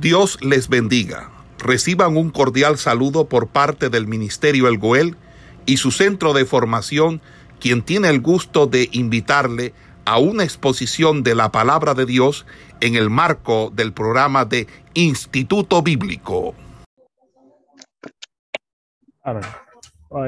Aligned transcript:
Dios 0.00 0.38
les 0.44 0.68
bendiga. 0.68 1.30
Reciban 1.58 2.18
un 2.18 2.28
cordial 2.28 2.76
saludo 2.76 3.28
por 3.28 3.48
parte 3.48 3.88
del 3.88 4.06
Ministerio 4.06 4.68
El 4.68 4.76
Goel 4.76 5.16
y 5.64 5.78
su 5.78 5.90
centro 5.90 6.34
de 6.34 6.44
formación, 6.44 7.22
quien 7.60 7.80
tiene 7.80 8.10
el 8.10 8.20
gusto 8.20 8.66
de 8.66 8.90
invitarle 8.92 9.72
a 10.04 10.18
una 10.18 10.44
exposición 10.44 11.22
de 11.22 11.34
la 11.34 11.50
palabra 11.50 11.94
de 11.94 12.04
Dios 12.04 12.44
en 12.82 12.94
el 12.94 13.08
marco 13.08 13.70
del 13.70 13.94
programa 13.94 14.44
de 14.44 14.66
Instituto 14.92 15.80
Bíblico. 15.82 16.54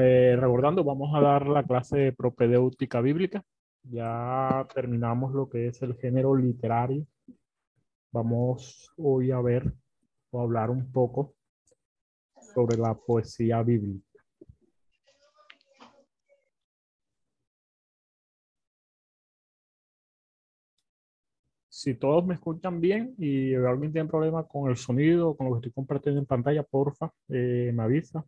Eh, 0.01 0.35
recordando, 0.35 0.83
vamos 0.83 1.15
a 1.15 1.21
dar 1.21 1.45
la 1.45 1.63
clase 1.63 1.97
de 1.97 2.11
propedéutica 2.11 3.01
bíblica. 3.01 3.43
Ya 3.83 4.65
terminamos 4.73 5.31
lo 5.31 5.47
que 5.47 5.67
es 5.67 5.79
el 5.83 5.95
género 5.95 6.35
literario 6.35 7.05
Vamos 8.11 8.91
hoy 8.97 9.29
a 9.29 9.39
ver 9.39 9.71
o 10.31 10.41
hablar 10.41 10.71
un 10.71 10.91
poco 10.91 11.35
sobre 12.55 12.75
la 12.75 12.95
poesía 12.95 13.61
bíblica. 13.61 14.03
Si 21.67 21.93
todos 21.93 22.25
me 22.25 22.33
escuchan 22.33 22.81
bien 22.81 23.13
y 23.19 23.53
alguien 23.53 23.93
tiene 23.93 24.09
problema 24.09 24.43
con 24.43 24.69
el 24.71 24.75
sonido, 24.75 25.37
con 25.37 25.45
lo 25.47 25.53
que 25.53 25.57
estoy 25.59 25.71
compartiendo 25.71 26.19
en 26.19 26.25
pantalla, 26.25 26.63
porfa, 26.63 27.13
eh, 27.29 27.71
me 27.73 27.83
avisa. 27.83 28.25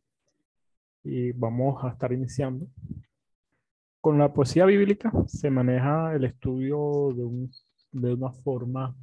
Y 1.04 1.32
vamos 1.32 1.84
a 1.84 1.90
estar 1.90 2.14
iniciando. 2.14 2.68
Con 4.00 4.20
la 4.20 4.32
poesía 4.32 4.66
bíblica 4.66 5.12
se 5.26 5.50
maneja 5.50 6.14
el 6.16 6.26
estudio 6.26 7.14
de, 7.14 7.50
de 7.92 8.14
una 8.14 8.32
forma 8.32 8.96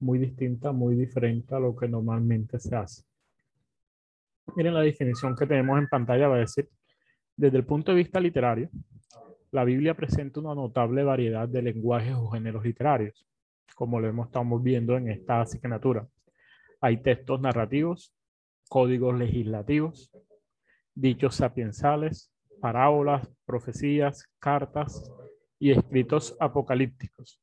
muy 0.00 0.18
distinta, 0.18 0.72
muy 0.72 0.94
diferente 0.94 1.54
a 1.54 1.58
lo 1.58 1.74
que 1.76 1.88
normalmente 1.88 2.58
se 2.58 2.74
hace. 2.76 3.02
Miren 4.56 4.74
la 4.74 4.80
definición 4.80 5.36
que 5.36 5.46
tenemos 5.46 5.78
en 5.78 5.88
pantalla, 5.88 6.28
va 6.28 6.36
a 6.36 6.40
decir, 6.40 6.68
desde 7.36 7.58
el 7.58 7.64
punto 7.64 7.92
de 7.92 7.98
vista 7.98 8.20
literario, 8.20 8.70
la 9.50 9.64
Biblia 9.64 9.94
presenta 9.94 10.40
una 10.40 10.54
notable 10.54 11.04
variedad 11.04 11.48
de 11.48 11.62
lenguajes 11.62 12.14
o 12.14 12.28
géneros 12.28 12.64
literarios, 12.64 13.26
como 13.74 14.00
lo 14.00 14.08
hemos 14.08 14.26
estado 14.26 14.58
viendo 14.58 14.96
en 14.96 15.08
esta 15.08 15.40
asignatura. 15.40 16.06
Hay 16.80 16.98
textos 16.98 17.40
narrativos, 17.40 18.14
códigos 18.68 19.18
legislativos, 19.18 20.10
dichos 20.94 21.36
sapiensales, 21.36 22.30
parábolas, 22.60 23.28
profecías, 23.44 24.28
cartas 24.38 25.10
y 25.58 25.70
escritos 25.70 26.36
apocalípticos. 26.40 27.40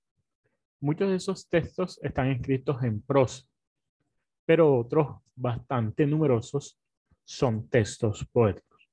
Muchos 0.86 1.10
de 1.10 1.16
esos 1.16 1.50
textos 1.50 2.00
están 2.04 2.28
escritos 2.28 2.84
en 2.84 3.02
prosa, 3.02 3.44
pero 4.46 4.78
otros 4.78 5.18
bastante 5.36 6.06
numerosos 6.06 6.80
son 7.24 7.68
textos 7.70 8.24
poéticos. 8.32 8.88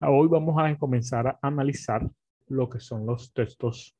Hoy 0.00 0.26
vamos 0.26 0.56
a 0.58 0.76
comenzar 0.76 1.28
a 1.28 1.38
analizar 1.40 2.04
lo 2.48 2.68
que 2.68 2.80
son 2.80 3.06
los 3.06 3.32
textos, 3.32 3.96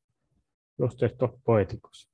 los 0.76 0.96
textos 0.96 1.30
poéticos. 1.44 2.09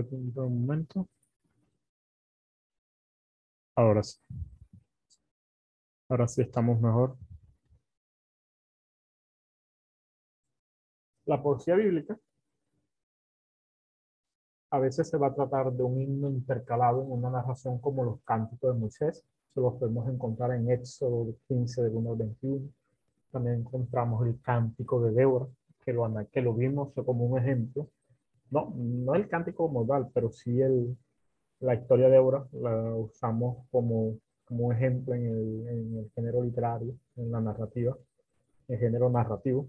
Un 0.00 0.66
momento. 0.66 1.08
Ahora 3.76 4.02
sí. 4.02 4.18
Ahora 6.08 6.28
sí 6.28 6.42
estamos 6.42 6.80
mejor. 6.80 7.16
La 11.24 11.42
poesía 11.42 11.74
bíblica 11.76 12.18
a 14.70 14.78
veces 14.78 15.08
se 15.08 15.18
va 15.18 15.28
a 15.28 15.34
tratar 15.34 15.70
de 15.72 15.82
un 15.82 16.00
himno 16.00 16.30
intercalado 16.30 17.02
en 17.02 17.12
una 17.12 17.30
narración 17.30 17.78
como 17.78 18.04
los 18.04 18.20
cánticos 18.24 18.74
de 18.74 18.80
Moisés. 18.80 19.24
Se 19.54 19.60
los 19.60 19.74
podemos 19.74 20.08
encontrar 20.08 20.52
en 20.52 20.70
Éxodo 20.70 21.34
15 21.48 21.82
del 21.82 21.94
1 21.94 22.10
al 22.12 22.16
21. 22.16 22.68
También 23.30 23.56
encontramos 23.56 24.26
el 24.26 24.40
cántico 24.40 25.02
de 25.02 25.12
Débora, 25.12 25.46
que 25.84 25.92
lo, 25.92 26.10
que 26.30 26.40
lo 26.40 26.54
vimos 26.54 26.92
como 26.94 27.26
un 27.26 27.38
ejemplo 27.38 27.88
no, 28.52 28.72
no 28.76 29.14
el 29.14 29.28
cántico 29.28 29.68
modal, 29.68 30.10
pero 30.12 30.30
sí 30.30 30.60
el, 30.60 30.96
la 31.60 31.74
historia 31.74 32.08
de 32.08 32.18
obra 32.18 32.46
la 32.52 32.94
usamos 32.94 33.66
como, 33.70 34.18
como 34.44 34.72
ejemplo 34.72 35.14
en 35.14 35.26
el, 35.26 35.68
en 35.68 35.98
el, 35.98 36.10
género 36.14 36.42
literario, 36.42 36.94
en 37.16 37.32
la 37.32 37.40
narrativa, 37.40 37.96
el 38.68 38.78
género 38.78 39.10
narrativo. 39.10 39.68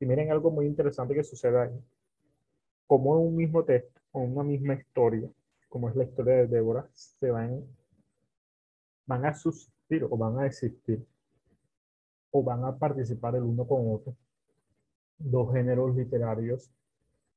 Y 0.00 0.06
miren 0.06 0.32
algo 0.32 0.50
muy 0.50 0.66
interesante 0.66 1.14
que 1.14 1.22
sucede 1.22 1.60
ahí. 1.60 1.80
Como 2.88 3.16
en 3.16 3.26
un 3.28 3.36
mismo 3.36 3.64
texto, 3.64 4.00
o 4.10 4.20
una 4.20 4.42
misma 4.42 4.74
historia, 4.74 5.30
como 5.68 5.88
es 5.88 5.96
la 5.96 6.04
historia 6.04 6.34
de 6.34 6.46
Débora, 6.48 6.88
se 6.92 7.30
van, 7.30 7.64
van 9.06 9.24
a 9.26 9.32
sustituir 9.32 10.04
o 10.04 10.16
van 10.16 10.40
a 10.40 10.46
existir 10.46 11.06
o 12.32 12.42
van 12.42 12.64
a 12.64 12.76
participar 12.76 13.36
el 13.36 13.42
uno 13.42 13.66
con 13.66 13.94
otro 13.94 14.16
dos 15.18 15.52
géneros 15.52 15.94
literarios 15.94 16.70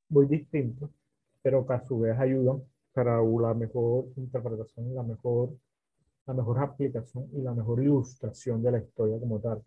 muy 0.08 0.26
distintos, 0.26 0.90
pero 1.42 1.66
que 1.66 1.74
a 1.74 1.80
su 1.80 2.00
vez 2.00 2.18
ayudan 2.18 2.62
para 2.92 3.20
la 3.22 3.54
mejor 3.54 4.06
interpretación 4.16 4.90
y 4.90 4.94
la 4.94 5.02
mejor, 5.02 5.50
la 6.26 6.34
mejor 6.34 6.58
aplicación 6.60 7.28
y 7.32 7.42
la 7.42 7.52
mejor 7.54 7.82
ilustración 7.82 8.62
de 8.62 8.70
la 8.72 8.78
historia 8.78 9.18
como 9.18 9.38
tal. 9.40 9.62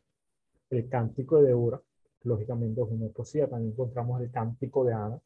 El 0.70 0.88
cántico 0.90 1.42
de 1.42 1.48
Débora, 1.48 1.82
lógicamente 2.24 2.82
es 2.82 2.88
una 2.90 3.08
poesía, 3.10 3.48
también 3.48 3.72
encontramos 3.72 4.22
el 4.22 4.32
cántico 4.32 4.84
de 4.84 4.94
Ana, 4.94 5.20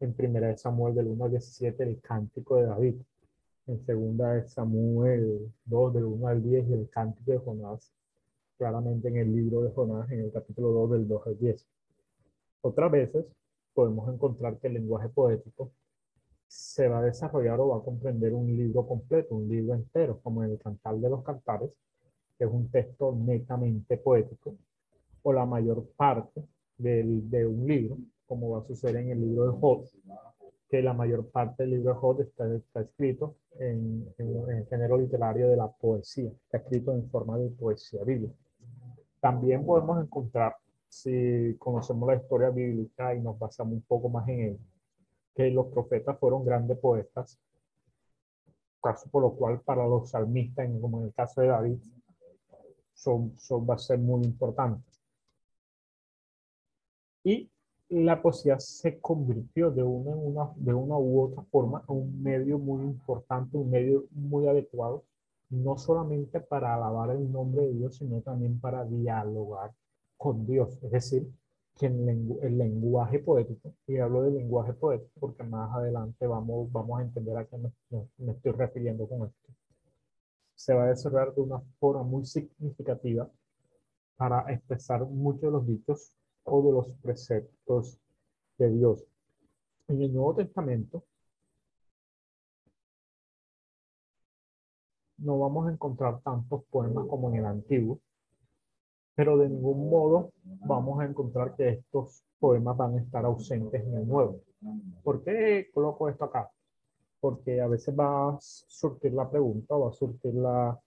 en 0.00 0.12
primera 0.14 0.48
de 0.48 0.56
Samuel 0.56 0.94
del 0.94 1.08
1 1.08 1.24
al 1.24 1.30
17, 1.30 1.82
el 1.82 2.00
cántico 2.00 2.56
de 2.56 2.66
David, 2.66 2.94
en 3.66 3.84
segunda 3.84 4.34
de 4.34 4.48
Samuel 4.48 5.52
2 5.64 5.94
del 5.94 6.04
1 6.04 6.28
al 6.28 6.42
10 6.42 6.68
y 6.68 6.72
el 6.74 6.88
cántico 6.88 7.32
de 7.32 7.38
Jonás, 7.38 7.92
claramente 8.56 9.08
en 9.08 9.16
el 9.16 9.34
libro 9.34 9.62
de 9.62 9.70
Jonás, 9.72 10.10
en 10.10 10.20
el 10.20 10.32
capítulo 10.32 10.70
2 10.70 10.90
del 10.92 11.08
2 11.08 11.26
al 11.26 11.38
10. 11.38 11.66
Otras 12.62 12.90
veces 12.90 13.24
podemos 13.76 14.08
encontrar 14.12 14.58
que 14.58 14.68
el 14.68 14.74
lenguaje 14.74 15.10
poético 15.10 15.70
se 16.48 16.88
va 16.88 17.00
a 17.00 17.02
desarrollar 17.02 17.60
o 17.60 17.68
va 17.68 17.76
a 17.76 17.84
comprender 17.84 18.32
un 18.32 18.46
libro 18.46 18.86
completo, 18.86 19.34
un 19.34 19.48
libro 19.48 19.74
entero, 19.74 20.18
como 20.22 20.42
en 20.42 20.52
el 20.52 20.58
Cantar 20.58 20.96
de 20.96 21.10
los 21.10 21.22
Cantares, 21.22 21.70
que 22.38 22.44
es 22.44 22.50
un 22.50 22.70
texto 22.70 23.14
netamente 23.14 23.98
poético, 23.98 24.56
o 25.22 25.32
la 25.32 25.44
mayor 25.44 25.86
parte 25.94 26.42
del, 26.78 27.28
de 27.28 27.46
un 27.46 27.66
libro, 27.66 27.98
como 28.26 28.50
va 28.50 28.60
a 28.60 28.64
suceder 28.64 28.96
en 28.96 29.10
el 29.10 29.20
libro 29.20 29.52
de 29.52 29.58
Job, 29.60 29.84
que 30.70 30.80
la 30.80 30.94
mayor 30.94 31.28
parte 31.28 31.64
del 31.64 31.72
libro 31.72 31.92
de 31.92 32.00
Job 32.00 32.20
está, 32.22 32.54
está 32.54 32.80
escrito 32.80 33.36
en, 33.58 34.08
en, 34.16 34.50
el 34.56 34.66
género 34.68 34.96
literario 34.96 35.50
de 35.50 35.56
la 35.56 35.68
poesía, 35.68 36.30
está 36.44 36.58
escrito 36.58 36.94
en 36.94 37.10
forma 37.10 37.36
de 37.36 37.50
poesía 37.50 38.02
bíblica. 38.04 38.34
También 39.20 39.66
podemos 39.66 40.02
encontrar 40.02 40.56
si 40.88 41.56
conocemos 41.58 42.08
la 42.08 42.16
historia 42.16 42.50
bíblica 42.50 43.14
y 43.14 43.20
nos 43.20 43.38
basamos 43.38 43.74
un 43.74 43.82
poco 43.82 44.08
más 44.08 44.28
en 44.28 44.40
ella, 44.40 44.58
que 45.34 45.50
los 45.50 45.66
profetas 45.66 46.18
fueron 46.18 46.44
grandes 46.44 46.78
poetas, 46.78 47.38
caso 48.82 49.08
por 49.10 49.22
lo 49.22 49.32
cual 49.32 49.60
para 49.60 49.86
los 49.86 50.10
salmistas, 50.10 50.68
como 50.80 51.00
en 51.00 51.06
el 51.06 51.14
caso 51.14 51.40
de 51.40 51.48
David, 51.48 51.78
son, 52.94 53.36
son, 53.36 53.68
va 53.68 53.74
a 53.74 53.78
ser 53.78 53.98
muy 53.98 54.24
importante. 54.24 54.82
Y 57.24 57.50
la 57.88 58.20
poesía 58.22 58.58
se 58.58 59.00
convirtió 59.00 59.70
de 59.70 59.82
una, 59.82 60.10
una, 60.10 60.52
de 60.56 60.72
una 60.72 60.96
u 60.96 61.22
otra 61.22 61.42
forma 61.44 61.84
en 61.88 61.96
un 61.96 62.22
medio 62.22 62.58
muy 62.58 62.82
importante, 62.84 63.56
un 63.56 63.70
medio 63.70 64.06
muy 64.12 64.46
adecuado, 64.46 65.04
no 65.50 65.76
solamente 65.76 66.40
para 66.40 66.74
alabar 66.74 67.10
el 67.10 67.30
nombre 67.30 67.62
de 67.66 67.74
Dios, 67.74 67.96
sino 67.96 68.20
también 68.22 68.58
para 68.60 68.84
dialogar 68.84 69.72
con 70.16 70.46
Dios, 70.46 70.78
es 70.82 70.90
decir, 70.90 71.30
que 71.76 71.86
el 71.86 72.58
lenguaje 72.58 73.18
poético, 73.18 73.74
y 73.86 73.98
hablo 73.98 74.22
del 74.22 74.34
lenguaje 74.34 74.72
poético 74.72 75.12
porque 75.20 75.42
más 75.42 75.74
adelante 75.74 76.26
vamos, 76.26 76.72
vamos 76.72 76.98
a 76.98 77.02
entender 77.02 77.36
a 77.36 77.44
qué 77.46 77.58
me, 77.58 78.32
estoy 78.32 78.52
refiriendo 78.52 79.06
con 79.06 79.26
esto, 79.26 79.52
se 80.54 80.72
va 80.72 80.84
a 80.84 80.88
desarrollar 80.88 81.34
de 81.34 81.42
una 81.42 81.60
forma 81.78 82.02
muy 82.02 82.24
significativa 82.24 83.30
para 84.16 84.50
expresar 84.52 85.04
muchos 85.04 85.42
de 85.42 85.50
los 85.50 85.66
dichos 85.66 86.12
o 86.44 86.62
de 86.62 86.72
los 86.72 86.88
preceptos 87.02 87.98
de 88.56 88.70
Dios. 88.70 89.04
En 89.88 90.00
el 90.00 90.14
Nuevo 90.14 90.34
Testamento 90.34 91.04
no 95.18 95.38
vamos 95.38 95.68
a 95.68 95.72
encontrar 95.72 96.20
tantos 96.22 96.64
poemas 96.70 97.06
como 97.06 97.28
en 97.28 97.36
el 97.36 97.44
Antiguo, 97.44 98.00
pero 99.16 99.38
de 99.38 99.48
ningún 99.48 99.90
modo 99.90 100.30
vamos 100.44 101.00
a 101.00 101.06
encontrar 101.06 101.56
que 101.56 101.70
estos 101.70 102.22
poemas 102.38 102.76
van 102.76 102.94
a 102.94 103.00
estar 103.00 103.24
ausentes 103.24 103.82
en 103.82 103.94
el 103.94 104.06
nuevo. 104.06 104.42
¿Por 105.02 105.24
qué 105.24 105.68
coloco 105.72 106.08
esto 106.08 106.24
acá? 106.24 106.50
Porque 107.18 107.60
a 107.60 107.66
veces 107.66 107.98
va 107.98 108.28
a 108.28 108.38
surtir 108.40 109.14
la 109.14 109.28
pregunta, 109.28 109.74
va 109.74 109.88
a 109.88 109.92
surtir 109.92 110.34
la, 110.34 110.78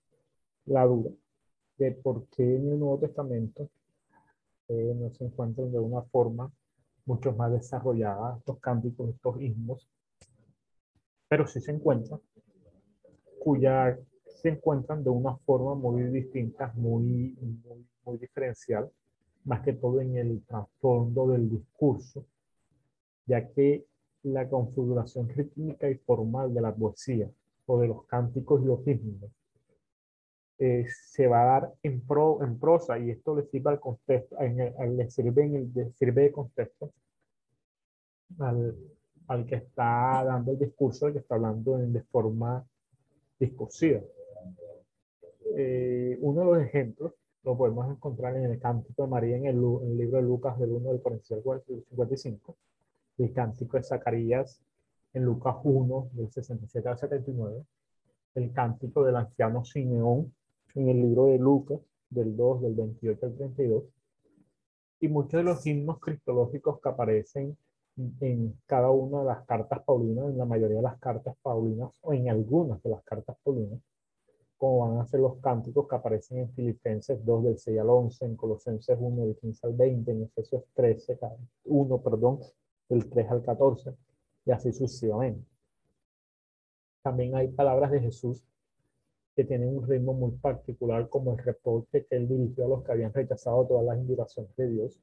la 0.66 0.86
duda 0.86 1.10
de 1.80 1.92
por 1.94 2.28
qué 2.28 2.44
en 2.44 2.70
el 2.70 2.80
Nuevo 2.80 3.00
Testamento 3.00 3.70
eh, 4.68 4.94
no 4.96 5.10
se 5.12 5.26
encuentran 5.26 5.72
de 5.72 5.80
una 5.80 6.04
forma 6.04 6.52
mucho 7.06 7.32
más 7.34 7.52
desarrollada 7.52 8.38
estos 8.38 8.60
cánticos, 8.60 9.10
estos 9.10 9.42
himnos, 9.42 9.90
pero 11.28 11.48
sí 11.48 11.60
se 11.62 11.72
encuentran, 11.72 12.20
cuya 13.40 13.98
se 14.28 14.50
encuentran 14.50 15.04
de 15.04 15.10
una 15.10 15.36
forma 15.38 15.74
muy 15.74 16.04
distinta, 16.04 16.72
muy, 16.76 17.36
muy, 17.64 17.88
muy 18.10 18.18
diferencial, 18.18 18.90
más 19.46 19.62
que 19.62 19.74
todo 19.74 20.02
en 20.02 20.18
el 20.18 20.44
trasfondo 20.46 21.28
del 21.28 21.50
discurso, 21.50 22.26
ya 23.26 23.48
que 23.50 23.86
la 24.24 24.50
configuración 24.50 25.30
rítmica 25.30 25.90
y 25.90 25.96
formal 25.96 26.54
de 26.54 26.62
la 26.62 26.74
poesía 26.74 27.30
o 27.66 27.80
de 27.80 27.88
los 27.88 28.06
cánticos 28.06 28.62
y 28.62 28.66
los 28.66 28.86
himnos 28.86 29.32
eh, 30.58 30.86
se 30.90 31.28
va 31.28 31.42
a 31.42 31.46
dar 31.46 31.74
en, 31.84 32.02
pro, 32.02 32.44
en 32.44 32.60
prosa 32.60 33.00
y 33.00 33.12
esto 33.12 33.36
le 33.36 33.44
sirve 33.46 33.70
al 33.70 33.80
contexto, 33.80 34.36
en 34.42 34.60
el, 34.60 34.98
le 34.98 35.10
sirve, 35.10 35.44
en 35.46 35.56
el, 35.56 35.94
sirve 35.94 36.24
de 36.24 36.32
contexto 36.32 36.92
al, 38.40 38.76
al, 39.28 39.46
que 39.46 39.56
está 39.56 40.24
dando 40.26 40.52
el 40.52 40.60
discurso, 40.60 41.06
al 41.06 41.14
que 41.14 41.20
está 41.20 41.36
hablando 41.36 41.80
en, 41.80 41.94
de 41.94 42.04
forma 42.04 42.66
discursiva. 43.40 44.02
Eh, 45.56 46.18
uno 46.20 46.42
de 46.42 46.46
los 46.46 46.68
ejemplos 46.68 47.14
lo 47.44 47.58
podemos 47.58 47.90
encontrar 47.90 48.36
en 48.36 48.46
el 48.46 48.60
Cántico 48.60 49.04
de 49.04 49.10
María 49.10 49.38
en 49.38 49.46
el, 49.46 49.56
en 49.56 49.92
el 49.92 49.98
libro 49.98 50.18
de 50.18 50.24
Lucas 50.24 50.60
del 50.60 50.72
1 50.72 50.90
del 50.90 51.02
45 51.02 51.54
al 51.54 51.64
55, 51.64 52.56
el 53.18 53.34
Cántico 53.34 53.78
de 53.78 53.84
Zacarías 53.84 54.62
en 55.14 55.24
Lucas 55.24 55.56
1 55.64 56.10
del 56.14 56.32
67 56.32 56.88
al 56.88 56.98
79, 56.98 57.64
el 58.36 58.52
Cántico 58.52 59.04
del 59.04 59.16
anciano 59.16 59.64
Simeón 59.64 60.34
en 60.76 60.90
el 60.90 61.02
libro 61.02 61.26
de 61.26 61.40
Lucas, 61.40 61.80
del 62.10 62.36
2, 62.36 62.62
del 62.62 62.76
28 62.76 63.26
al 63.26 63.36
32, 63.36 63.84
y 65.02 65.08
muchos 65.08 65.40
de 65.40 65.44
los 65.44 65.66
himnos 65.66 66.00
cristológicos 66.00 66.80
que 66.82 66.90
aparecen 66.90 67.58
en 68.22 68.58
cada 68.66 68.92
una 68.92 69.20
de 69.20 69.26
las 69.26 69.46
cartas 69.46 69.84
paulinas, 69.84 70.26
en 70.26 70.38
la 70.38 70.46
mayoría 70.46 70.78
de 70.78 70.84
las 70.84 71.00
cartas 71.00 71.36
paulinas, 71.42 71.90
o 72.02 72.14
en 72.14 72.30
algunas 72.30 72.82
de 72.84 72.90
las 72.90 73.04
cartas 73.04 73.36
paulinas, 73.44 73.80
como 74.60 74.80
van 74.80 75.00
a 75.00 75.06
ser 75.06 75.22
los 75.22 75.38
cánticos 75.38 75.88
que 75.88 75.96
aparecen 75.96 76.40
en 76.40 76.50
Filipenses 76.52 77.26
2 77.26 77.44
del 77.46 77.58
6 77.58 77.80
al 77.80 77.90
11, 77.90 78.26
en 78.26 78.36
Colosenses 78.36 78.98
1 79.00 79.26
del 79.26 79.38
15 79.38 79.68
al 79.68 79.74
20, 79.74 80.12
en 80.12 80.24
Efesios 80.24 80.64
13, 80.74 81.18
1, 81.64 82.02
perdón, 82.02 82.40
del 82.90 83.10
3 83.10 83.32
al 83.32 83.42
14, 83.42 83.96
y 84.46 84.52
así 84.52 84.74
sucesivamente. 84.74 85.46
También 87.02 87.36
hay 87.36 87.48
palabras 87.48 87.90
de 87.90 88.02
Jesús 88.02 88.44
que 89.34 89.46
tienen 89.46 89.78
un 89.78 89.88
ritmo 89.88 90.14
muy 90.14 90.32
particular, 90.32 91.08
como 91.08 91.32
el 91.32 91.38
reporte 91.38 92.06
que 92.06 92.18
él 92.18 92.28
dirigió 92.28 92.66
a 92.66 92.68
los 92.68 92.84
que 92.84 92.92
habían 92.92 93.14
rechazado 93.14 93.66
todas 93.66 93.86
las 93.86 93.98
invitaciones 93.98 94.54
de 94.58 94.68
Dios. 94.68 95.00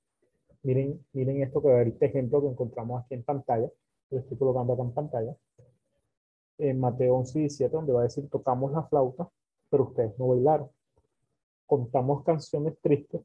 Miren, 0.65 1.03
miren 1.15 1.43
esto 1.43 1.63
que 1.63 1.81
este 1.81 2.07
ejemplo 2.07 2.43
que 2.43 2.49
encontramos 2.49 3.03
aquí 3.03 3.15
en 3.15 3.23
pantalla, 3.23 3.71
lo 4.11 4.19
estoy 4.19 4.37
colocando 4.37 4.75
acá 4.75 4.83
en 4.83 4.93
pantalla, 4.93 5.37
en 6.59 6.79
Mateo 6.79 7.17
11 7.17 7.39
y 7.39 7.41
17, 7.43 7.75
donde 7.75 7.95
va 7.95 8.01
a 8.01 8.03
decir, 8.03 8.29
tocamos 8.29 8.71
la 8.73 8.83
flauta, 8.83 9.31
pero 9.77 9.85
ustedes 9.85 10.19
no 10.19 10.29
bailaron. 10.29 10.71
Contamos 11.67 12.25
canciones 12.25 12.79
tristes, 12.81 13.23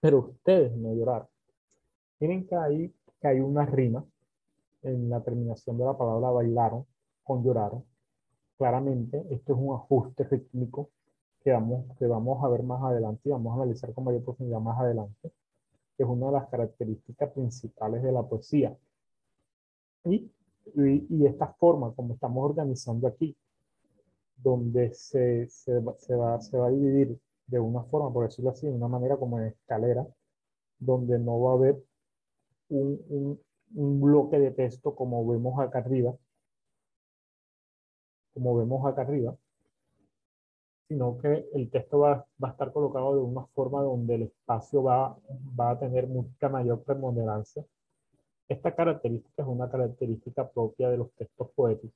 pero 0.00 0.18
ustedes 0.18 0.76
no 0.76 0.94
lloraron. 0.94 1.28
Miren 2.20 2.46
que 2.46 2.54
hay, 2.54 2.94
hay 3.22 3.40
una 3.40 3.66
rima 3.66 4.04
en 4.82 5.10
la 5.10 5.20
terminación 5.22 5.76
de 5.78 5.84
la 5.84 5.96
palabra 5.96 6.30
bailaron 6.30 6.86
con 7.24 7.42
lloraron 7.42 7.84
claramente 8.60 9.24
esto 9.30 9.54
es 9.54 9.58
un 9.58 9.74
ajuste 9.74 10.22
rítmico 10.24 10.90
que 11.42 11.50
vamos, 11.50 11.86
que 11.98 12.06
vamos 12.06 12.44
a 12.44 12.48
ver 12.48 12.62
más 12.62 12.82
adelante 12.82 13.22
y 13.24 13.32
vamos 13.32 13.52
a 13.52 13.62
analizar 13.62 13.94
con 13.94 14.04
mayor 14.04 14.22
profundidad 14.22 14.60
más 14.60 14.78
adelante, 14.78 15.32
es 15.96 16.06
una 16.06 16.26
de 16.26 16.32
las 16.32 16.48
características 16.50 17.30
principales 17.30 18.02
de 18.02 18.12
la 18.12 18.22
poesía. 18.22 18.76
Y, 20.04 20.30
y, 20.74 21.26
esta 21.26 21.46
forma, 21.54 21.94
como 21.94 22.12
estamos 22.12 22.44
organizando 22.44 23.08
aquí, 23.08 23.34
donde 24.42 24.94
se, 24.94 25.48
se, 25.48 25.78
va, 25.80 25.96
se 26.40 26.58
va 26.58 26.66
a 26.66 26.70
dividir 26.70 27.18
de 27.46 27.60
una 27.60 27.82
forma, 27.84 28.12
por 28.12 28.26
decirlo 28.26 28.50
así, 28.50 28.66
de 28.66 28.72
una 28.72 28.88
manera 28.88 29.16
como 29.16 29.38
en 29.38 29.46
escalera, 29.46 30.06
donde 30.78 31.18
no 31.18 31.40
va 31.40 31.52
a 31.52 31.54
haber 31.54 31.82
un, 32.68 33.00
un, 33.08 33.40
un 33.74 34.00
bloque 34.00 34.38
de 34.38 34.50
texto 34.52 34.94
como 34.94 35.26
vemos 35.26 35.58
acá 35.60 35.78
arriba, 35.80 36.14
como 38.34 38.56
vemos 38.56 38.86
acá 38.86 39.02
arriba, 39.02 39.36
sino 40.88 41.18
que 41.18 41.48
el 41.54 41.70
texto 41.70 42.00
va, 42.00 42.26
va, 42.42 42.48
a 42.48 42.50
estar 42.52 42.72
colocado 42.72 43.14
de 43.14 43.22
una 43.22 43.46
forma 43.54 43.82
donde 43.82 44.14
el 44.16 44.22
espacio 44.22 44.82
va, 44.82 45.16
va 45.58 45.70
a 45.70 45.78
tener 45.78 46.06
mucha 46.08 46.48
mayor 46.48 46.82
preponderancia. 46.82 47.64
Esta 48.48 48.74
característica 48.74 49.42
es 49.42 49.48
una 49.48 49.70
característica 49.70 50.48
propia 50.48 50.90
de 50.90 50.96
los 50.98 51.12
textos 51.12 51.50
poéticos 51.54 51.94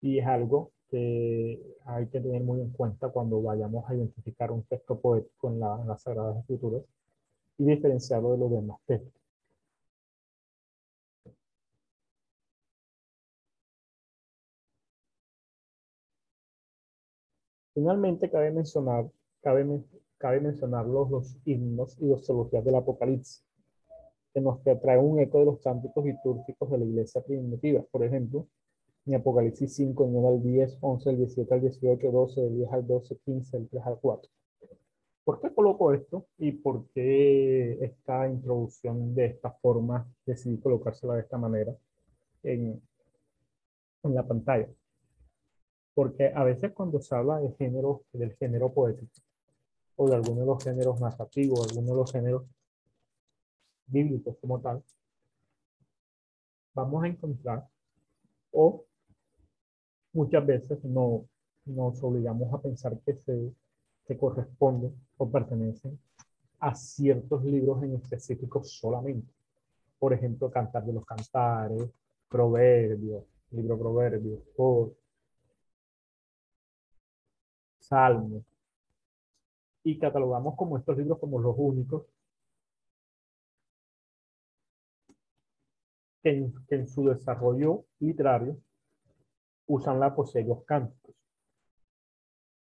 y 0.00 0.18
es 0.18 0.26
algo 0.26 0.72
que 0.90 1.60
hay 1.84 2.06
que 2.08 2.20
tener 2.20 2.42
muy 2.42 2.60
en 2.60 2.70
cuenta 2.70 3.08
cuando 3.10 3.42
vayamos 3.42 3.88
a 3.88 3.94
identificar 3.94 4.50
un 4.52 4.62
texto 4.64 4.98
poético 5.00 5.48
en, 5.50 5.60
la, 5.60 5.78
en 5.80 5.88
las 5.88 6.02
Sagradas 6.02 6.38
Escrituras 6.38 6.82
y 7.58 7.64
diferenciarlo 7.66 8.32
de 8.32 8.38
los 8.38 8.50
demás 8.50 8.78
textos. 8.86 9.12
Finalmente, 17.74 18.28
cabe 18.30 18.50
mencionar, 18.50 19.08
cabe, 19.40 19.64
cabe 20.18 20.40
mencionar 20.40 20.84
los, 20.86 21.10
los 21.10 21.36
himnos 21.44 21.96
y 22.00 22.08
los 22.08 22.26
teologías 22.26 22.64
del 22.64 22.74
Apocalipsis, 22.74 23.44
que 24.34 24.40
nos 24.40 24.60
trae 24.62 24.98
un 24.98 25.20
eco 25.20 25.38
de 25.38 25.44
los 25.44 25.60
cánticos 25.60 26.04
litúrgicos 26.04 26.70
de 26.70 26.78
la 26.78 26.84
iglesia 26.84 27.22
primitiva. 27.22 27.84
Por 27.90 28.04
ejemplo, 28.04 28.48
en 29.08 29.14
Apocalipsis 29.14 29.74
5, 29.74 30.04
en 30.04 30.16
1 30.16 30.28
al 30.28 30.42
10, 30.42 30.78
11, 30.82 31.10
el 31.10 31.16
17 31.16 31.54
al 31.54 31.60
18, 31.62 32.10
12, 32.12 32.40
del 32.42 32.56
10 32.56 32.72
al 32.72 32.86
12, 32.86 33.16
15, 33.24 33.56
el 33.56 33.68
3 33.68 33.82
al 33.86 33.98
4. 34.00 34.30
¿Por 35.24 35.40
qué 35.40 35.54
coloco 35.54 35.94
esto 35.94 36.26
y 36.36 36.52
por 36.52 36.88
qué 36.90 37.82
esta 37.82 38.28
introducción 38.28 39.14
de 39.14 39.26
esta 39.26 39.50
forma 39.50 40.06
decidí 40.26 40.58
colocársela 40.58 41.14
de 41.14 41.22
esta 41.22 41.38
manera 41.38 41.74
en, 42.42 42.82
en 44.02 44.14
la 44.14 44.26
pantalla? 44.26 44.68
Porque 45.94 46.30
a 46.34 46.44
veces 46.44 46.72
cuando 46.72 47.00
se 47.00 47.14
habla 47.14 47.40
de 47.40 47.52
género, 47.52 48.02
del 48.12 48.36
género 48.36 48.72
poético, 48.72 49.22
o 49.96 50.08
de 50.08 50.16
alguno 50.16 50.40
de 50.40 50.46
los 50.46 50.62
géneros 50.62 51.00
narrativos, 51.00 51.66
alguno 51.70 51.92
de 51.92 51.96
los 51.96 52.12
géneros 52.12 52.44
bíblicos 53.86 54.36
como 54.38 54.60
tal, 54.60 54.82
vamos 56.74 57.04
a 57.04 57.08
encontrar, 57.08 57.66
o 58.52 58.84
muchas 60.12 60.44
veces 60.46 60.84
no, 60.84 61.24
nos 61.64 62.02
obligamos 62.02 62.52
a 62.52 62.60
pensar 62.60 62.98
que 63.04 63.14
se 63.14 63.52
que 64.06 64.16
corresponden 64.16 64.94
o 65.18 65.30
pertenecen 65.30 65.98
a 66.60 66.74
ciertos 66.74 67.44
libros 67.44 67.82
en 67.82 67.94
específico 67.96 68.64
solamente. 68.64 69.30
Por 69.98 70.14
ejemplo, 70.14 70.50
Cantar 70.50 70.84
de 70.84 70.94
los 70.94 71.04
Cantares, 71.04 71.90
Proverbios, 72.28 73.24
libro 73.50 73.78
Proverbios, 73.78 74.40
o 74.56 74.92
Salmos, 77.80 78.44
y 79.84 79.98
catalogamos 79.98 80.54
como 80.56 80.78
estos 80.78 80.96
libros 80.96 81.18
como 81.18 81.38
los 81.38 81.54
únicos 81.58 82.04
que 86.22 86.50
en, 86.68 86.88
su 86.88 87.08
desarrollo 87.08 87.84
literario 88.00 88.58
usan 89.68 90.00
la 90.00 90.14
y 90.34 90.42
los 90.44 90.64
cánticos. 90.64 91.14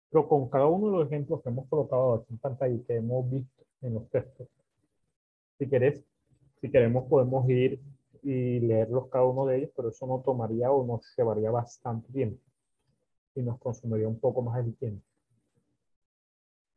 Pero 0.09 0.27
con 0.27 0.49
cada 0.49 0.67
uno 0.67 0.87
de 0.87 0.97
los 0.97 1.07
ejemplos 1.07 1.41
que 1.43 1.49
hemos 1.49 1.67
colocado 1.67 2.15
aquí 2.15 2.27
en 2.31 2.39
pantalla 2.39 2.73
y 2.73 2.83
que 2.83 2.95
hemos 2.95 3.29
visto 3.29 3.63
en 3.81 3.93
los 3.95 4.09
textos, 4.09 4.47
si 5.57 5.69
querés, 5.69 6.03
si 6.61 6.71
queremos 6.71 7.07
podemos 7.09 7.47
ir 7.49 7.79
y 8.23 8.59
leerlos 8.61 9.09
cada 9.09 9.25
uno 9.25 9.45
de 9.45 9.57
ellos, 9.57 9.71
pero 9.75 9.89
eso 9.89 10.07
no 10.07 10.21
tomaría 10.21 10.71
o 10.71 10.85
nos 10.85 11.01
llevaría 11.17 11.51
bastante 11.51 12.11
tiempo 12.11 12.41
y 13.35 13.41
nos 13.41 13.59
consumiría 13.59 14.07
un 14.07 14.19
poco 14.19 14.41
más 14.41 14.63
el 14.65 14.75
tiempo. 14.75 15.03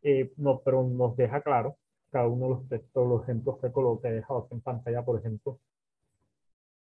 Eh, 0.02 0.32
no, 0.36 0.60
pero 0.60 0.82
nos 0.82 1.16
deja 1.16 1.40
claro 1.42 1.76
cada 2.10 2.28
uno 2.28 2.44
de 2.46 2.50
los 2.50 2.68
textos, 2.68 3.08
los 3.08 3.22
ejemplos 3.24 3.58
que 3.60 3.70
coloqué, 3.70 4.08
he 4.08 4.12
dejado 4.12 4.40
aquí 4.40 4.54
en 4.54 4.60
pantalla, 4.60 5.04
por 5.04 5.18
ejemplo, 5.18 5.58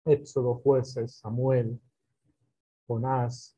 Éxodo, 0.05 0.55
Jueces, 0.55 1.17
Samuel, 1.17 1.79
Jonás, 2.87 3.55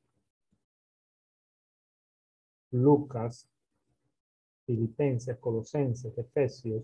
Lucas, 2.72 3.48
Filipenses, 4.66 5.38
Colosenses, 5.38 6.18
Efesios, 6.18 6.84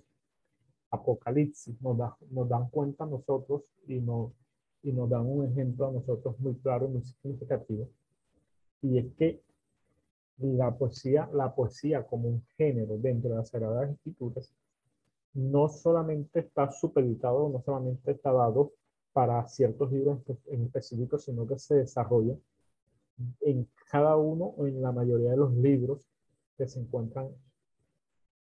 Apocalipsis, 0.92 1.76
nos, 1.82 2.50
dan 2.50 2.70
cuenta 2.70 3.04
a 3.04 3.08
nosotros 3.08 3.64
y 3.88 4.00
nos, 4.00 4.32
y 4.84 4.92
nos 4.92 5.10
dan 5.10 5.26
un 5.26 5.46
ejemplo 5.46 5.88
a 5.88 5.92
nosotros 5.92 6.40
muy 6.40 6.56
claro 6.56 6.86
y 6.86 6.90
muy 6.90 7.04
significativo. 7.04 7.90
Y 8.82 8.98
es 9.00 9.14
que 9.16 9.42
la 10.38 10.76
poesía, 10.76 11.30
la 11.34 11.54
poesía 11.54 12.06
como 12.06 12.30
un 12.30 12.46
género 12.58 12.98
dentro 12.98 13.30
de 13.30 13.38
las 13.38 13.50
Sagradas 13.50 13.90
Escrituras 13.90 14.54
no 15.34 15.68
solamente 15.68 16.40
está 16.40 16.72
supeditado, 16.72 17.50
no 17.50 17.62
solamente 17.62 18.12
está 18.12 18.32
dado 18.32 18.72
para 19.16 19.48
ciertos 19.48 19.94
libros 19.94 20.20
en 20.48 20.66
específico, 20.66 21.18
sino 21.18 21.48
que 21.48 21.58
se 21.58 21.76
desarrolla 21.76 22.36
en 23.40 23.66
cada 23.90 24.18
uno 24.18 24.44
o 24.58 24.68
en 24.68 24.82
la 24.82 24.92
mayoría 24.92 25.32
de 25.32 25.38
los 25.38 25.54
libros 25.54 26.06
que 26.58 26.68
se 26.68 26.82
encuentran 26.82 27.30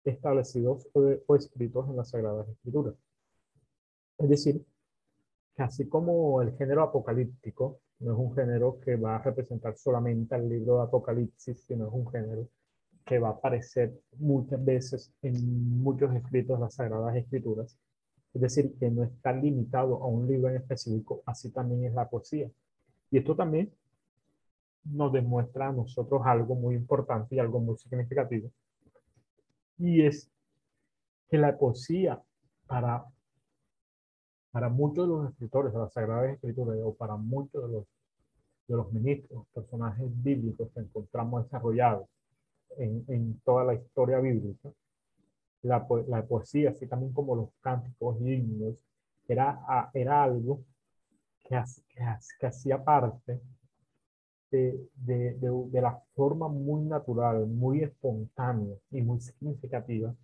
establecidos 0.06 0.88
o, 0.94 1.36
escritos 1.36 1.90
en 1.90 1.98
las 1.98 2.10
Sagradas 2.10 2.48
Escrituras. 2.48 2.96
Es 4.18 4.30
decir, 4.30 4.66
que 5.58 5.64
así 5.64 5.90
como 5.90 6.42
el 6.42 6.56
género 6.56 6.84
apocalíptico 6.84 7.82
no 8.00 8.14
es 8.14 8.18
un 8.18 8.34
género 8.34 8.80
que 8.80 8.96
va 8.96 9.18
a 9.18 9.24
representar 9.24 9.76
solamente 9.76 10.36
al 10.36 10.48
libro 10.48 10.78
de 10.78 10.84
Apocalipsis, 10.84 11.66
sino 11.68 11.88
es 11.88 11.94
un 11.94 12.08
género 12.08 12.48
que 13.06 13.20
va 13.20 13.28
a 13.28 13.32
aparecer 13.32 13.94
muchas 14.20 14.64
veces 14.64 15.12
en 15.22 15.82
muchos 15.84 16.16
escritos 16.16 16.58
de 16.58 16.64
las 16.64 16.76
Sagradas 16.76 17.14
Escrituras. 17.18 17.78
Es 18.36 18.42
decir, 18.42 18.76
que 18.78 18.92
no 18.92 19.02
está 19.04 19.32
limitado 19.32 20.04
a 20.04 20.08
un 20.08 20.28
libro 20.28 20.50
en 20.50 20.58
específico, 20.58 21.24
así 21.26 21.52
también 21.52 21.86
es 21.86 21.94
la 21.94 22.10
poesía. 22.10 22.52
Y 23.10 23.18
esto 23.18 23.34
también 23.34 23.72
nos 24.84 25.14
demuestra 25.14 25.70
a 25.70 25.72
nosotros 25.72 26.22
algo 26.26 26.54
muy 26.54 26.76
importante 26.76 27.36
y 27.36 27.40
algo 27.40 27.62
muy 27.62 27.78
significativo. 27.78 28.52
Y 29.78 30.06
es 30.06 30.30
que 31.30 31.38
la 31.38 31.58
poesía 31.58 32.22
para, 32.68 33.06
para 34.52 34.68
muchos 34.68 35.08
de 35.08 35.14
los 35.14 35.30
escritores 35.32 35.72
de 35.72 35.80
las 35.80 35.94
Sagradas 35.94 36.34
Escrituras 36.34 36.78
o 36.84 36.94
para 36.94 37.16
muchos 37.16 37.64
de 37.64 37.72
los, 37.72 37.86
de 38.68 38.76
los 38.76 38.92
ministros, 38.92 39.48
personajes 39.54 40.08
bíblicos 40.22 40.70
que 40.74 40.82
encontramos 40.82 41.46
desarrollados 41.46 42.10
en, 42.78 43.06
en 43.08 43.40
toda 43.46 43.64
la 43.64 43.76
historia 43.76 44.20
bíblica, 44.20 44.74
la, 45.66 45.86
la, 46.08 46.26
poesía, 46.26 46.70
así 46.70 46.88
también 46.88 47.12
como 47.14 47.36
los 47.36 47.50
cánticos 47.62 48.18
y 48.22 48.34
himnos, 48.34 48.76
era, 49.28 49.90
era 49.94 50.24
algo 50.24 50.64
que, 51.44 51.62
que, 51.90 52.04
que 52.40 52.48
hacía 52.48 52.84
parte 52.84 53.42
de, 54.52 54.88
de, 54.96 55.38
de, 55.40 55.82
la 55.82 56.00
forma 56.14 56.48
muy 56.48 56.84
natural, 56.84 57.48
muy 57.48 57.84
espontánea 57.84 58.76
y 58.92 59.02
muy 59.02 59.20
significativa 59.20 60.16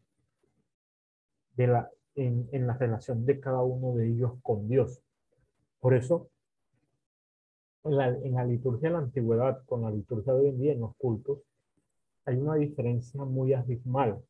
de 1.56 1.68
la, 1.68 1.90
en, 2.16 2.48
en 2.52 2.68
la 2.68 2.74
relación 2.78 3.26
de 3.26 3.40
cada 3.40 3.62
uno 3.62 3.96
de 3.96 4.10
ellos 4.10 4.34
con 4.44 4.68
Dios. 4.70 5.02
Por 5.80 5.96
eso, 5.96 6.30
en 7.84 7.98
la, 7.98 8.10
en 8.10 8.34
la 8.36 8.46
liturgia 8.46 8.90
de 8.90 8.94
la 8.94 9.00
antigüedad, 9.00 9.64
con 9.66 9.82
la 9.82 9.92
liturgia 9.92 10.34
de 10.34 10.40
hoy 10.40 10.50
en 10.50 10.60
día, 10.60 10.74
en 10.74 10.82
los 10.82 10.96
cultos, 10.98 11.40
hay 12.26 12.38
una 12.38 12.56
diferencia 12.56 13.26
muy 13.26 13.54
abismal 13.54 14.24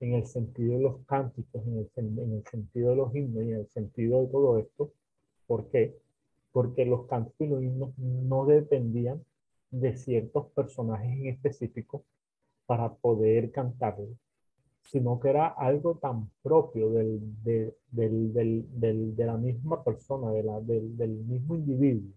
en 0.00 0.14
el 0.14 0.26
sentido 0.26 0.76
de 0.76 0.82
los 0.82 1.04
cánticos, 1.06 1.62
en 1.66 1.78
el, 1.78 2.18
en 2.18 2.34
el 2.34 2.44
sentido 2.46 2.90
de 2.90 2.96
los 2.96 3.14
himnos 3.14 3.44
y 3.44 3.52
en 3.52 3.58
el 3.60 3.68
sentido 3.68 4.22
de 4.22 4.28
todo 4.28 4.58
esto. 4.58 4.90
¿Por 5.46 5.68
qué? 5.68 5.96
porque 6.54 6.86
los 6.86 7.06
cantos 7.08 7.34
y 7.40 7.48
los 7.48 7.60
himnos 7.60 7.98
no 7.98 8.46
dependían 8.46 9.24
de 9.72 9.96
ciertos 9.96 10.46
personajes 10.52 11.10
en 11.10 11.26
específico 11.26 12.04
para 12.64 12.94
poder 12.94 13.50
cantarlos, 13.50 14.10
sino 14.84 15.18
que 15.18 15.30
era 15.30 15.48
algo 15.48 15.96
tan 15.96 16.30
propio 16.44 16.90
del, 16.90 17.18
de, 17.42 17.74
del, 17.90 18.32
del, 18.32 19.16
de 19.16 19.26
la 19.26 19.36
misma 19.36 19.82
persona, 19.82 20.30
de 20.30 20.44
la, 20.44 20.60
del, 20.60 21.10
mismo 21.26 21.56
individuo, 21.56 22.12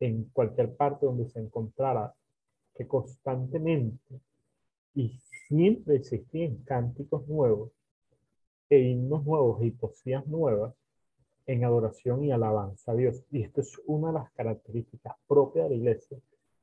en 0.00 0.24
cualquier 0.32 0.74
parte 0.74 1.04
donde 1.04 1.28
se 1.28 1.38
encontrara, 1.38 2.14
que 2.74 2.88
constantemente 2.88 4.18
y 4.94 5.10
siempre 5.48 5.96
existían 5.96 6.58
cánticos 6.64 7.26
nuevos 7.26 7.70
e 8.68 8.78
himnos 8.78 9.24
nuevos 9.24 9.62
y 9.62 9.70
poesías 9.70 10.26
nuevas 10.26 10.74
en 11.46 11.64
adoración 11.64 12.22
y 12.24 12.30
alabanza 12.30 12.92
a 12.92 12.94
Dios. 12.94 13.24
Y 13.30 13.42
esto 13.42 13.62
es 13.62 13.80
una 13.86 14.08
de 14.08 14.14
las 14.14 14.30
características 14.32 15.14
propias 15.26 15.64
de 15.64 15.70
la 15.70 15.76
iglesia, 15.76 16.18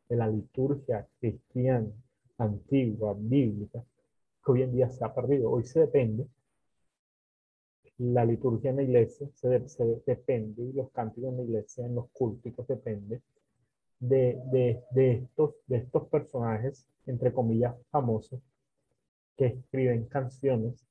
de 0.07 0.15
la 0.15 0.27
liturgia 0.27 1.07
cristiana, 1.19 1.89
antigua, 2.37 3.15
bíblica, 3.17 3.83
que 4.45 4.51
hoy 4.51 4.61
en 4.61 4.73
día 4.73 4.89
se 4.91 5.03
ha 5.03 5.13
perdido. 5.13 5.49
Hoy 5.49 5.63
se 5.63 5.79
depende, 5.79 6.27
la 7.97 8.25
liturgia 8.25 8.69
en 8.69 8.75
la 8.75 8.83
iglesia 8.83 9.27
se, 9.33 9.47
depende, 10.05 10.61
y 10.61 10.73
los 10.73 10.91
cánticos 10.91 11.31
en 11.31 11.37
la 11.37 11.43
iglesia, 11.43 11.85
en 11.85 11.95
los 11.95 12.09
cultos, 12.11 12.67
depende 12.67 13.21
de, 13.99 14.39
de, 14.51 14.83
de, 14.91 15.11
estos, 15.13 15.55
de 15.65 15.77
estos 15.77 16.07
personajes, 16.09 16.85
entre 17.07 17.33
comillas, 17.33 17.75
famosos, 17.89 18.39
que 19.37 19.47
escriben 19.47 20.05
canciones 20.05 20.85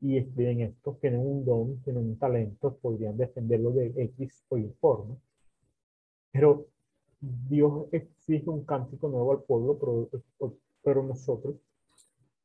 y 0.00 0.16
escriben 0.16 0.62
esto, 0.62 0.96
tienen 1.00 1.20
un 1.20 1.44
don, 1.44 1.82
tienen 1.82 2.04
un 2.04 2.18
talento, 2.18 2.76
podrían 2.76 3.16
defenderlo 3.16 3.70
de 3.72 3.92
X 3.96 4.44
o 4.48 4.58
Y 4.58 4.68
forma. 4.80 5.16
Pero 6.32 6.66
Dios 7.20 7.86
exige 7.92 8.48
un 8.48 8.64
cántico 8.64 9.08
nuevo 9.08 9.32
al 9.32 9.42
pueblo, 9.42 9.78
pero, 9.78 10.50
pero 10.82 11.02
nosotros, 11.02 11.56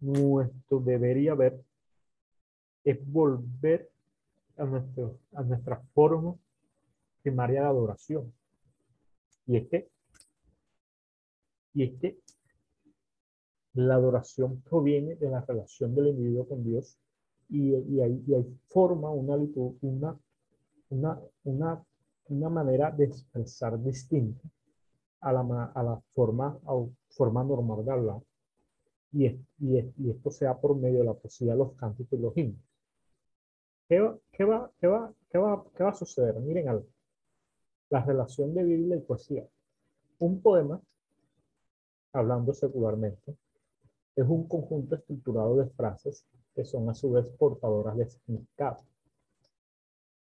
nuestro 0.01 0.79
debería 0.81 1.31
haber 1.31 1.62
es 2.83 3.12
volver 3.12 3.89
a, 4.57 4.65
nuestro, 4.65 5.17
a 5.33 5.43
nuestra 5.43 5.81
forma 5.93 6.35
primaria 7.21 7.62
de 7.62 7.67
adoración. 7.67 8.31
Y 9.47 9.57
es 9.57 9.67
que, 9.67 9.89
y 11.74 11.83
es 11.83 12.00
que 12.00 12.17
la 13.75 13.96
adoración 13.96 14.62
proviene 14.62 15.15
de 15.15 15.29
la 15.29 15.41
relación 15.41 15.94
del 15.94 16.08
individuo 16.08 16.48
con 16.48 16.63
Dios 16.63 16.98
y, 17.50 17.75
y, 17.75 18.01
hay, 18.01 18.60
forma, 18.67 19.12
una, 19.12 19.36
una, 19.82 20.17
una, 20.89 21.22
una, 21.44 21.86
una 22.29 22.50
manera 22.50 22.91
de 22.91 23.05
expresar 23.05 23.82
distinta 23.82 24.41
a 25.22 25.34
la, 25.34 25.72
a 25.75 25.84
la 25.84 26.01
forma, 26.13 26.58
a 26.65 26.86
forma 27.10 27.44
normal 27.44 27.86
de 27.86 27.91
hablar. 27.91 28.22
Y, 29.12 29.27
y, 29.27 29.94
y, 29.98 30.10
esto 30.10 30.32
sea 30.32 30.58
por 30.60 30.75
medio 30.75 31.00
de 31.00 31.05
la 31.05 31.13
poesía, 31.13 31.55
los 31.55 31.74
cánticos 31.74 32.20
y 32.20 32.22
los 32.22 32.36
himnos. 32.38 32.62
¿Qué 33.88 34.00
va, 34.00 34.17
qué 34.32 34.46
va, 34.46 34.72
qué 34.79 34.88
va, 34.88 35.13
qué 35.29 35.38
va, 35.38 35.63
qué 35.75 35.84
va 35.84 35.89
a 35.91 35.94
suceder? 35.94 36.36
Miren 36.39 36.70
algo. 36.70 36.88
La 37.89 38.03
relación 38.03 38.53
de 38.53 38.63
Biblia 38.63 38.96
y 38.96 39.01
poesía. 39.01 39.46
Un 40.20 40.41
poema, 40.41 40.82
hablando 42.13 42.53
secularmente, 42.53 43.36
es 44.15 44.25
un 44.27 44.48
conjunto 44.48 44.95
estructurado 44.95 45.57
de 45.57 45.67
frases 45.72 46.25
que 46.53 46.63
son 46.63 46.89
a 46.89 46.93
su 46.93 47.12
vez 47.12 47.25
portadoras 47.38 47.98
de 47.98 48.10
significado. 48.10 48.77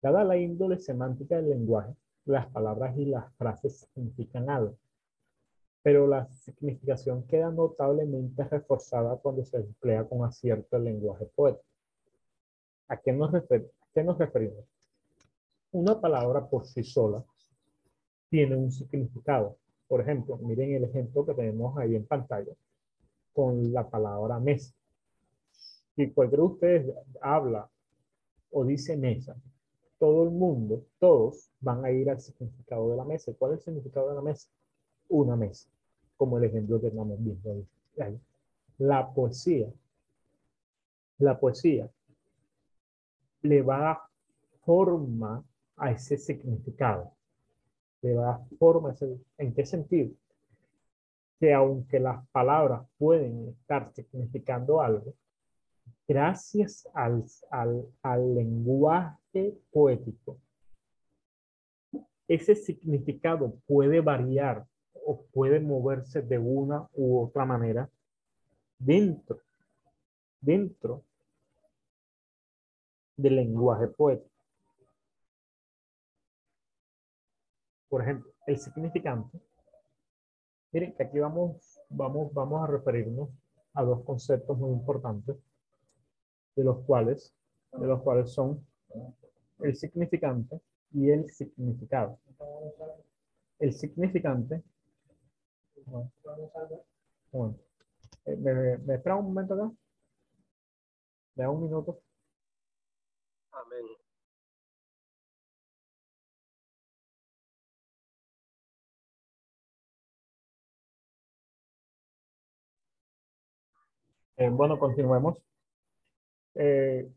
Dada 0.02 0.24
la 0.24 0.36
índole 0.36 0.78
semántica 0.78 1.36
del 1.36 1.50
lenguaje, 1.50 1.94
las 2.24 2.46
palabras 2.50 2.96
y 2.98 3.04
las 3.04 3.32
frases 3.36 3.88
significan 3.94 4.50
algo, 4.50 4.74
pero 5.82 6.06
la 6.08 6.26
significación 6.26 7.22
queda 7.24 7.50
notablemente 7.50 8.42
reforzada 8.44 9.16
cuando 9.16 9.44
se 9.44 9.58
emplea 9.58 10.04
con 10.04 10.24
acierto 10.24 10.76
el 10.76 10.84
lenguaje 10.84 11.26
poético. 11.26 11.64
¿A 12.88 12.96
qué 12.96 13.12
nos, 13.12 13.30
qué 13.94 14.04
nos 14.04 14.18
referimos? 14.18 14.64
Una 15.70 16.00
palabra 16.00 16.48
por 16.48 16.66
sí 16.66 16.82
sola 16.82 17.24
tiene 18.28 18.56
un 18.56 18.72
significado. 18.72 19.56
Por 19.86 20.00
ejemplo, 20.00 20.36
miren 20.38 20.74
el 20.74 20.84
ejemplo 20.84 21.24
que 21.24 21.34
tenemos 21.34 21.78
ahí 21.78 21.94
en 21.94 22.06
pantalla 22.06 22.52
con 23.34 23.72
la 23.72 23.88
palabra 23.90 24.38
mesa. 24.38 24.72
Si 25.94 26.10
cualquiera 26.12 26.42
de 26.42 26.48
ustedes 26.48 26.96
habla 27.20 27.68
o 28.50 28.64
dice 28.64 28.96
mesa, 28.96 29.36
todo 29.98 30.24
el 30.24 30.30
mundo, 30.30 30.84
todos 30.98 31.50
van 31.60 31.84
a 31.84 31.90
ir 31.90 32.08
al 32.10 32.20
significado 32.20 32.90
de 32.90 32.96
la 32.96 33.04
mesa. 33.04 33.32
¿Cuál 33.38 33.52
es 33.52 33.58
el 33.58 33.64
significado 33.64 34.08
de 34.08 34.14
la 34.14 34.22
mesa? 34.22 34.48
Una 35.08 35.36
mesa, 35.36 35.68
como 36.16 36.38
el 36.38 36.44
ejemplo 36.44 36.80
que 36.80 36.88
estamos 36.88 37.18
viendo 37.22 37.66
ahí. 38.00 38.18
La 38.78 39.12
poesía, 39.12 39.72
la 41.18 41.38
poesía 41.38 41.88
le 43.42 43.62
va 43.62 43.76
a 43.76 43.80
dar 43.80 43.98
forma 44.64 45.44
a 45.76 45.90
ese 45.90 46.16
significado. 46.16 47.12
Le 48.02 48.14
va 48.14 48.22
a 48.22 48.38
dar 48.38 48.48
forma 48.58 48.90
a 48.90 48.92
ese, 48.92 49.18
¿en 49.38 49.54
qué 49.54 49.64
sentido? 49.64 50.10
Que 51.44 51.52
aunque 51.52 52.00
las 52.00 52.26
palabras 52.28 52.88
pueden 52.96 53.50
estar 53.50 53.92
significando 53.92 54.80
algo, 54.80 55.12
gracias 56.08 56.88
al, 56.94 57.22
al, 57.50 58.34
lenguaje 58.34 59.54
poético, 59.70 60.38
ese 62.26 62.54
significado 62.54 63.58
puede 63.66 64.00
variar 64.00 64.64
o 65.04 65.26
puede 65.34 65.60
moverse 65.60 66.22
de 66.22 66.38
una 66.38 66.88
u 66.94 67.20
otra 67.20 67.44
manera 67.44 67.90
dentro, 68.78 69.40
dentro 70.40 71.04
del 73.18 73.36
lenguaje 73.36 73.88
poético. 73.88 74.30
Por 77.90 78.00
ejemplo, 78.00 78.32
el 78.46 78.58
significante. 78.58 79.38
Miren 80.74 80.92
que 80.92 81.04
aquí 81.04 81.20
vamos, 81.20 81.80
vamos, 81.88 82.34
vamos 82.34 82.64
a 82.64 82.66
referirnos 82.66 83.28
a 83.74 83.84
dos 83.84 84.02
conceptos 84.02 84.58
muy 84.58 84.72
importantes, 84.72 85.36
de 86.56 86.64
los 86.64 86.78
cuales, 86.84 87.32
de 87.70 87.86
los 87.86 88.02
cuales 88.02 88.32
son 88.32 88.66
el 89.60 89.76
significante 89.76 90.60
y 90.90 91.10
el 91.10 91.30
significado. 91.30 92.18
El 93.60 93.72
significante. 93.72 94.64
Eh, 98.24 98.36
¿Me, 98.36 98.78
me 98.78 98.94
espera 98.96 99.14
un 99.14 99.26
momento 99.26 99.54
acá? 99.54 99.70
¿Me 101.36 101.44
da 101.44 101.50
un 101.50 101.62
minuto? 101.62 102.00
Eh, 114.36 114.48
bueno, 114.48 114.78
continuemos. 114.78 115.40
Eh, 116.56 117.08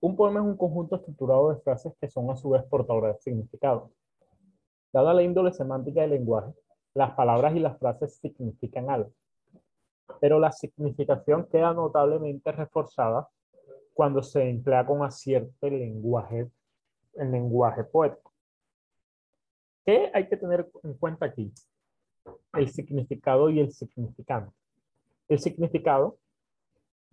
un 0.00 0.16
poema 0.16 0.40
es 0.40 0.46
un 0.46 0.56
conjunto 0.56 0.96
estructurado 0.96 1.50
de 1.50 1.60
frases 1.60 1.92
que 2.00 2.08
son 2.08 2.30
a 2.30 2.36
su 2.36 2.50
vez 2.50 2.64
portadoras 2.64 3.16
de 3.16 3.22
significado. 3.22 3.90
Dada 4.92 5.14
la 5.14 5.22
índole 5.22 5.52
semántica 5.52 6.02
del 6.02 6.10
lenguaje, 6.10 6.52
las 6.94 7.12
palabras 7.12 7.54
y 7.54 7.60
las 7.60 7.78
frases 7.78 8.16
significan 8.16 8.90
algo. 8.90 9.12
Pero 10.20 10.38
la 10.38 10.52
significación 10.52 11.46
queda 11.46 11.72
notablemente 11.72 12.50
reforzada 12.52 13.28
cuando 13.92 14.22
se 14.22 14.48
emplea 14.48 14.84
con 14.84 15.04
acierto 15.04 15.66
el 15.66 15.78
lenguaje, 15.78 16.50
el 17.14 17.30
lenguaje 17.30 17.84
poético. 17.84 18.32
¿Qué 19.86 20.10
hay 20.12 20.28
que 20.28 20.36
tener 20.36 20.68
en 20.82 20.94
cuenta 20.94 21.26
aquí? 21.26 21.52
El 22.52 22.68
significado 22.68 23.48
y 23.50 23.60
el 23.60 23.72
significante. 23.72 24.52
El 25.28 25.38
significado 25.38 26.18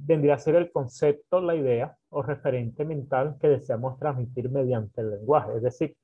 vendría 0.06 0.36
a 0.36 0.40
ser 0.40 0.56
el 0.56 0.72
concepto, 0.72 1.42
la 1.42 1.56
idea 1.56 1.96
o 2.10 2.22
referente 2.22 2.86
mental 2.86 3.38
que 3.40 3.48
deseamos 3.48 3.98
transmitir 4.00 4.50
mediante 4.50 5.02
el 5.02 5.12
lenguaje. 5.12 5.56
Es 5.58 5.64
decir, 5.64 5.96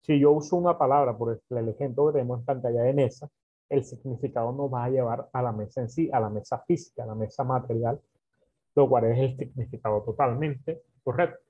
si 0.00 0.18
yo 0.20 0.32
uso 0.32 0.56
una 0.56 0.78
palabra, 0.78 1.16
por 1.16 1.40
el 1.50 1.68
ejemplo 1.68 2.06
que 2.06 2.12
tenemos 2.12 2.40
en 2.40 2.44
pantalla 2.44 2.82
de 2.82 2.94
mesa, 2.94 3.28
el 3.68 3.84
significado 3.84 4.52
nos 4.52 4.72
va 4.72 4.84
a 4.84 4.90
llevar 4.90 5.28
a 5.32 5.42
la 5.42 5.52
mesa 5.52 5.80
en 5.80 5.90
sí, 5.90 6.08
a 6.12 6.20
la 6.20 6.30
mesa 6.30 6.58
física, 6.60 7.02
a 7.02 7.06
la 7.06 7.14
mesa 7.16 7.42
material, 7.42 8.00
lo 8.76 8.88
cual 8.88 9.06
es 9.06 9.18
el 9.18 9.36
significado 9.36 10.02
totalmente 10.02 10.82
correcto. 11.02 11.40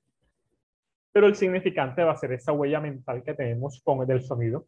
Pero 1.12 1.26
el 1.26 1.35
significante 1.35 2.02
va 2.02 2.12
a 2.12 2.16
ser 2.16 2.33
esa 2.33 2.52
huella 2.52 2.81
mental 2.81 3.23
que 3.23 3.35
tenemos 3.35 3.83
con 3.85 4.00
el 4.00 4.07
del 4.07 4.23
sonido, 4.23 4.66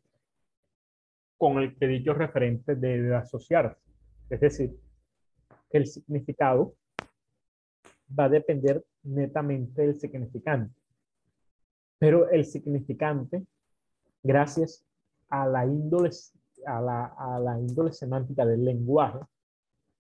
con 1.39 1.59
el 1.59 1.77
que 1.77 1.87
dicho 1.87 2.13
referente 2.13 2.75
debe 2.75 3.15
asociarse. 3.15 3.81
Es 4.29 4.41
decir, 4.41 4.77
el 5.71 5.87
significado 5.87 6.75
va 8.19 8.25
a 8.25 8.29
depender 8.29 8.85
netamente 9.03 9.83
del 9.83 10.01
significante. 10.01 10.75
Pero 11.99 12.31
el 12.31 12.45
significante, 12.45 13.45
gracias 14.23 14.85
a 15.29 15.47
la 15.47 15.67
índole, 15.67 16.11
a 16.67 16.81
la, 16.81 17.07
a 17.07 17.39
la 17.41 17.61
índole 17.61 17.93
semántica 17.93 18.47
del 18.47 18.65
lenguaje, 18.65 19.19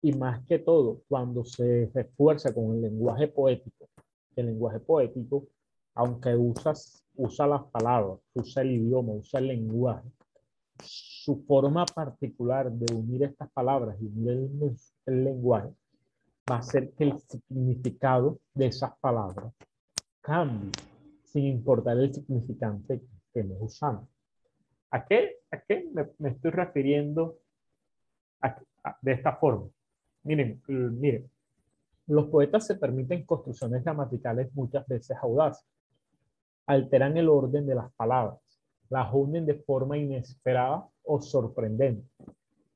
y 0.01 0.13
más 0.13 0.45
que 0.45 0.59
todo, 0.59 1.01
cuando 1.07 1.43
se 1.43 1.89
refuerza 1.93 2.53
con 2.53 2.75
el 2.75 2.81
lenguaje 2.81 3.27
poético, 3.27 3.89
el 4.35 4.45
lenguaje 4.45 4.79
poético, 4.79 5.47
aunque 5.95 6.35
usas, 6.35 7.03
usa 7.15 7.47
las 7.47 7.63
palabras, 7.65 8.19
usa 8.33 8.61
el 8.61 8.71
idioma, 8.71 9.13
usa 9.13 9.39
el 9.39 9.47
lenguaje, 9.47 10.07
su 11.27 11.43
forma 11.43 11.85
particular 11.85 12.71
de 12.71 12.95
unir 12.95 13.23
estas 13.23 13.51
palabras 13.51 13.97
y 13.99 14.05
unir 14.05 14.49
el, 15.05 15.25
lenguaje 15.25 15.67
va 16.49 16.55
a 16.55 16.59
hacer 16.59 16.93
que 16.93 17.03
el 17.03 17.19
significado 17.19 18.39
de 18.53 18.67
esas 18.67 18.97
palabras 19.01 19.53
cambie, 20.21 20.71
sin 21.25 21.47
importar 21.47 21.97
el 21.97 22.13
significante 22.13 23.01
que 23.01 23.07
estemos 23.25 23.57
usando. 23.59 24.07
¿A 24.89 25.03
qué, 25.03 25.39
a 25.51 25.59
qué 25.59 25.89
me, 25.91 26.29
estoy 26.29 26.51
refiriendo 26.51 27.39
de 29.01 29.11
esta 29.11 29.35
forma? 29.35 29.67
Miren, 30.23 30.61
miren, 30.65 31.29
los 32.05 32.27
poetas 32.27 32.65
se 32.65 32.75
permiten 32.75 33.25
construcciones 33.25 33.83
gramaticales 33.83 34.47
muchas 34.55 34.87
veces 34.87 35.17
audaces. 35.21 35.67
Alteran 36.67 37.17
el 37.17 37.27
orden 37.27 37.67
de 37.67 37.75
las 37.75 37.91
palabras, 37.95 38.39
las 38.89 39.13
unen 39.13 39.45
de 39.45 39.55
forma 39.55 39.97
inesperada 39.97 40.87
o 41.03 41.21
sorprendente 41.21 42.07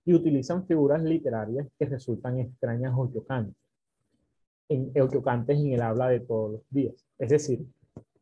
y 0.05 0.13
utilizan 0.13 0.65
figuras 0.65 1.01
literarias 1.03 1.67
que 1.77 1.85
resultan 1.85 2.39
extrañas 2.39 2.93
o 2.95 3.11
chocantes 3.11 3.61
en, 4.71 4.93
chocantes 5.09 5.59
en 5.59 5.73
el 5.73 5.81
habla 5.81 6.07
de 6.07 6.21
todos 6.21 6.53
los 6.53 6.61
días. 6.69 6.95
Es 7.19 7.29
decir, 7.29 7.65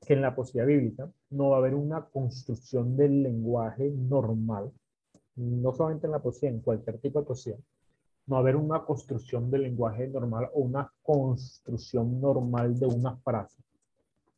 que 0.06 0.14
en 0.14 0.22
la 0.22 0.36
poesía 0.36 0.66
bíblica 0.66 1.10
no 1.30 1.50
va 1.50 1.58
a 1.58 1.60
haber 1.60 1.76
una 1.76 2.06
construcción 2.06 2.98
del 2.98 3.22
lenguaje 3.22 3.92
normal, 3.92 4.72
no 5.36 5.74
solamente 5.74 6.08
en 6.08 6.12
la 6.12 6.20
poesía, 6.20 6.50
en 6.50 6.62
cualquier 6.62 6.98
tipo 7.00 7.20
de 7.20 7.26
poesía, 7.26 7.56
no 8.26 8.38
haber 8.38 8.56
una 8.56 8.84
construcción 8.84 9.50
del 9.50 9.64
lenguaje 9.64 10.08
normal 10.08 10.50
o 10.54 10.62
una 10.62 10.92
construcción 11.04 12.20
normal 12.20 12.80
de 12.80 12.88
una 12.88 13.16
frase, 13.18 13.62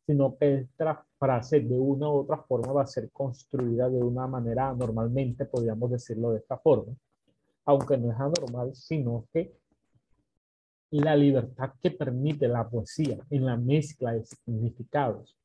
sino 0.06 0.36
que 0.36 0.54
esta 0.54 1.04
frase 1.22 1.60
de 1.60 1.78
una 1.78 2.10
u 2.10 2.22
otra 2.22 2.36
forma 2.36 2.72
va 2.72 2.82
a 2.82 2.86
ser 2.86 3.08
construida 3.12 3.88
de 3.88 4.02
una 4.02 4.26
manera 4.26 4.74
normalmente, 4.74 5.44
podríamos 5.44 5.88
decirlo 5.92 6.32
de 6.32 6.38
esta 6.38 6.58
forma, 6.58 6.92
aunque 7.64 7.96
no 7.96 8.10
es 8.10 8.18
anormal, 8.18 8.74
sino 8.74 9.24
que 9.32 9.54
la 10.90 11.14
libertad 11.14 11.74
que 11.80 11.92
permite 11.92 12.48
la 12.48 12.68
poesía 12.68 13.18
en 13.30 13.46
la 13.46 13.56
mezcla 13.56 14.14
de 14.14 14.24
significados, 14.24 15.36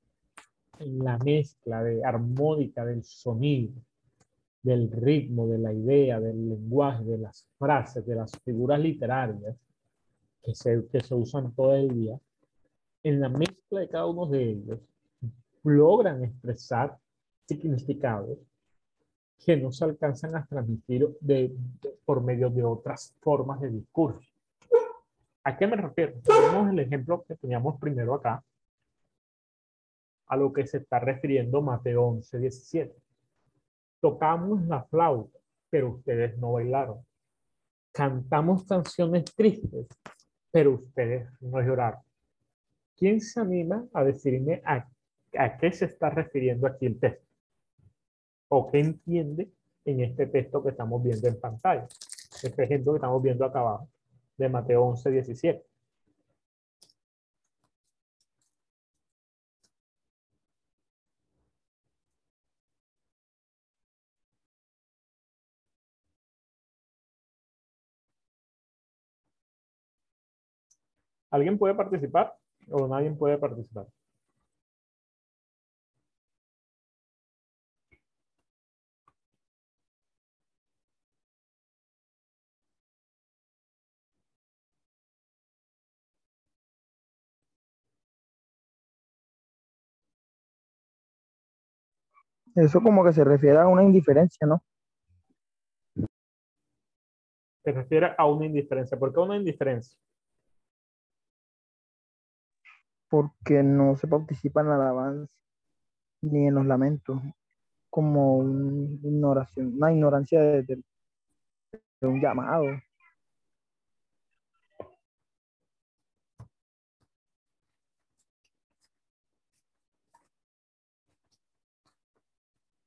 en 0.79 0.97
la 0.97 1.19
mezcla 1.19 1.83
de 1.83 2.03
armónica 2.03 2.83
del 2.83 3.03
sonido, 3.03 3.79
del 4.63 4.89
ritmo, 4.91 5.45
de 5.47 5.59
la 5.59 5.73
idea, 5.73 6.19
del 6.19 6.49
lenguaje, 6.49 7.03
de 7.03 7.19
las 7.19 7.47
frases, 7.59 8.03
de 8.03 8.15
las 8.15 8.31
figuras 8.43 8.79
literarias 8.79 9.55
que 10.41 10.55
se, 10.55 10.87
que 10.87 11.01
se 11.01 11.13
usan 11.13 11.53
todo 11.53 11.75
el 11.75 11.89
día, 11.89 12.19
en 13.03 13.19
la 13.19 13.29
mezcla 13.29 13.81
de 13.81 13.89
cada 13.89 14.07
uno 14.07 14.25
de 14.25 14.43
ellos, 14.43 14.79
logran 15.75 16.23
expresar 16.23 16.97
significados 17.47 18.37
que 19.43 19.55
no 19.57 19.71
se 19.71 19.85
alcanzan 19.85 20.35
a 20.35 20.45
transmitir 20.45 21.07
de, 21.21 21.55
por 22.05 22.23
medio 22.23 22.49
de 22.49 22.63
otras 22.63 23.13
formas 23.21 23.61
de 23.61 23.69
discurso. 23.69 24.27
¿A 25.43 25.57
qué 25.57 25.67
me 25.67 25.77
refiero? 25.77 26.13
Tenemos 26.23 26.69
el 26.69 26.79
ejemplo 26.79 27.23
que 27.27 27.35
teníamos 27.35 27.79
primero 27.79 28.15
acá, 28.15 28.43
a 30.27 30.35
lo 30.35 30.51
que 30.51 30.67
se 30.67 30.77
está 30.77 30.99
refiriendo 30.99 31.61
Mateo 31.61 32.03
11, 32.03 32.39
17 32.39 33.07
Tocamos 33.99 34.63
la 34.67 34.83
flauta, 34.83 35.39
pero 35.69 35.89
ustedes 35.95 36.37
no 36.37 36.53
bailaron. 36.53 37.03
Cantamos 37.91 38.63
canciones 38.65 39.25
tristes, 39.35 39.87
pero 40.51 40.75
ustedes 40.75 41.27
no 41.41 41.59
lloraron. 41.61 42.01
¿Quién 42.95 43.19
se 43.21 43.39
anima 43.39 43.85
a 43.93 44.03
decirme 44.03 44.61
a, 44.63 44.87
a 45.37 45.57
qué 45.57 45.71
se 45.71 45.85
está 45.85 46.09
refiriendo 46.09 46.67
aquí 46.67 46.85
el 46.85 46.99
texto? 46.99 47.25
¿O 48.49 48.69
qué 48.71 48.79
entiende 48.79 49.49
en 49.85 50.01
este 50.01 50.27
texto 50.27 50.63
que 50.63 50.69
estamos 50.69 51.03
viendo 51.03 51.27
en 51.27 51.39
pantalla? 51.39 51.87
Este 52.43 52.63
ejemplo 52.63 52.93
que 52.93 52.97
estamos 52.97 53.21
viendo 53.23 53.45
acá 53.45 53.59
abajo, 53.59 53.89
de 54.37 54.49
Mateo 54.49 54.83
11, 54.83 55.11
17. 55.11 55.65
¿Alguien 71.29 71.57
puede 71.57 71.75
participar 71.75 72.35
o 72.69 72.87
nadie 72.87 73.11
puede 73.11 73.37
participar? 73.37 73.85
Eso 92.57 92.81
como 92.81 93.05
que 93.05 93.13
se 93.13 93.23
refiere 93.23 93.59
a 93.59 93.67
una 93.67 93.83
indiferencia, 93.83 94.47
¿no? 94.47 94.63
Se 97.63 97.71
refiere 97.71 98.15
a 98.17 98.25
una 98.25 98.47
indiferencia. 98.47 98.97
¿Por 98.97 99.13
qué 99.13 99.19
una 99.19 99.37
indiferencia? 99.37 99.95
Porque 103.09 103.61
no 103.61 103.95
se 103.95 104.07
participa 104.07 104.61
en 104.61 104.69
la 104.69 104.75
alabanza 104.75 105.31
ni 106.23 106.47
en 106.47 106.55
los 106.55 106.65
lamentos, 106.65 107.21
como 107.91 108.37
un 108.37 108.99
ignoración, 109.03 109.75
una 109.75 109.93
ignorancia 109.93 110.41
de, 110.41 110.63
de, 110.63 110.83
de 112.01 112.07
un 112.07 112.19
llamado. 112.19 112.65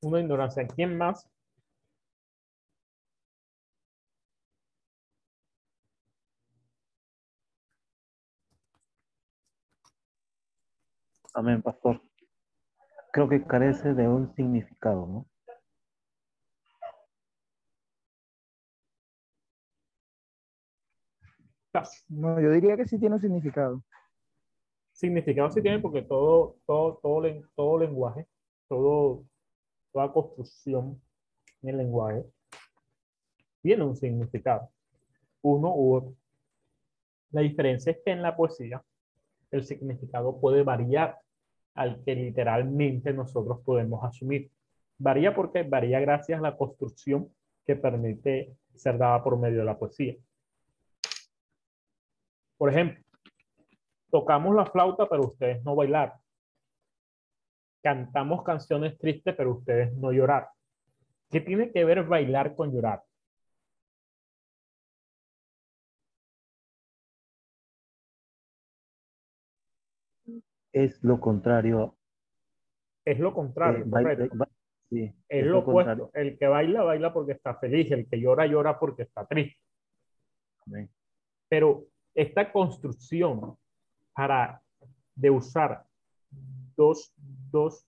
Una 0.03 0.21
ignorancia. 0.21 0.67
¿Quién 0.67 0.99
más? 0.99 1.27
Amén, 11.35 11.61
pastor. 11.61 12.01
Creo 13.13 13.29
que 13.29 13.45
carece 13.47 13.95
de 13.95 14.09
un 14.09 14.35
significado, 14.35 15.07
¿no? 15.07 15.27
No, 22.09 22.41
yo 22.41 22.51
diría 22.53 22.77
que 22.77 22.87
sí 22.87 22.99
tiene 22.99 23.15
un 23.17 23.21
significado. 23.21 23.83
Significado 24.93 25.51
sí 25.51 25.63
tiene 25.63 25.81
porque 25.81 26.03
todo, 26.03 26.59
todo, 26.67 26.99
todo, 27.03 27.21
len- 27.23 27.45
todo 27.57 27.79
lenguaje, 27.79 28.29
todo, 28.69 29.25
toda 29.93 30.13
construcción 30.13 31.01
en 31.63 31.69
el 31.71 31.79
lenguaje 31.79 32.25
tiene 33.63 33.85
un 33.85 33.97
significado, 33.97 34.71
uno 35.43 35.75
u 35.75 35.97
otro. 35.97 36.15
La 37.31 37.43
diferencia 37.43 37.93
es 37.93 37.99
que 38.05 38.11
en 38.11 38.23
la 38.23 38.37
poesía 38.37 38.83
el 39.51 39.65
significado 39.65 40.41
puede 40.41 40.63
variar 40.63 41.19
al 41.75 42.03
que 42.05 42.15
literalmente 42.15 43.13
nosotros 43.13 43.61
podemos 43.65 44.03
asumir. 44.05 44.51
Varía 44.99 45.35
porque 45.35 45.63
varía 45.63 46.01
gracias 46.01 46.39
a 46.39 46.43
la 46.43 46.57
construcción 46.57 47.33
que 47.67 47.77
permite 47.77 48.57
ser 48.75 48.99
dada 48.99 49.23
por 49.23 49.39
medio 49.39 49.61
de 49.61 49.65
la 49.65 49.79
poesía. 49.79 50.17
Por 52.57 52.71
ejemplo, 52.71 53.03
tocamos 54.11 54.55
la 54.55 54.67
flauta, 54.67 55.09
pero 55.09 55.23
ustedes 55.29 55.65
no 55.65 55.75
bailar. 55.75 56.15
Cantamos 57.83 58.43
canciones 58.45 58.99
tristes, 58.99 59.35
pero 59.37 59.53
ustedes 59.53 59.93
no 59.95 60.13
llorar. 60.13 60.49
¿Qué 61.31 61.41
tiene 61.41 61.71
que 61.73 61.85
ver 61.85 62.05
bailar 62.05 62.55
con 62.55 62.73
llorar? 62.73 63.03
Es 70.73 71.03
lo 71.03 71.21
contrario. 71.21 71.97
Es 73.05 73.19
lo 73.19 73.33
contrario, 73.33 73.85
eh, 73.85 74.29
sí, 74.89 75.15
Es 75.29 75.47
lo 75.47 75.65
contrario. 75.65 76.05
opuesto. 76.05 76.19
El 76.19 76.39
que 76.39 76.47
baila, 76.47 76.83
baila 76.83 77.13
porque 77.13 77.33
está 77.33 77.55
feliz. 77.57 77.91
El 77.91 78.09
que 78.09 78.21
llora, 78.21 78.47
llora 78.47 78.79
porque 78.79 79.03
está 79.03 79.27
triste. 79.27 79.59
Amén. 80.67 80.91
Pero 81.49 81.87
esta 82.15 82.53
construcción 82.53 83.57
para 84.13 84.63
de 85.15 85.31
usar 85.31 85.85
dos, 86.81 87.13
dos, 87.53 87.87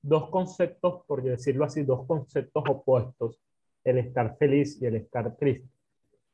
dos 0.00 0.30
conceptos, 0.30 1.04
por 1.06 1.22
decirlo 1.22 1.66
así, 1.66 1.82
dos 1.82 2.06
conceptos 2.06 2.64
opuestos, 2.66 3.38
el 3.84 3.98
estar 3.98 4.38
feliz 4.38 4.80
y 4.80 4.86
el 4.86 4.96
estar 4.96 5.36
triste, 5.36 5.68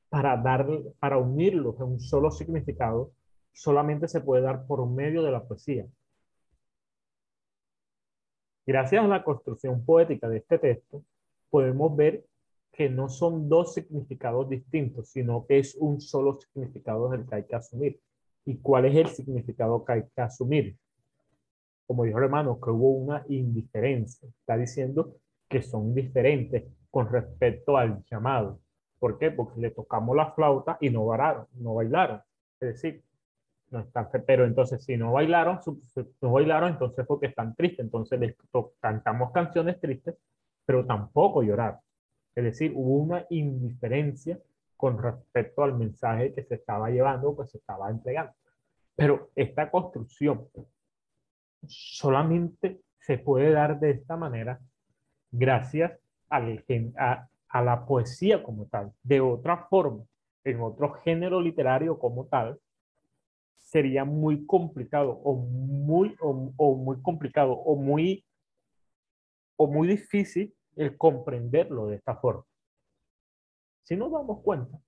para, 0.09 0.37
dar, 0.37 0.69
para 1.01 1.19
unirlos 1.19 1.75
en 1.81 1.87
un 1.87 2.01
solo 2.01 2.31
significado, 2.31 3.11
solamente 3.53 4.07
se 4.07 4.21
puede 4.21 4.43
dar 4.43 4.67
por 4.67 4.89
medio 4.89 5.21
de 5.25 5.33
la 5.33 5.43
poesía. 5.43 5.85
Gracias 8.65 9.05
a 9.05 9.09
la 9.09 9.25
construcción 9.25 9.85
poética 9.85 10.29
de 10.29 10.39
este 10.39 10.59
texto, 10.59 11.03
podemos 11.51 11.97
ver 11.97 12.25
que 12.73 12.89
no 12.89 13.09
son 13.09 13.49
dos 13.49 13.75
significados 13.75 14.49
distintos, 14.49 15.09
sino 15.09 15.45
que 15.45 15.59
es 15.59 15.75
un 15.75 16.01
solo 16.01 16.35
significado 16.35 17.13
el 17.15 17.27
que 17.27 17.35
hay 17.35 17.45
que 17.47 17.57
asumir. 17.57 18.01
¿Y 18.45 18.59
cuál 18.59 18.85
es 18.85 18.95
el 18.95 19.09
significado 19.09 19.85
que 19.85 19.93
hay 19.93 20.03
que 20.15 20.21
asumir? 20.21 20.77
Como 21.87 22.05
dijo 22.05 22.19
el 22.19 22.25
hermano, 22.25 22.61
que 22.61 22.71
hubo 22.71 22.91
una 22.91 23.25
indiferencia. 23.29 24.29
Está 24.29 24.57
diciendo 24.57 25.15
que 25.49 25.63
son 25.63 25.95
diferentes 25.95 26.65
con 26.91 27.11
respecto 27.11 27.77
al 27.77 28.03
llamado. 28.05 28.61
¿Por 28.99 29.19
qué? 29.19 29.31
Porque 29.31 29.61
le 29.61 29.71
tocamos 29.71 30.17
la 30.17 30.33
flauta 30.33 30.79
y 30.81 30.91
no 30.91 31.07
bailaron, 31.07 31.47
no 31.55 31.75
bailaron. 31.75 32.21
Es 32.61 32.69
decir, 32.75 33.03
no 33.71 33.81
están, 33.81 34.09
pero 34.27 34.45
entonces 34.45 34.85
si 34.85 34.97
no 34.97 35.13
bailaron, 35.13 35.61
no 36.21 36.33
bailaron, 36.33 36.73
entonces 36.73 37.05
porque 37.07 37.27
están 37.27 37.55
tristes. 37.55 37.81
Entonces 37.81 38.19
les 38.19 38.37
cantamos 38.81 39.33
canciones 39.33 39.81
tristes, 39.81 40.17
pero 40.65 40.87
tampoco 40.87 41.43
llorar. 41.43 41.81
Es 42.35 42.45
decir, 42.45 42.73
hubo 42.75 42.97
una 42.97 43.27
indiferencia 43.31 44.39
con 44.77 45.03
respecto 45.03 45.63
al 45.63 45.77
mensaje 45.77 46.35
que 46.35 46.45
se 46.45 46.57
estaba 46.57 46.91
llevando 46.91 47.31
o 47.31 47.37
que 47.37 47.47
se 47.47 47.59
estaba 47.59 47.91
entregando. 47.91 48.33
Pero 48.95 49.31
esta 49.35 49.71
construcción 49.71 50.49
solamente 51.67 52.81
se 52.99 53.19
puede 53.19 53.51
dar 53.51 53.79
de 53.81 53.91
esta 53.91 54.17
manera 54.17 54.61
gracias 55.31 55.99
a 56.29 57.63
la 57.63 57.87
poesía 57.87 58.43
como 58.43 58.67
tal. 58.67 58.93
De 59.03 59.21
otra 59.21 59.67
forma, 59.69 60.05
en 60.45 60.61
otro 60.61 60.93
género 61.05 61.41
literario 61.41 61.99
como 61.99 62.27
tal, 62.27 62.59
sería 63.55 64.05
muy 64.05 64.47
complicado 64.47 65.11
o 65.25 65.35
muy, 65.35 66.17
o, 66.21 66.53
o 66.57 66.77
muy 66.77 67.01
complicado 67.03 67.53
o 67.53 67.77
muy, 67.77 68.25
o 69.57 69.67
muy 69.67 69.89
difícil 69.89 70.55
el 70.77 70.97
comprenderlo 70.97 71.87
de 71.89 71.97
esta 71.97 72.17
forma. 72.17 72.45
Si 73.83 73.97
nos 73.97 74.13
damos 74.13 74.43
cuenta, 74.43 74.79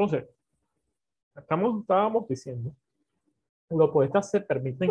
entonces, 0.00 0.30
estamos, 1.36 1.82
estábamos 1.82 2.26
diciendo, 2.26 2.74
los 3.68 3.90
poetas 3.90 4.30
se 4.30 4.40
permiten 4.40 4.90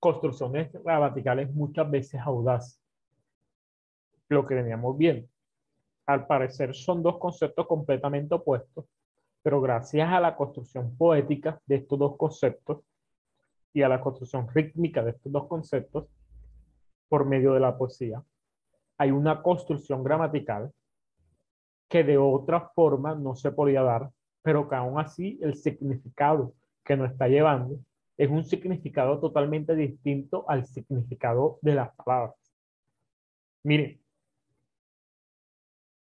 construcciones 0.00 0.72
gramaticales 0.72 1.52
muchas 1.52 1.90
veces 1.90 2.18
audaces. 2.22 2.80
Lo 4.30 4.46
que 4.46 4.54
veníamos 4.54 4.96
viendo. 4.96 5.28
Al 6.06 6.26
parecer 6.26 6.74
son 6.74 7.02
dos 7.02 7.18
conceptos 7.18 7.66
completamente 7.66 8.34
opuestos, 8.34 8.86
pero 9.42 9.60
gracias 9.60 10.10
a 10.10 10.18
la 10.18 10.34
construcción 10.34 10.96
poética 10.96 11.60
de 11.66 11.76
estos 11.76 11.98
dos 11.98 12.16
conceptos 12.16 12.78
y 13.74 13.82
a 13.82 13.88
la 13.90 14.00
construcción 14.00 14.48
rítmica 14.54 15.04
de 15.04 15.10
estos 15.10 15.30
dos 15.30 15.46
conceptos, 15.46 16.06
por 17.06 17.26
medio 17.26 17.52
de 17.52 17.60
la 17.60 17.76
poesía, 17.76 18.22
hay 18.96 19.10
una 19.10 19.42
construcción 19.42 20.02
gramatical 20.02 20.72
que 21.86 22.02
de 22.02 22.16
otra 22.16 22.70
forma 22.74 23.14
no 23.14 23.34
se 23.34 23.50
podía 23.52 23.82
dar, 23.82 24.10
pero 24.48 24.66
que 24.66 24.76
aún 24.76 24.98
así 24.98 25.38
el 25.42 25.56
significado 25.56 26.54
que 26.82 26.96
nos 26.96 27.10
está 27.10 27.28
llevando 27.28 27.78
es 28.16 28.30
un 28.30 28.42
significado 28.44 29.20
totalmente 29.20 29.76
distinto 29.76 30.48
al 30.48 30.64
significado 30.64 31.58
de 31.60 31.74
las 31.74 31.94
palabras. 31.96 32.34
Miren, 33.62 34.00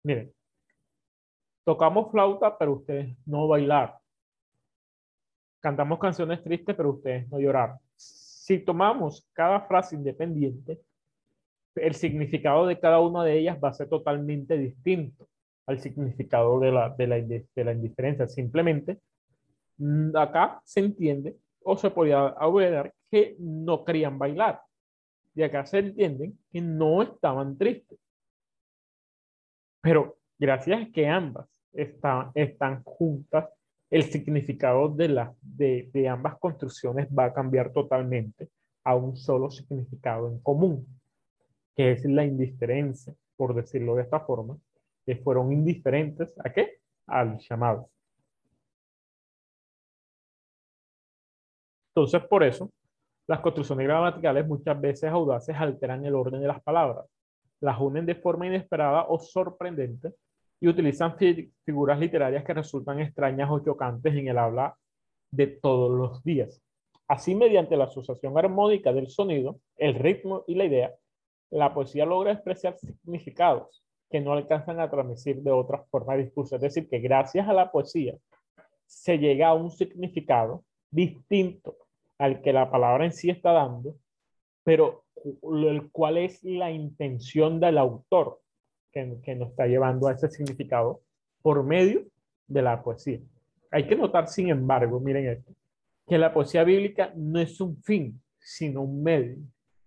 miren, 0.03 0.33
tocamos 1.63 2.11
flauta, 2.11 2.57
pero 2.57 2.73
ustedes 2.73 3.15
no 3.25 3.47
bailar. 3.47 3.97
Cantamos 5.61 5.97
canciones 5.97 6.43
tristes, 6.43 6.75
pero 6.75 6.89
ustedes 6.89 7.29
no 7.29 7.39
llorar. 7.39 7.79
Si 7.95 8.59
tomamos 8.59 9.25
cada 9.31 9.61
frase 9.61 9.95
independiente, 9.95 10.81
el 11.75 11.95
significado 11.95 12.67
de 12.67 12.77
cada 12.77 12.99
una 12.99 13.23
de 13.23 13.39
ellas 13.39 13.57
va 13.63 13.69
a 13.69 13.73
ser 13.73 13.87
totalmente 13.87 14.57
distinto 14.57 15.29
al 15.65 15.79
significado 15.79 16.59
de 16.59 16.71
la, 16.71 16.89
de 16.89 17.07
la, 17.07 17.15
de 17.21 17.63
la 17.63 17.71
indiferencia. 17.71 18.27
Simplemente, 18.27 18.99
mm, 19.77 20.15
acá 20.15 20.61
se 20.63 20.81
entiende 20.81 21.37
o 21.63 21.77
se 21.77 21.89
podía 21.89 22.27
agregar 22.27 22.93
que 23.09 23.35
no 23.39 23.83
querían 23.85 24.17
bailar. 24.19 24.61
Y 25.35 25.43
acá 25.43 25.65
se 25.65 25.79
entienden 25.79 26.37
que 26.51 26.61
no 26.61 27.01
estaban 27.01 27.57
tristes. 27.57 27.99
Pero 29.81 30.17
gracias 30.37 30.81
a 30.81 30.91
que 30.91 31.07
ambas 31.07 31.47
están, 31.73 32.31
están 32.35 32.83
juntas, 32.83 33.49
el 33.89 34.03
significado 34.03 34.89
de, 34.89 35.09
la, 35.09 35.33
de, 35.41 35.89
de 35.93 36.07
ambas 36.07 36.37
construcciones 36.39 37.07
va 37.07 37.25
a 37.25 37.33
cambiar 37.33 37.71
totalmente 37.71 38.49
a 38.83 38.95
un 38.95 39.15
solo 39.15 39.49
significado 39.49 40.27
en 40.27 40.39
común, 40.39 40.87
que 41.75 41.91
es 41.91 42.05
la 42.05 42.25
indiferencia, 42.25 43.13
por 43.35 43.55
decirlo 43.55 43.95
de 43.95 44.03
esta 44.03 44.19
forma, 44.19 44.57
que 45.05 45.17
fueron 45.17 45.51
indiferentes 45.51 46.33
a 46.43 46.51
qué? 46.51 46.79
al 47.07 47.37
llamado. 47.39 47.89
Entonces, 51.89 52.23
por 52.27 52.43
eso, 52.43 52.71
las 53.27 53.39
construcciones 53.39 53.87
gramaticales 53.87 54.47
muchas 54.47 54.79
veces 54.79 55.11
audaces 55.11 55.55
alteran 55.55 56.05
el 56.05 56.15
orden 56.15 56.41
de 56.41 56.47
las 56.47 56.61
palabras, 56.61 57.05
las 57.61 57.79
unen 57.79 58.05
de 58.05 58.15
forma 58.15 58.47
inesperada 58.47 59.05
o 59.07 59.19
sorprendente 59.19 60.13
y 60.59 60.67
utilizan 60.67 61.15
figuras 61.65 61.99
literarias 61.99 62.43
que 62.43 62.53
resultan 62.53 62.99
extrañas 62.99 63.49
o 63.51 63.59
chocantes 63.59 64.13
en 64.15 64.27
el 64.27 64.37
habla 64.37 64.75
de 65.31 65.47
todos 65.47 65.91
los 65.97 66.23
días. 66.23 66.61
Así, 67.07 67.35
mediante 67.35 67.77
la 67.77 67.85
asociación 67.85 68.37
armónica 68.37 68.91
del 68.93 69.09
sonido, 69.09 69.59
el 69.77 69.95
ritmo 69.95 70.45
y 70.47 70.55
la 70.55 70.65
idea, 70.65 70.93
la 71.51 71.73
poesía 71.73 72.05
logra 72.05 72.31
expresar 72.31 72.77
significados 72.77 73.83
que 74.13 74.21
no 74.21 74.33
alcanzan 74.33 74.79
a 74.79 74.91
transmitir 74.91 75.41
de 75.41 75.49
otra 75.49 75.83
forma 75.89 76.15
de. 76.15 76.31
Es 76.35 76.61
decir, 76.61 76.87
que 76.87 76.99
gracias 76.99 77.49
a 77.49 77.53
la 77.53 77.71
poesía 77.71 78.15
se 78.85 79.17
llega 79.17 79.47
a 79.47 79.55
un 79.55 79.71
significado 79.71 80.63
distinto 80.91 81.77
al 82.19 82.43
que 82.43 82.53
la 82.53 82.69
palabra 82.69 83.05
en 83.05 83.11
sí 83.11 83.31
está 83.31 83.53
dando, 83.53 83.95
pero 84.63 85.05
el 85.25 85.89
cual 85.91 86.19
es 86.19 86.43
la 86.43 86.69
intención 86.69 87.59
del 87.59 87.79
autor 87.79 88.39
que, 88.91 89.17
que 89.23 89.33
nos 89.33 89.49
está 89.49 89.65
llevando 89.65 90.07
a 90.07 90.11
ese 90.11 90.29
significado 90.29 91.01
por 91.41 91.63
medio 91.63 92.05
de 92.45 92.61
la 92.61 92.83
poesía. 92.83 93.19
Hay 93.71 93.87
que 93.87 93.95
notar, 93.95 94.27
sin 94.27 94.49
embargo, 94.49 94.99
miren 94.99 95.27
esto, 95.27 95.51
que 96.07 96.19
la 96.19 96.31
poesía 96.31 96.63
bíblica 96.63 97.11
no 97.15 97.39
es 97.39 97.59
un 97.59 97.81
fin, 97.81 98.21
sino 98.37 98.83
un 98.83 99.01
medio. 99.01 99.37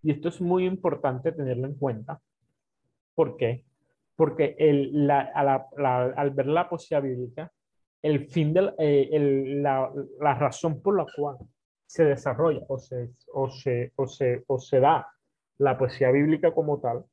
Y 0.03 0.11
esto 0.11 0.31
es 0.31 0.41
muy 0.41 0.67
importante 0.67 1.31
tenerlo 1.31 1.69
en 1.69 1.75
cuenta. 1.75 2.21
¿Por 3.15 3.37
qué? 3.37 3.65
Porque 4.17 4.57
el, 4.59 5.07
la, 5.07 5.21
al 6.17 6.31
ver 6.31 6.47
la 6.47 6.69
bíblica, 7.01 7.53
el 8.03 8.27
fin 8.29 8.55
de 8.55 8.73
eh, 8.79 9.09
el, 9.13 9.63
la, 9.63 9.93
la, 10.21 10.35
razón 10.35 10.81
por 10.81 10.97
la 10.97 11.07
cual 11.15 11.37
se 11.87 12.05
desarrolla 12.05 12.65
o 12.69 12.79
se, 12.79 13.11
o, 13.33 13.51
se, 13.51 13.93
o, 13.97 14.07
se, 14.07 14.43
o 14.47 14.59
se 14.59 14.81
da 14.81 15.07
la 15.59 15.77
poesía 15.77 16.11
bíblica 16.11 16.53
como 16.53 16.81
tal, 16.81 17.05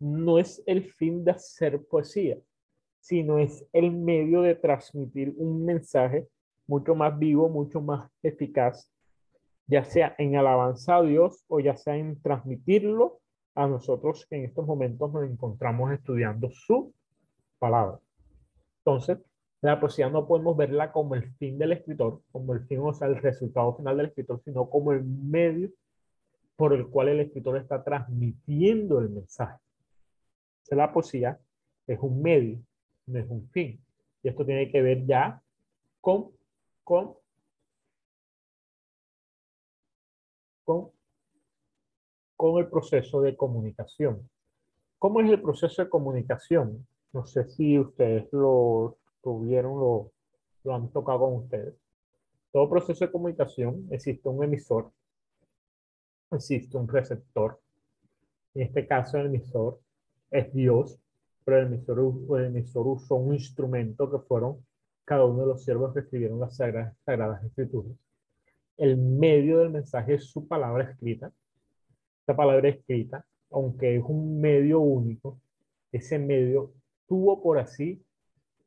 no 0.00 0.38
es 0.38 0.62
el 0.66 0.84
fin 0.84 1.24
de 1.24 1.32
hacer 1.32 1.84
poesía, 1.86 2.38
sino 3.00 3.38
es 3.38 3.64
el 3.72 3.90
medio 3.92 4.42
de 4.42 4.54
transmitir 4.54 5.32
un 5.36 5.64
mensaje 5.64 6.28
mucho 6.66 6.94
más 6.94 7.18
vivo, 7.18 7.48
mucho 7.48 7.80
más 7.80 8.10
eficaz, 8.22 8.90
ya 9.66 9.84
sea 9.84 10.14
en 10.18 10.36
alabanza 10.36 10.96
a 10.96 11.02
Dios 11.02 11.44
o 11.48 11.60
ya 11.60 11.76
sea 11.76 11.96
en 11.96 12.20
transmitirlo 12.20 13.21
a 13.54 13.66
nosotros 13.66 14.26
en 14.30 14.44
estos 14.44 14.66
momentos 14.66 15.12
nos 15.12 15.24
encontramos 15.24 15.92
estudiando 15.92 16.50
su 16.50 16.92
palabra. 17.58 17.98
Entonces, 18.78 19.18
la 19.60 19.78
poesía 19.78 20.08
no 20.10 20.26
podemos 20.26 20.56
verla 20.56 20.90
como 20.90 21.14
el 21.14 21.32
fin 21.34 21.58
del 21.58 21.72
escritor, 21.72 22.22
como 22.32 22.52
el 22.52 22.66
fin, 22.66 22.80
o 22.80 22.92
sea, 22.92 23.08
el 23.08 23.16
resultado 23.16 23.76
final 23.76 23.96
del 23.96 24.06
escritor, 24.06 24.40
sino 24.44 24.68
como 24.68 24.92
el 24.92 25.04
medio 25.04 25.70
por 26.56 26.72
el 26.74 26.86
cual 26.88 27.08
el 27.08 27.20
escritor 27.20 27.56
está 27.56 27.82
transmitiendo 27.82 29.00
el 29.00 29.10
mensaje. 29.10 29.58
la 30.70 30.92
poesía 30.92 31.38
es 31.86 31.98
un 32.00 32.22
medio, 32.22 32.58
no 33.06 33.18
es 33.18 33.28
un 33.28 33.48
fin. 33.50 33.80
Y 34.22 34.28
esto 34.28 34.44
tiene 34.46 34.70
que 34.70 34.80
ver 34.80 35.04
ya 35.04 35.42
con, 36.00 36.30
con, 36.84 37.14
con, 40.64 40.91
con 42.42 42.58
el 42.58 42.66
proceso 42.66 43.20
de 43.20 43.36
comunicación. 43.36 44.28
¿Cómo 44.98 45.20
es 45.20 45.30
el 45.30 45.40
proceso 45.40 45.80
de 45.80 45.88
comunicación? 45.88 46.84
No 47.12 47.24
sé 47.24 47.44
si 47.44 47.78
ustedes 47.78 48.26
lo 48.32 48.96
tuvieron, 49.22 49.78
lo, 49.78 50.10
lo 50.64 50.74
han 50.74 50.88
tocado 50.88 51.20
con 51.20 51.34
ustedes. 51.34 51.76
Todo 52.50 52.68
proceso 52.68 53.04
de 53.04 53.12
comunicación 53.12 53.86
existe 53.92 54.28
un 54.28 54.42
emisor, 54.42 54.90
existe 56.32 56.76
un 56.76 56.88
receptor. 56.88 57.60
En 58.54 58.62
este 58.62 58.88
caso, 58.88 59.18
el 59.18 59.26
emisor 59.26 59.78
es 60.32 60.52
Dios, 60.52 60.98
pero 61.44 61.60
el 61.60 61.66
emisor, 61.68 62.40
el 62.40 62.46
emisor 62.46 62.88
usó 62.88 63.14
un 63.14 63.34
instrumento 63.34 64.10
que 64.10 64.18
fueron 64.18 64.66
cada 65.04 65.24
uno 65.26 65.42
de 65.42 65.46
los 65.46 65.62
siervos 65.62 65.94
que 65.94 66.00
escribieron 66.00 66.40
las 66.40 66.56
sagradas, 66.56 66.96
sagradas 67.04 67.44
escrituras. 67.44 67.92
El 68.76 68.96
medio 68.96 69.60
del 69.60 69.70
mensaje 69.70 70.14
es 70.14 70.24
su 70.24 70.48
palabra 70.48 70.90
escrita. 70.90 71.32
Esta 72.22 72.36
palabra 72.36 72.68
escrita, 72.68 73.24
aunque 73.50 73.96
es 73.96 74.04
un 74.04 74.40
medio 74.40 74.80
único, 74.80 75.40
ese 75.92 76.18
medio 76.18 76.72
tuvo 77.06 77.42
por 77.42 77.58
así 77.58 78.02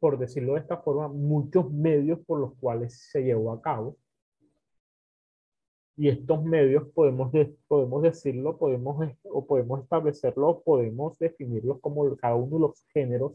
por 0.05 0.19
decirlo 0.19 0.53
de 0.53 0.59
esta 0.59 0.77
forma, 0.77 1.07
muchos 1.07 1.71
medios 1.71 2.19
por 2.27 2.39
los 2.39 2.53
cuales 2.59 3.09
se 3.11 3.23
llevó 3.23 3.51
a 3.51 3.59
cabo. 3.59 3.97
Y 5.97 6.09
estos 6.09 6.43
medios 6.43 6.87
podemos, 6.93 7.31
podemos 7.67 8.03
decirlo, 8.03 8.55
podemos, 8.55 8.97
o 9.23 9.47
podemos 9.47 9.81
establecerlo, 9.81 10.61
podemos 10.63 11.17
definirlos 11.17 11.79
como 11.79 12.15
cada 12.17 12.35
uno 12.35 12.57
de 12.57 12.59
los 12.59 12.85
géneros 12.93 13.33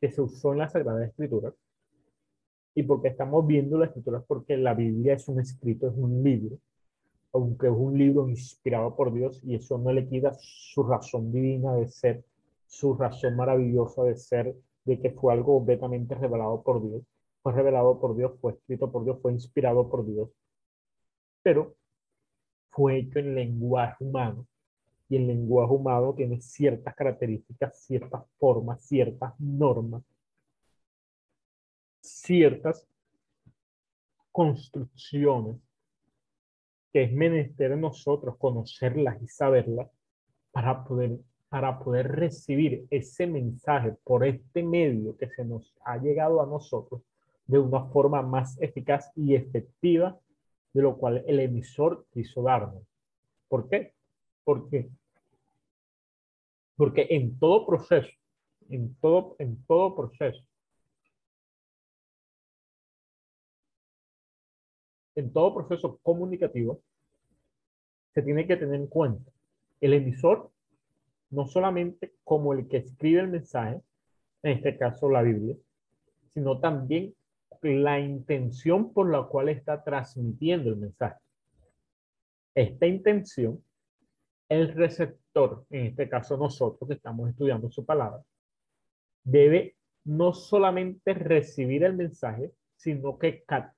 que 0.00 0.10
se 0.10 0.20
usó 0.20 0.52
en 0.52 0.58
la 0.58 0.68
Sagrada 0.68 1.06
Escritura. 1.06 1.54
Y 2.74 2.82
porque 2.82 3.08
estamos 3.08 3.46
viendo 3.46 3.78
la 3.78 3.86
Escritura 3.86 4.20
porque 4.20 4.58
la 4.58 4.74
Biblia 4.74 5.14
es 5.14 5.26
un 5.28 5.40
escrito, 5.40 5.88
es 5.88 5.94
un 5.96 6.22
libro, 6.22 6.58
aunque 7.36 7.66
es 7.66 7.72
un 7.76 7.98
libro 7.98 8.28
inspirado 8.28 8.96
por 8.96 9.12
Dios 9.12 9.40
y 9.44 9.54
eso 9.56 9.76
no 9.78 9.92
le 9.92 10.08
quita 10.08 10.32
su 10.40 10.82
razón 10.82 11.30
divina 11.30 11.74
de 11.74 11.88
ser, 11.88 12.24
su 12.66 12.94
razón 12.94 13.36
maravillosa 13.36 14.02
de 14.04 14.16
ser 14.16 14.56
de 14.84 15.00
que 15.00 15.10
fue 15.10 15.34
algo 15.34 15.58
completamente 15.58 16.14
revelado 16.14 16.62
por 16.62 16.82
Dios. 16.82 17.02
Fue 17.42 17.52
revelado 17.52 18.00
por 18.00 18.16
Dios, 18.16 18.32
fue 18.40 18.52
escrito 18.52 18.90
por 18.90 19.04
Dios, 19.04 19.18
fue 19.20 19.32
inspirado 19.32 19.88
por 19.88 20.06
Dios. 20.06 20.30
Pero 21.42 21.76
fue 22.70 22.98
hecho 22.98 23.18
en 23.18 23.34
lenguaje 23.34 24.02
humano. 24.02 24.46
Y 25.08 25.16
el 25.16 25.26
lenguaje 25.26 25.72
humano 25.72 26.14
tiene 26.14 26.40
ciertas 26.40 26.94
características, 26.94 27.78
ciertas 27.84 28.24
formas, 28.38 28.82
ciertas 28.82 29.38
normas, 29.38 30.02
ciertas 32.00 32.86
construcciones 34.32 35.65
es 37.04 37.12
menester 37.12 37.76
nosotros 37.76 38.36
conocerlas 38.38 39.20
y 39.22 39.28
saberlas 39.28 39.88
para 40.52 40.84
poder 40.84 41.18
para 41.48 41.78
poder 41.78 42.08
recibir 42.08 42.86
ese 42.90 43.26
mensaje 43.26 43.94
por 44.04 44.26
este 44.26 44.62
medio 44.62 45.16
que 45.16 45.28
se 45.28 45.44
nos 45.44 45.74
ha 45.84 45.96
llegado 45.96 46.42
a 46.42 46.46
nosotros 46.46 47.02
de 47.46 47.58
una 47.58 47.84
forma 47.86 48.22
más 48.22 48.60
eficaz 48.60 49.12
y 49.14 49.34
efectiva 49.34 50.18
de 50.72 50.82
lo 50.82 50.96
cual 50.96 51.24
el 51.26 51.40
emisor 51.40 52.04
quiso 52.12 52.42
darnos. 52.42 52.82
¿Por 53.48 53.68
qué? 53.68 53.94
Porque, 54.44 54.90
porque 56.76 57.06
en 57.10 57.38
todo 57.38 57.64
proceso, 57.64 58.10
en 58.68 58.94
todo, 58.96 59.36
en 59.38 59.64
todo 59.66 59.94
proceso, 59.94 60.42
en 65.16 65.32
todo 65.32 65.54
proceso 65.54 65.98
comunicativo, 66.02 66.80
se 68.14 68.22
tiene 68.22 68.46
que 68.46 68.56
tener 68.56 68.76
en 68.76 68.86
cuenta 68.86 69.30
el 69.80 69.94
emisor 69.94 70.50
no 71.30 71.46
solamente 71.46 72.14
como 72.24 72.52
el 72.52 72.68
que 72.68 72.78
escribe 72.78 73.20
el 73.20 73.28
mensaje, 73.28 73.80
en 74.42 74.52
este 74.52 74.76
caso 74.78 75.10
la 75.10 75.22
Biblia, 75.22 75.56
sino 76.28 76.60
también 76.60 77.14
la 77.62 77.98
intención 77.98 78.92
por 78.92 79.10
la 79.10 79.24
cual 79.24 79.48
está 79.48 79.82
transmitiendo 79.82 80.70
el 80.70 80.76
mensaje. 80.76 81.18
Esta 82.54 82.86
intención, 82.86 83.62
el 84.48 84.72
receptor, 84.74 85.64
en 85.70 85.86
este 85.86 86.08
caso 86.08 86.36
nosotros 86.36 86.86
que 86.88 86.94
estamos 86.94 87.28
estudiando 87.28 87.70
su 87.70 87.84
palabra, 87.84 88.22
debe 89.24 89.74
no 90.04 90.32
solamente 90.32 91.12
recibir 91.14 91.82
el 91.82 91.94
mensaje, 91.94 92.52
sino 92.76 93.18
que 93.18 93.42
captar 93.42 93.75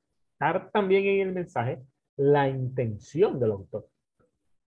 también 0.72 1.05
en 1.05 1.29
el 1.29 1.35
mensaje 1.35 1.83
la 2.16 2.48
intención 2.48 3.38
del 3.38 3.53
autor. 3.53 3.88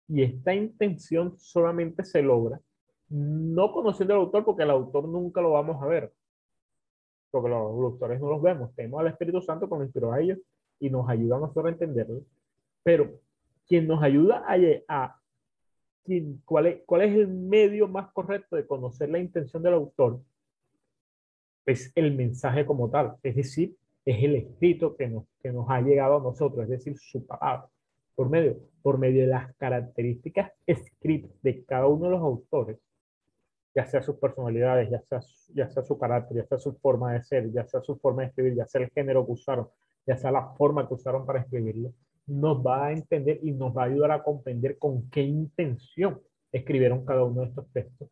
Y 0.08 0.22
esta 0.22 0.54
intención 0.54 1.38
solamente 1.38 2.04
se 2.04 2.22
logra 2.22 2.60
no 3.08 3.72
conociendo 3.72 4.14
al 4.14 4.20
autor 4.20 4.44
porque 4.44 4.62
el 4.62 4.70
autor 4.70 5.08
nunca 5.08 5.40
lo 5.40 5.52
vamos 5.52 5.82
a 5.82 5.86
ver. 5.86 6.12
Porque 7.30 7.48
los, 7.48 7.60
autores 7.60 8.20
no 8.20 8.30
los 8.30 8.42
vemos. 8.42 8.74
Tenemos 8.74 9.00
al 9.00 9.08
Espíritu 9.08 9.40
Santo 9.40 9.68
que 9.68 9.74
nos 9.74 9.84
inspiró 9.84 10.12
a 10.12 10.20
ellos 10.20 10.38
y 10.80 10.90
nos 10.90 11.08
ayuda 11.08 11.36
a 11.36 11.40
nosotros 11.40 11.66
a 11.66 11.68
entenderlo. 11.70 12.22
Pero 12.82 13.20
quien 13.66 13.86
nos 13.86 14.02
ayuda 14.02 14.44
a, 14.46 14.56
a 14.88 15.20
quien, 16.04 16.42
¿cuál, 16.44 16.66
es, 16.66 16.82
cuál 16.86 17.02
es 17.02 17.14
el 17.14 17.28
medio 17.28 17.88
más 17.88 18.12
correcto 18.12 18.56
de 18.56 18.66
conocer 18.66 19.08
la 19.08 19.18
intención 19.18 19.62
del 19.62 19.74
autor, 19.74 20.20
es 21.66 21.92
el 21.94 22.14
mensaje 22.14 22.66
como 22.66 22.90
tal. 22.90 23.16
Es 23.22 23.36
decir, 23.36 23.76
es 24.04 24.22
el 24.22 24.36
escrito 24.36 24.96
que 24.96 25.08
nos, 25.08 25.24
que 25.42 25.52
nos 25.52 25.68
ha 25.70 25.80
llegado 25.80 26.18
a 26.18 26.22
nosotros, 26.22 26.64
es 26.64 26.70
decir, 26.70 26.96
su 26.98 27.26
palabra 27.26 27.68
por 28.14 28.28
medio, 28.30 28.56
por 28.82 28.98
medio 28.98 29.22
de 29.22 29.28
las 29.28 29.54
características 29.56 30.52
escritas 30.66 31.30
de 31.42 31.64
cada 31.64 31.86
uno 31.86 32.04
de 32.04 32.10
los 32.12 32.20
autores, 32.20 32.78
ya 33.74 33.84
sea 33.86 34.02
sus 34.02 34.16
personalidades, 34.16 34.88
ya 34.90 35.02
sea, 35.02 35.20
ya 35.54 35.68
sea 35.68 35.82
su 35.82 35.98
carácter, 35.98 36.36
ya 36.36 36.46
sea 36.46 36.58
su 36.58 36.74
forma 36.74 37.12
de 37.12 37.22
ser, 37.24 37.50
ya 37.52 37.66
sea 37.66 37.80
su 37.80 37.96
forma 37.96 38.22
de 38.22 38.28
escribir, 38.28 38.54
ya 38.54 38.66
sea 38.66 38.82
el 38.82 38.90
género 38.90 39.26
que 39.26 39.32
usaron, 39.32 39.68
ya 40.06 40.16
sea 40.16 40.30
la 40.30 40.54
forma 40.54 40.86
que 40.86 40.94
usaron 40.94 41.26
para 41.26 41.40
escribirlo, 41.40 41.92
nos 42.26 42.64
va 42.64 42.86
a 42.86 42.92
entender 42.92 43.40
y 43.42 43.52
nos 43.52 43.76
va 43.76 43.82
a 43.82 43.86
ayudar 43.86 44.12
a 44.12 44.22
comprender 44.22 44.78
con 44.78 45.10
qué 45.10 45.22
intención 45.22 46.20
escribieron 46.52 47.04
cada 47.04 47.24
uno 47.24 47.42
de 47.42 47.48
estos 47.48 47.66
textos. 47.72 48.08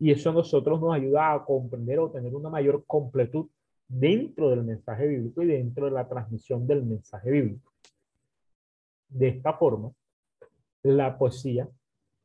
Y 0.00 0.10
eso 0.10 0.30
a 0.30 0.32
nosotros 0.32 0.80
nos 0.80 0.92
ayuda 0.94 1.32
a 1.32 1.44
comprender 1.44 2.00
o 2.00 2.10
tener 2.10 2.34
una 2.34 2.50
mayor 2.50 2.84
completud 2.86 3.46
dentro 3.88 4.50
del 4.50 4.64
mensaje 4.64 5.06
bíblico 5.06 5.42
y 5.42 5.46
dentro 5.46 5.86
de 5.86 5.92
la 5.92 6.08
transmisión 6.08 6.66
del 6.66 6.84
mensaje 6.84 7.30
bíblico. 7.30 7.72
De 9.08 9.28
esta 9.28 9.52
forma, 9.54 9.92
la 10.82 11.16
poesía, 11.16 11.68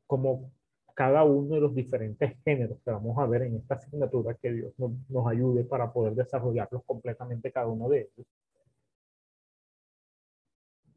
como 0.06 0.52
cada 0.94 1.24
uno 1.24 1.54
de 1.54 1.60
los 1.60 1.74
diferentes 1.74 2.36
géneros 2.44 2.78
que 2.84 2.90
vamos 2.90 3.16
a 3.18 3.26
ver 3.26 3.42
en 3.42 3.56
esta 3.56 3.76
asignatura, 3.76 4.34
que 4.34 4.52
Dios 4.52 4.72
nos, 4.78 4.92
nos 5.08 5.26
ayude 5.26 5.64
para 5.64 5.92
poder 5.92 6.14
desarrollarlos 6.14 6.84
completamente 6.84 7.52
cada 7.52 7.68
uno 7.68 7.88
de 7.88 8.00
ellos, 8.00 8.26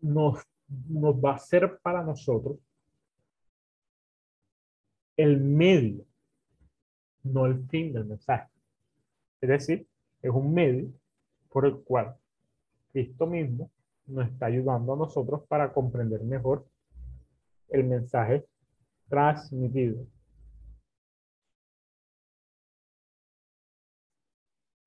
nos, 0.01 0.43
nos 0.89 1.15
va 1.15 1.35
a 1.35 1.39
ser 1.39 1.79
para 1.79 2.03
nosotros 2.03 2.57
el 5.15 5.39
medio, 5.39 6.05
no 7.23 7.45
el 7.45 7.65
fin 7.67 7.93
del 7.93 8.05
mensaje. 8.05 8.49
Es 9.39 9.49
decir, 9.49 9.87
es 10.23 10.31
un 10.31 10.53
medio 10.53 10.89
por 11.49 11.65
el 11.65 11.83
cual 11.83 12.15
Cristo 12.91 13.27
mismo 13.27 13.69
nos 14.07 14.27
está 14.29 14.47
ayudando 14.47 14.93
a 14.93 14.97
nosotros 14.97 15.43
para 15.47 15.71
comprender 15.71 16.23
mejor 16.23 16.65
el 17.69 17.83
mensaje 17.83 18.45
transmitido. 19.09 20.07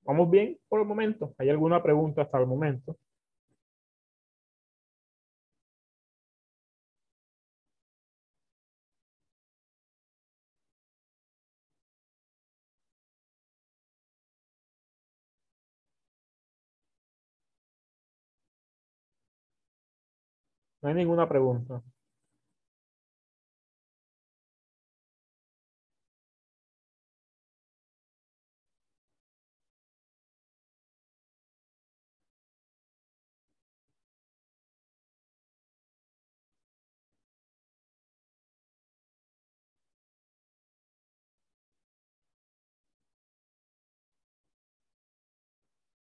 ¿Vamos 0.03 0.29
bien 0.29 0.57
por 0.67 0.79
el 0.79 0.87
momento? 0.87 1.33
¿Hay 1.37 1.49
alguna 1.49 1.83
pregunta 1.83 2.23
hasta 2.23 2.39
el 2.39 2.47
momento? 2.47 2.97
No 20.87 20.91
hay 20.91 20.95
ninguna 20.95 21.27
pregunta. 21.27 21.83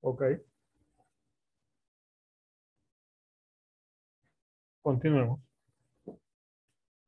Ok. 0.02 0.24
Continuemos. 4.88 5.42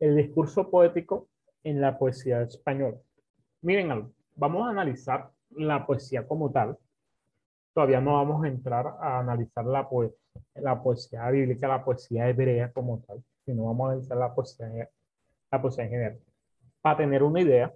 El 0.01 0.17
discurso 0.17 0.69
poético 0.69 1.29
en 1.63 1.79
la 1.79 1.97
poesía 1.97 2.41
española. 2.41 2.97
Miren 3.61 4.11
vamos 4.35 4.67
a 4.67 4.71
analizar 4.71 5.31
la 5.51 5.87
poesía 5.87 6.27
como 6.27 6.51
tal. 6.51 6.77
Todavía 7.73 8.01
no 8.01 8.15
vamos 8.15 8.43
a 8.43 8.49
entrar 8.49 8.85
a 8.99 9.19
analizar 9.19 9.63
la, 9.65 9.87
la 10.55 10.83
poesía 10.83 11.29
bíblica, 11.29 11.69
la 11.69 11.85
poesía 11.85 12.27
hebrea 12.27 12.69
como 12.73 12.99
tal, 13.07 13.23
sino 13.45 13.63
vamos 13.63 13.87
a 13.87 13.91
analizar 13.93 14.17
la 14.17 14.35
poesía, 14.35 14.89
la 15.49 15.61
poesía 15.61 15.85
en 15.85 15.89
general. 15.89 16.19
Para 16.81 16.97
tener 16.97 17.23
una 17.23 17.39
idea 17.39 17.73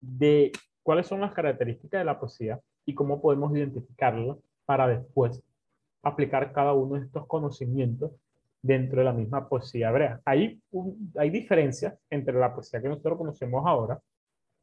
de 0.00 0.50
cuáles 0.82 1.06
son 1.06 1.20
las 1.20 1.34
características 1.34 2.00
de 2.00 2.06
la 2.06 2.18
poesía 2.18 2.58
y 2.86 2.94
cómo 2.94 3.20
podemos 3.20 3.54
identificarla 3.54 4.38
para 4.64 4.88
después 4.88 5.42
aplicar 6.02 6.54
cada 6.54 6.72
uno 6.72 6.94
de 6.94 7.04
estos 7.04 7.26
conocimientos 7.26 8.10
dentro 8.64 9.00
de 9.00 9.04
la 9.04 9.12
misma 9.12 9.46
poesía 9.46 9.90
hebrea. 9.90 10.20
Hay, 10.24 10.58
diferencias 11.30 11.98
entre 12.08 12.32
la 12.34 12.54
poesía 12.54 12.80
que 12.80 12.88
nosotros 12.88 13.18
conocemos 13.18 13.62
ahora 13.66 14.00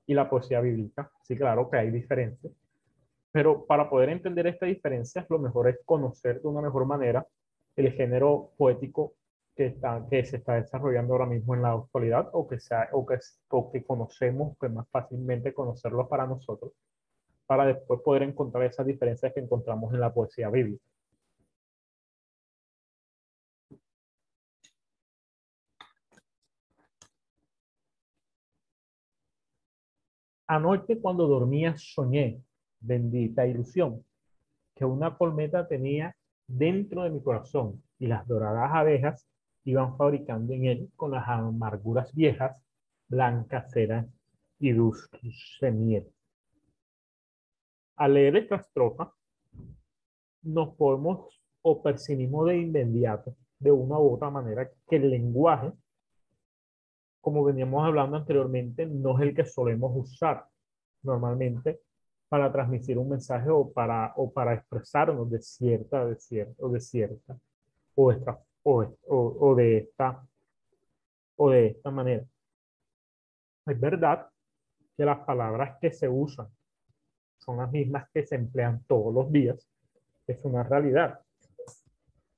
y 0.08 0.16
la 0.16 0.28
poesía 0.28 0.60
bíblica. 0.60 1.12
Sí, 1.22 1.38
claro 1.38 1.70
que 1.70 1.78
hay 1.78 1.92
diferencias. 1.92 2.52
Pero 3.32 3.64
para 3.66 3.90
poder 3.90 4.10
entender 4.10 4.48
estas 4.48 4.70
diferencias, 4.70 5.28
lo 5.30 5.38
mejor 5.38 5.70
es 5.70 5.78
conocer 5.86 6.42
de 6.42 6.48
una 6.48 6.62
mejor 6.62 6.86
manera 6.86 7.28
el 7.76 7.92
género 7.92 8.52
poético 8.58 9.14
que, 9.56 9.68
está, 9.68 10.04
que 10.10 10.26
se 10.26 10.38
está 10.38 10.56
desarrollando 10.56 11.14
ahora 11.14 11.28
mismo 11.28 11.54
en 11.54 11.62
la 11.62 11.74
actualidad 11.74 12.28
o 12.34 12.48
que, 12.48 12.60
sea, 12.60 12.90
o 12.94 13.06
que, 13.06 13.20
o 13.50 13.72
que 13.72 13.84
conocemos, 13.84 14.58
que 14.60 14.68
más 14.68 14.90
fácilmente 14.90 15.54
conocerlo 15.54 16.10
para 16.10 16.26
nosotros 16.26 16.74
para 17.46 17.66
después 17.66 18.00
poder 18.00 18.24
encontrar 18.24 18.64
esas 18.64 18.88
diferencias 18.88 19.34
que 19.34 19.42
encontramos 19.42 19.94
en 19.94 20.00
la 20.00 20.14
poesía 20.14 20.50
bíblica. 20.50 20.86
Anoche 30.52 31.00
cuando 31.00 31.28
dormía 31.28 31.78
soñé, 31.78 32.44
bendita 32.82 33.48
ilusión, 33.48 34.04
que 34.76 34.84
una 34.84 35.18
colmeta 35.18 35.66
tenía 35.66 36.14
dentro 36.46 37.04
de 37.04 37.10
mi 37.10 37.24
corazón 37.24 37.82
y 37.98 38.08
las 38.08 38.28
doradas 38.28 38.70
abejas 38.74 39.26
iban 39.64 39.96
fabricando 39.96 40.52
en 40.52 40.66
él 40.66 40.92
con 40.98 41.12
las 41.12 41.26
amarguras 41.26 42.14
viejas, 42.14 42.62
blanca 43.08 43.66
cera 43.70 44.06
y 44.60 44.74
dulce 44.74 45.72
miel. 45.72 46.12
Al 47.96 48.16
leer 48.16 48.36
esta 48.36 48.58
estrofa, 48.58 49.14
nos 50.42 50.76
podemos 50.76 51.42
o 51.62 51.82
percibimos 51.82 52.48
de 52.48 52.58
inmediato, 52.58 53.38
de 53.58 53.72
una 53.72 53.98
u 53.98 54.16
otra 54.16 54.30
manera, 54.30 54.70
que 54.90 54.98
el 54.98 55.12
lenguaje, 55.12 55.72
como 57.22 57.44
veníamos 57.44 57.86
hablando 57.86 58.18
anteriormente, 58.18 58.86
no 58.86 59.18
es 59.18 59.22
el 59.22 59.36
que 59.36 59.46
solemos 59.46 59.92
usar 59.96 60.46
normalmente 61.04 61.80
para 62.28 62.52
transmitir 62.52 62.98
un 62.98 63.10
mensaje 63.10 63.50
o 63.50 63.72
para, 63.72 64.14
o 64.16 64.32
para 64.32 64.54
expresarnos 64.54 65.30
de 65.30 65.42
cierta, 65.42 66.06
de 66.06 66.16
cierta, 66.16 66.54
o 66.60 66.70
de 66.70 66.80
cierta, 66.80 67.38
o, 67.96 68.12
esta, 68.12 68.40
o, 68.64 68.86
o 69.08 69.56
de 69.56 69.78
esta, 69.78 70.26
o 71.36 71.50
de 71.50 71.68
esta 71.68 71.92
manera. 71.92 72.26
Es 73.66 73.80
verdad 73.80 74.28
que 74.98 75.06
las 75.06 75.20
palabras 75.20 75.78
que 75.80 75.92
se 75.92 76.08
usan 76.08 76.48
son 77.38 77.58
las 77.58 77.72
mismas 77.72 78.10
que 78.14 78.26
se 78.26 78.36
emplean 78.36 78.84
todos 78.88 79.14
los 79.14 79.32
días. 79.32 79.68
Es 80.26 80.44
una 80.46 80.64
realidad. 80.64 81.20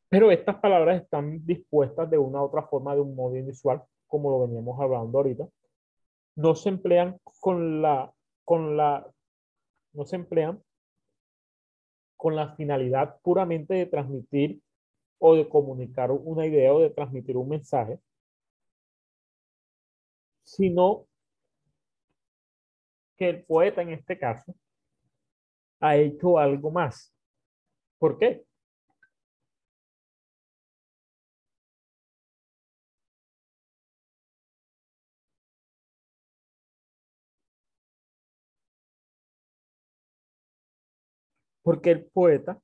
Pero 0.09 0.31
estas 0.31 0.55
palabras 0.57 1.01
están 1.01 1.45
dispuestas 1.45 2.09
de 2.09 2.17
una 2.17 2.41
u 2.41 2.45
otra 2.45 2.63
forma, 2.63 2.95
de 2.95 3.01
un 3.01 3.15
modo 3.15 3.35
inusual, 3.35 3.83
como 4.13 4.29
lo 4.29 4.41
veníamos 4.41 4.79
hablando 4.79 5.17
ahorita. 5.17 5.49
No 6.35 6.53
se 6.53 6.69
emplean 6.69 7.19
con 7.39 7.81
la, 7.81 8.13
con 8.45 8.77
la, 8.77 9.11
no 9.93 10.05
se 10.05 10.17
emplean 10.17 10.61
con 12.15 12.35
la 12.35 12.55
finalidad 12.55 13.19
puramente 13.23 13.73
de 13.73 13.87
transmitir 13.87 14.61
o 15.17 15.33
de 15.33 15.49
comunicar 15.49 16.11
una 16.11 16.45
idea 16.45 16.71
o 16.75 16.79
de 16.79 16.91
transmitir 16.91 17.37
un 17.37 17.49
mensaje, 17.49 17.99
sino 20.43 21.07
que 23.17 23.29
el 23.29 23.43
poeta 23.45 23.81
en 23.81 23.93
este 23.93 24.19
caso 24.19 24.53
ha 25.79 25.97
hecho 25.97 26.37
algo 26.37 26.69
más. 26.69 27.11
¿Por 27.97 28.19
qué? 28.19 28.45
Porque 41.63 41.91
el 41.91 42.05
poeta 42.05 42.59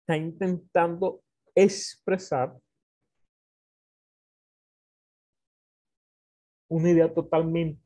está 0.00 0.16
intentando 0.16 1.22
expresar 1.54 2.56
una 6.68 6.90
idea 6.90 7.12
totalmente 7.12 7.80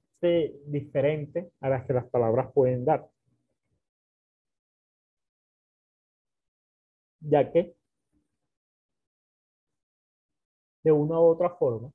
diferente 0.67 1.51
a 1.61 1.69
la 1.69 1.85
que 1.87 1.93
las 1.93 2.09
palabras 2.11 2.53
pueden 2.53 2.85
dar. 2.85 3.09
ya 7.27 7.51
que 7.51 7.75
de 10.85 10.93
una 10.93 11.19
u 11.19 11.25
otra 11.25 11.51
forma 11.57 11.91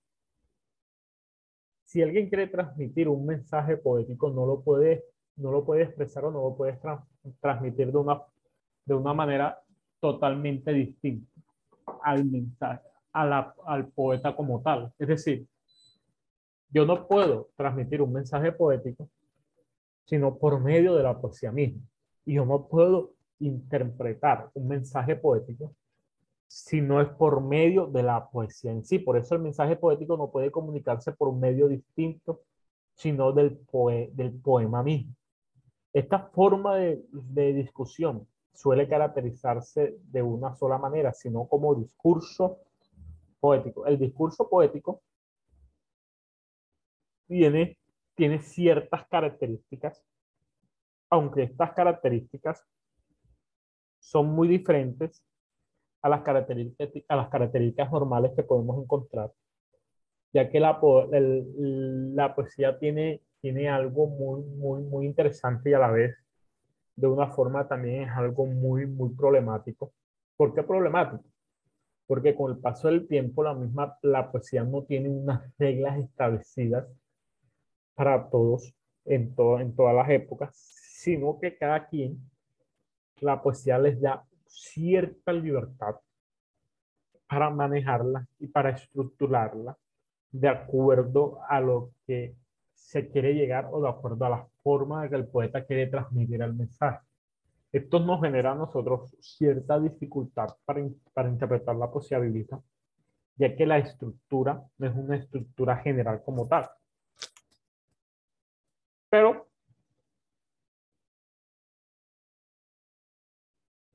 si 1.84 2.02
alguien 2.04 2.30
quiere 2.30 2.48
transmitir 2.48 3.08
un 3.10 3.26
mensaje 3.26 3.76
poético, 3.78 4.30
no 4.30 4.46
lo 4.46 4.62
puede, 4.62 5.04
no 5.40 5.52
lo 5.52 5.66
puede 5.66 5.84
expresar 5.84 6.26
o 6.26 6.32
no 6.32 6.42
lo 6.44 6.56
puede 6.56 6.80
tra- 6.80 7.04
transmitir 7.42 7.92
de 7.92 7.98
una, 7.98 8.22
de 8.86 8.94
una 8.96 9.14
manera 9.14 9.60
totalmente 10.00 10.74
distinta 10.74 11.28
al 12.04 12.26
mensaje, 12.26 12.82
al 13.14 13.88
poeta 13.90 14.36
como 14.36 14.62
tal. 14.62 14.94
Es 15.00 15.08
decir, 15.08 15.48
yo 16.72 16.86
no 16.86 17.08
puedo 17.08 17.50
transmitir 17.56 18.02
un 18.02 18.14
mensaje 18.14 18.52
poético 18.52 19.10
sino 20.06 20.38
por 20.38 20.60
medio 20.62 20.96
de 20.96 21.04
la 21.04 21.20
poesía 21.20 21.52
misma. 21.52 21.82
Y 22.26 22.36
yo 22.36 22.46
no 22.46 22.68
puedo 22.68 23.14
interpretar 23.40 24.50
un 24.54 24.68
mensaje 24.68 25.16
poético 25.16 25.74
si 26.48 26.82
no 26.82 27.02
es 27.02 27.10
por 27.10 27.42
medio 27.42 27.88
de 27.88 28.04
la 28.04 28.30
poesía 28.30 28.72
en 28.72 28.86
sí. 28.86 29.00
Por 29.00 29.18
eso 29.18 29.36
el 29.36 29.42
mensaje 29.42 29.76
poético 29.78 30.18
no 30.18 30.32
puede 30.32 30.52
comunicarse 30.52 31.12
por 31.14 31.30
un 31.30 31.40
medio 31.40 31.68
distinto, 31.68 32.42
sino 32.96 33.32
del, 33.34 33.58
poe- 33.72 34.12
del 34.14 34.34
poema 34.34 34.84
mismo. 34.84 35.16
Esta 35.94 36.20
forma 36.20 36.76
de, 36.76 37.04
de 37.12 37.54
discusión 37.54 38.28
suele 38.54 38.88
caracterizarse 38.88 39.98
de 40.04 40.22
una 40.22 40.56
sola 40.56 40.78
manera, 40.78 41.14
sino 41.14 41.48
como 41.48 41.76
discurso 41.76 42.60
poético. 43.40 43.86
El 43.88 43.98
discurso 43.98 44.50
poético 44.50 45.02
tiene, 47.28 47.78
tiene 48.16 48.40
ciertas 48.42 49.08
características, 49.08 50.04
aunque 51.10 51.44
estas 51.44 51.74
características 51.74 52.64
son 54.00 54.28
muy 54.32 54.48
diferentes 54.48 55.24
a 56.02 56.10
las 56.10 56.22
características, 56.22 57.04
a 57.08 57.16
las 57.16 57.30
características 57.30 57.92
normales 57.92 58.32
que 58.36 58.44
podemos 58.44 58.82
encontrar, 58.82 59.32
ya 60.34 60.50
que 60.50 60.60
la, 60.60 60.80
el- 61.14 62.16
la 62.16 62.36
poesía 62.36 62.78
tiene, 62.80 63.22
tiene 63.42 63.70
algo 63.70 64.08
muy, 64.08 64.44
muy, 64.44 64.84
muy 64.84 65.06
interesante 65.06 65.70
y 65.72 65.74
a 65.74 65.80
la 65.80 65.92
vez, 65.92 66.16
de 66.96 67.08
una 67.08 67.28
forma 67.30 67.68
también 67.68 68.04
es 68.04 68.12
algo 68.12 68.46
muy, 68.48 68.88
muy 68.88 69.12
problemático. 69.16 69.94
¿Por 70.38 70.54
qué 70.56 70.64
problemático? 70.64 71.24
Porque 72.08 72.36
con 72.36 72.52
el 72.52 72.60
paso 72.60 72.88
del 72.90 73.08
tiempo 73.08 73.44
la 73.44 73.54
misma, 73.56 73.98
la 74.04 74.32
poesía 74.32 74.64
no 74.64 74.84
tiene 74.84 75.10
unas 75.10 75.44
reglas 75.60 76.00
establecidas 76.00 76.88
para 77.96 78.30
todos 78.30 78.74
en, 79.06 79.36
to- 79.36 79.60
en 79.60 79.76
todas 79.76 79.96
las 79.96 80.10
épocas, 80.10 80.56
sino 80.56 81.40
que 81.40 81.58
cada 81.58 81.88
quien, 81.88 82.18
la 83.22 83.42
poesía 83.42 83.78
les 83.78 84.02
da 84.02 84.26
cierta 84.48 85.32
libertad 85.32 85.96
para 87.28 87.50
manejarla 87.50 88.28
y 88.40 88.48
para 88.48 88.72
estructurarla 88.72 89.78
de 90.32 90.50
acuerdo 90.50 91.40
a 91.50 91.60
lo 91.62 91.92
que 92.08 92.36
se 92.80 93.08
quiere 93.10 93.34
llegar 93.34 93.70
o 93.72 93.82
de 93.82 93.90
acuerdo 93.90 94.26
a 94.26 94.30
la 94.30 94.48
forma 94.64 95.04
de 95.04 95.10
que 95.10 95.16
el 95.16 95.28
poeta 95.28 95.66
quiere 95.66 95.88
transmitir 95.88 96.42
el 96.42 96.54
mensaje. 96.54 97.06
Esto 97.72 98.00
nos 98.00 98.22
genera 98.22 98.54
a 98.54 98.56
nosotros 98.56 99.16
cierta 99.20 99.80
dificultad 99.80 100.48
para, 100.66 100.82
para 101.14 101.30
interpretar 101.30 101.76
la 101.76 101.92
poesía 101.92 102.18
bíblica, 102.18 102.60
ya 103.36 103.56
que 103.56 103.66
la 103.66 103.78
estructura 103.78 104.64
no 104.78 104.88
es 104.88 104.96
una 104.96 105.18
estructura 105.18 105.78
general 105.78 106.24
como 106.24 106.48
tal. 106.48 106.68
Pero 109.10 109.48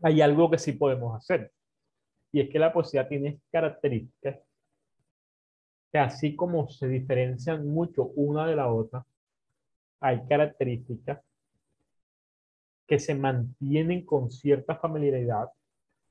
hay 0.02 0.20
algo 0.20 0.50
que 0.50 0.58
sí 0.58 0.72
podemos 0.72 1.16
hacer. 1.16 1.52
Y 2.30 2.40
es 2.40 2.50
que 2.50 2.58
la 2.58 2.72
poesía 2.72 3.08
tiene 3.08 3.40
características 3.50 4.38
que 5.94 6.00
así 6.00 6.34
como 6.34 6.68
se 6.68 6.88
diferencian 6.88 7.68
mucho 7.68 8.06
una 8.16 8.48
de 8.48 8.56
la 8.56 8.66
otra, 8.66 9.06
hay 10.00 10.26
características 10.26 11.20
que 12.84 12.98
se 12.98 13.14
mantienen 13.14 14.04
con 14.04 14.28
cierta 14.28 14.74
familiaridad 14.74 15.50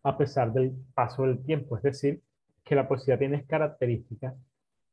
a 0.03 0.17
pesar 0.17 0.53
del 0.53 0.71
paso 0.93 1.23
del 1.23 1.43
tiempo. 1.43 1.75
Es 1.75 1.83
decir, 1.83 2.21
que 2.63 2.75
la 2.75 2.87
poesía 2.87 3.19
tiene 3.19 3.45
características 3.45 4.33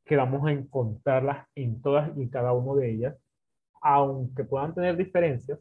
que 0.03 0.17
vamos 0.17 0.45
a 0.45 0.51
encontrarlas 0.51 1.47
en 1.55 1.81
todas 1.81 2.11
y 2.17 2.27
cada 2.27 2.51
una 2.51 2.81
de 2.81 2.91
ellas, 2.91 3.15
aunque 3.81 4.43
puedan 4.43 4.75
tener 4.75 4.97
diferencias, 4.97 5.57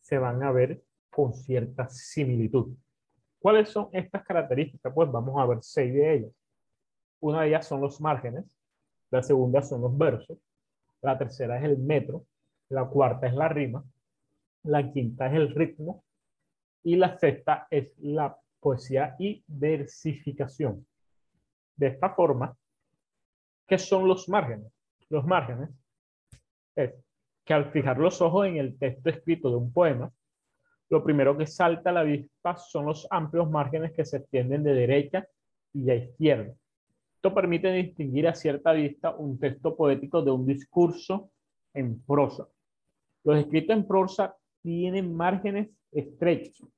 se 0.00 0.18
van 0.18 0.42
a 0.42 0.50
ver 0.50 0.82
con 1.08 1.32
cierta 1.32 1.88
similitud. 1.88 2.74
¿Cuáles 3.38 3.68
son 3.68 3.90
estas 3.92 4.24
características? 4.24 4.92
Pues 4.92 5.08
vamos 5.08 5.40
a 5.40 5.46
ver 5.46 5.58
seis 5.62 5.94
de 5.94 6.14
ellas. 6.14 6.32
Una 7.20 7.42
de 7.42 7.48
ellas 7.50 7.64
son 7.64 7.80
los 7.80 8.00
márgenes, 8.00 8.44
la 9.12 9.22
segunda 9.22 9.60
son 9.62 9.82
los 9.82 9.96
versos, 9.96 10.38
la 11.02 11.18
tercera 11.18 11.58
es 11.58 11.64
el 11.64 11.76
metro, 11.76 12.24
la 12.70 12.86
cuarta 12.86 13.26
es 13.26 13.34
la 13.34 13.46
rima, 13.48 13.84
la 14.64 14.90
quinta 14.90 15.26
es 15.26 15.34
el 15.34 15.54
ritmo 15.54 16.02
y 16.82 16.96
la 16.96 17.18
sexta 17.18 17.66
es 17.70 17.92
la 17.98 18.34
poesía 18.58 19.14
y 19.18 19.44
versificación. 19.46 20.86
De 21.76 21.88
esta 21.88 22.14
forma, 22.14 22.56
¿qué 23.66 23.76
son 23.76 24.08
los 24.08 24.30
márgenes? 24.30 24.72
Los 25.10 25.26
márgenes 25.26 25.68
es 26.74 26.94
que 27.44 27.52
al 27.52 27.70
fijar 27.70 27.98
los 27.98 28.22
ojos 28.22 28.46
en 28.46 28.56
el 28.56 28.78
texto 28.78 29.10
escrito 29.10 29.50
de 29.50 29.56
un 29.56 29.72
poema, 29.74 30.10
lo 30.88 31.04
primero 31.04 31.36
que 31.36 31.46
salta 31.46 31.90
a 31.90 31.92
la 31.92 32.02
vista 32.02 32.56
son 32.56 32.86
los 32.86 33.06
amplios 33.10 33.50
márgenes 33.50 33.92
que 33.92 34.06
se 34.06 34.18
extienden 34.18 34.62
de 34.62 34.72
derecha 34.72 35.26
y 35.74 35.90
a 35.90 35.96
izquierda. 35.96 36.54
Esto 37.22 37.36
permite 37.36 37.70
distinguir 37.70 38.26
a 38.26 38.34
cierta 38.34 38.72
vista 38.72 39.14
un 39.14 39.38
texto 39.38 39.76
poético 39.76 40.22
de 40.22 40.32
un 40.32 40.44
discurso 40.44 41.30
en 41.72 42.02
prosa. 42.02 42.48
Los 43.22 43.38
escritos 43.38 43.76
en 43.76 43.86
prosa 43.86 44.36
tienen 44.60 45.14
márgenes 45.14 45.70
estrechos. 45.92 46.68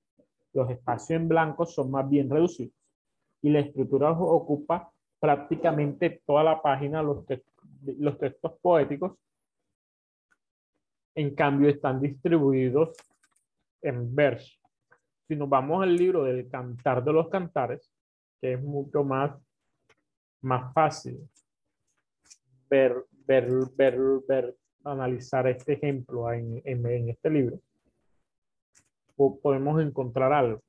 Los 0.52 0.70
espacios 0.70 1.18
en 1.18 1.28
blanco 1.28 1.64
son 1.64 1.90
más 1.90 2.06
bien 2.10 2.28
reducidos. 2.28 2.74
Y 3.40 3.48
la 3.48 3.60
escritura 3.60 4.10
ocupa 4.10 4.92
prácticamente 5.18 6.20
toda 6.26 6.44
la 6.44 6.60
página. 6.60 7.02
Los, 7.02 7.24
los 7.98 8.18
textos 8.18 8.52
poéticos, 8.60 9.16
en 11.14 11.34
cambio, 11.34 11.70
están 11.70 12.02
distribuidos 12.02 12.94
en 13.80 14.14
verso. 14.14 14.58
Si 15.26 15.36
nos 15.36 15.48
vamos 15.48 15.82
al 15.82 15.96
libro 15.96 16.22
del 16.22 16.46
Cantar 16.50 17.02
de 17.02 17.14
los 17.14 17.30
Cantares, 17.30 17.90
que 18.42 18.52
es 18.52 18.62
mucho 18.62 19.04
más, 19.04 19.40
más 20.44 20.72
fácil 20.72 21.18
ver, 22.68 22.94
ver, 23.26 23.48
ver, 23.76 23.98
ver, 24.28 24.56
analizar 24.84 25.46
este 25.48 25.74
ejemplo 25.74 26.30
en, 26.32 26.60
en, 26.64 26.86
en 26.86 27.08
este 27.08 27.30
libro, 27.30 27.58
po- 29.16 29.38
podemos 29.40 29.80
encontrar 29.82 30.32
algo. 30.32 30.62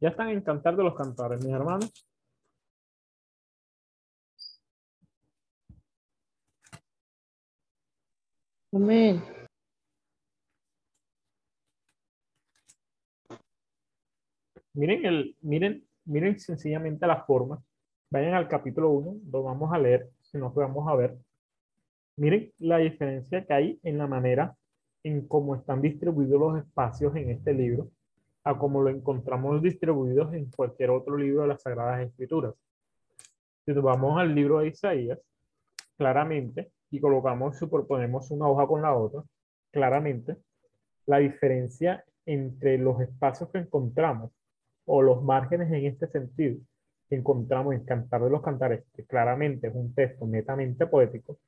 Ya 0.00 0.08
están 0.10 0.28
en 0.28 0.40
Cantar 0.42 0.76
de 0.76 0.84
los 0.84 0.94
Cantares, 0.94 1.42
mis 1.44 1.52
hermanos. 1.52 1.90
Amén. 8.72 9.22
Miren, 14.74 15.06
el, 15.06 15.36
miren, 15.40 15.86
miren 16.04 16.38
sencillamente 16.38 17.06
la 17.06 17.24
forma. 17.24 17.62
Vayan 18.10 18.34
al 18.34 18.48
capítulo 18.48 18.90
1, 18.90 19.20
lo 19.32 19.42
vamos 19.42 19.72
a 19.72 19.78
leer, 19.78 20.10
si 20.20 20.36
no, 20.38 20.52
lo 20.54 20.60
vamos 20.60 20.86
a 20.88 20.94
ver. 20.94 21.16
Miren 22.16 22.52
la 22.58 22.78
diferencia 22.78 23.44
que 23.46 23.54
hay 23.54 23.80
en 23.82 23.98
la 23.98 24.06
manera 24.06 24.54
en 25.02 25.26
cómo 25.26 25.54
están 25.54 25.80
distribuidos 25.80 26.38
los 26.38 26.58
espacios 26.58 27.16
en 27.16 27.30
este 27.30 27.54
libro, 27.54 27.90
a 28.46 28.56
cómo 28.56 28.80
lo 28.80 28.90
encontramos 28.90 29.60
distribuidos 29.60 30.32
en 30.32 30.48
cualquier 30.52 30.90
otro 30.90 31.16
libro 31.16 31.42
de 31.42 31.48
las 31.48 31.62
Sagradas 31.62 32.06
Escrituras. 32.06 32.54
Si 33.64 33.72
nos 33.72 33.82
vamos 33.82 34.20
al 34.20 34.32
libro 34.36 34.60
de 34.60 34.68
Isaías, 34.68 35.18
claramente 35.96 36.70
y 36.92 37.00
colocamos, 37.00 37.58
superponemos 37.58 38.30
una 38.30 38.48
hoja 38.48 38.68
con 38.68 38.82
la 38.82 38.94
otra, 38.94 39.24
claramente 39.72 40.36
la 41.06 41.18
diferencia 41.18 42.04
entre 42.24 42.78
los 42.78 43.00
espacios 43.00 43.50
que 43.50 43.58
encontramos 43.58 44.30
o 44.84 45.02
los 45.02 45.24
márgenes 45.24 45.72
en 45.72 45.84
este 45.86 46.06
sentido 46.06 46.60
que 47.08 47.16
encontramos 47.16 47.74
en 47.74 47.84
Cantar 47.84 48.22
de 48.22 48.30
los 48.30 48.42
Cantares, 48.42 48.84
que 48.94 49.04
claramente 49.06 49.66
es 49.66 49.74
un 49.74 49.92
texto 49.92 50.24
netamente 50.24 50.86
poético, 50.86 51.38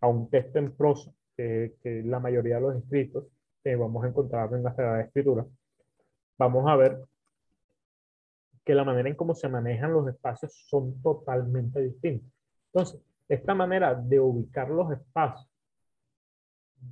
a 0.00 0.06
un 0.06 0.28
texto 0.28 0.58
en 0.58 0.76
prosa, 0.76 1.10
que, 1.34 1.76
que 1.82 2.02
la 2.02 2.20
mayoría 2.20 2.56
de 2.56 2.60
los 2.60 2.76
escritos 2.76 3.24
que 3.64 3.74
vamos 3.74 4.04
a 4.04 4.08
encontrar 4.08 4.52
en 4.52 4.62
la 4.62 4.74
Sagrada 4.74 5.00
Escritura, 5.00 5.46
vamos 6.42 6.68
a 6.68 6.76
ver 6.76 7.04
que 8.64 8.74
la 8.74 8.84
manera 8.84 9.08
en 9.08 9.16
cómo 9.16 9.34
se 9.34 9.48
manejan 9.48 9.92
los 9.92 10.08
espacios 10.08 10.52
son 10.68 11.00
totalmente 11.02 11.80
distintos. 11.80 12.30
Entonces, 12.66 13.00
esta 13.28 13.54
manera 13.54 13.94
de 13.94 14.20
ubicar 14.20 14.68
los 14.68 14.92
espacios 14.92 15.48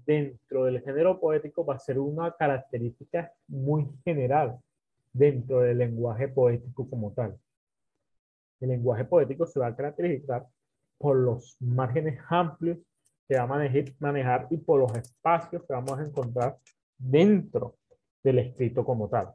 dentro 0.06 0.64
del 0.64 0.80
género 0.82 1.18
poético 1.18 1.64
va 1.64 1.74
a 1.74 1.78
ser 1.78 1.98
una 1.98 2.32
característica 2.32 3.32
muy 3.48 3.88
general 4.04 4.58
dentro 5.12 5.60
del 5.60 5.78
lenguaje 5.78 6.28
poético 6.28 6.88
como 6.88 7.12
tal. 7.12 7.36
El 8.60 8.68
lenguaje 8.68 9.04
poético 9.04 9.46
se 9.46 9.58
va 9.58 9.68
a 9.68 9.76
caracterizar 9.76 10.46
por 10.98 11.16
los 11.16 11.56
márgenes 11.60 12.20
amplios 12.28 12.78
que 13.26 13.36
va 13.36 13.42
a 13.42 13.46
manejar, 13.46 13.94
manejar 13.98 14.46
y 14.50 14.58
por 14.58 14.80
los 14.80 14.94
espacios 14.96 15.62
que 15.64 15.72
vamos 15.72 15.98
a 15.98 16.04
encontrar 16.04 16.58
dentro 16.98 17.79
del 18.22 18.38
escrito 18.40 18.84
como 18.84 19.08
tal. 19.08 19.34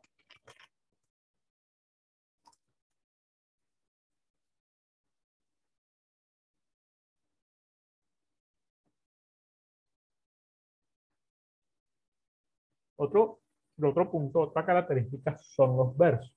Otro, 12.97 13.39
otro 13.81 14.09
punto, 14.11 14.39
otra 14.41 14.65
característica 14.65 15.37
son 15.37 15.77
los 15.77 15.95
versos. 15.97 16.33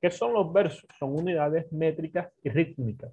¿Qué 0.00 0.10
son 0.10 0.32
los 0.32 0.52
versos? 0.52 0.84
Son 0.98 1.14
unidades 1.14 1.72
métricas 1.72 2.32
y 2.42 2.50
rítmicas 2.50 3.12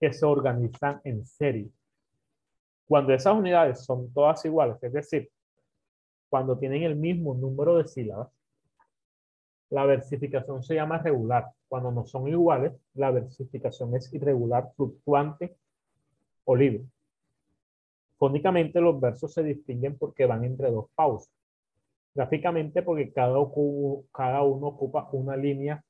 que 0.00 0.12
se 0.12 0.24
organizan 0.24 1.00
en 1.04 1.26
serie. 1.26 1.70
Cuando 2.88 3.12
esas 3.12 3.34
unidades 3.34 3.84
son 3.84 4.10
todas 4.14 4.42
iguales, 4.46 4.82
es 4.82 4.92
decir, 4.92 5.30
cuando 6.30 6.58
tienen 6.58 6.82
el 6.82 6.96
mismo 6.96 7.34
número 7.34 7.76
de 7.76 7.86
sílabas, 7.86 8.30
la 9.70 9.84
versificación 9.84 10.62
se 10.62 10.74
llama 10.74 10.98
regular. 10.98 11.52
Cuando 11.68 11.92
no 11.92 12.06
son 12.06 12.28
iguales, 12.28 12.72
la 12.94 13.10
versificación 13.10 13.94
es 13.94 14.12
irregular, 14.14 14.72
fluctuante 14.74 15.54
o 16.44 16.56
libre. 16.56 16.86
Fónicamente 18.16 18.80
los 18.80 18.98
versos 18.98 19.34
se 19.34 19.42
distinguen 19.42 19.98
porque 19.98 20.24
van 20.24 20.44
entre 20.44 20.70
dos 20.70 20.86
pausas. 20.94 21.32
Gráficamente 22.14 22.82
porque 22.82 23.12
cada, 23.12 23.36
cada 24.12 24.42
uno 24.42 24.66
ocupa 24.68 25.08
una 25.12 25.36
línea 25.36 25.84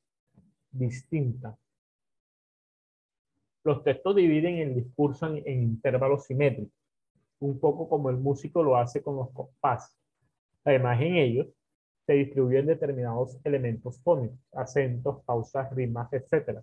distinta. 0.73 1.57
Los 3.63 3.85
textos 3.85 4.17
dividen 4.17 4.57
el 4.57 4.75
discurso 4.75 5.29
en, 5.29 5.43
en 5.47 5.63
intervalos 5.63 6.25
simétricos, 6.25 6.78
un 7.41 7.59
poco 7.61 7.89
como 7.89 8.11
el 8.11 8.17
músico 8.17 8.63
lo 8.63 8.77
hace 8.77 9.03
con 9.03 9.17
los 9.17 9.31
compases. 9.31 9.97
Además, 10.65 11.01
en 11.01 11.17
ellos 11.17 11.47
se 12.07 12.15
distribuyen 12.15 12.67
determinados 12.67 13.39
elementos 13.45 14.01
fónicos, 14.01 14.39
acentos, 14.53 15.23
pausas, 15.25 15.71
rimas, 15.75 16.13
etc., 16.13 16.61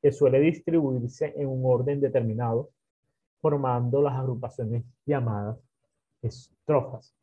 que 0.00 0.12
suele 0.12 0.40
distribuirse 0.40 1.34
en 1.36 1.48
un 1.48 1.62
orden 1.64 2.00
determinado 2.00 2.70
formando 3.40 4.02
las 4.02 4.14
agrupaciones 4.14 4.84
llamadas 5.04 5.58
estrofas. 6.22 7.14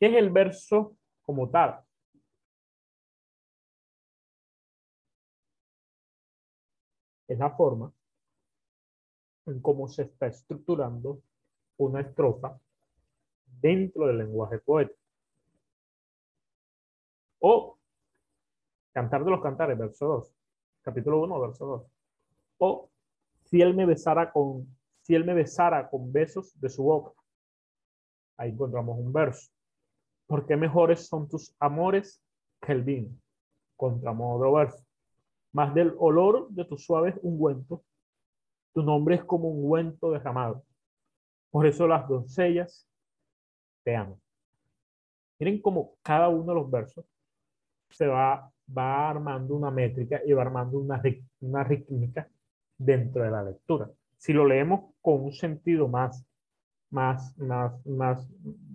¿Qué 0.00 0.06
es 0.06 0.14
el 0.14 0.30
verso 0.30 0.96
como 1.24 1.48
tal? 1.50 1.80
Es 7.28 7.38
la 7.38 7.50
forma 7.50 7.92
en 9.50 9.60
cómo 9.60 9.88
se 9.88 10.02
está 10.02 10.26
estructurando 10.26 11.20
una 11.78 12.00
estrofa 12.00 12.58
dentro 13.60 14.06
del 14.06 14.18
lenguaje 14.18 14.58
poético. 14.58 14.98
O 17.40 17.78
Cantar 18.92 19.24
de 19.24 19.30
los 19.30 19.40
Cantares, 19.40 19.78
verso 19.78 20.06
2, 20.06 20.34
capítulo 20.82 21.22
1, 21.22 21.40
verso 21.40 21.66
2. 21.66 21.86
O 22.58 22.90
si 23.44 23.60
él 23.62 23.74
me 23.74 23.86
besara 23.86 24.32
con, 24.32 24.66
si 25.02 25.14
él 25.14 25.24
me 25.24 25.34
besara 25.34 25.88
con 25.88 26.12
besos 26.12 26.58
de 26.60 26.68
su 26.68 26.82
boca. 26.82 27.12
Ahí 28.36 28.50
encontramos 28.50 28.98
un 28.98 29.12
verso. 29.12 29.50
Porque 30.26 30.56
mejores 30.56 31.06
son 31.06 31.28
tus 31.28 31.54
amores 31.60 32.20
que 32.60 32.72
el 32.72 32.82
vino. 32.82 33.08
Encontramos 33.74 34.36
otro 34.36 34.52
verso. 34.52 34.84
Más 35.52 35.72
del 35.74 35.94
olor 35.98 36.48
de 36.50 36.64
tus 36.64 36.84
suaves 36.84 37.14
ungüentos, 37.22 37.80
tu 38.72 38.82
nombre 38.82 39.16
es 39.16 39.24
como 39.24 39.48
un 39.48 39.64
ungüento 39.64 40.10
derramado. 40.10 40.64
Por 41.50 41.66
eso 41.66 41.86
las 41.86 42.08
doncellas 42.08 42.86
te 43.82 43.96
aman. 43.96 44.20
Miren 45.38 45.62
cómo 45.62 45.94
cada 46.02 46.28
uno 46.28 46.52
de 46.52 46.54
los 46.54 46.70
versos 46.70 47.04
se 47.90 48.06
va, 48.06 48.50
va 48.76 49.10
armando 49.10 49.54
una 49.54 49.70
métrica 49.70 50.20
y 50.24 50.32
va 50.32 50.42
armando 50.42 50.78
una, 50.78 51.00
una 51.40 51.64
rítmica 51.64 52.28
dentro 52.76 53.22
de 53.22 53.30
la 53.30 53.42
lectura. 53.42 53.90
Si 54.16 54.32
lo 54.32 54.44
leemos 54.44 54.92
con 55.00 55.22
un 55.22 55.32
sentido 55.32 55.88
más, 55.88 56.26
más, 56.90 57.36
más, 57.38 57.86
más, 57.86 58.28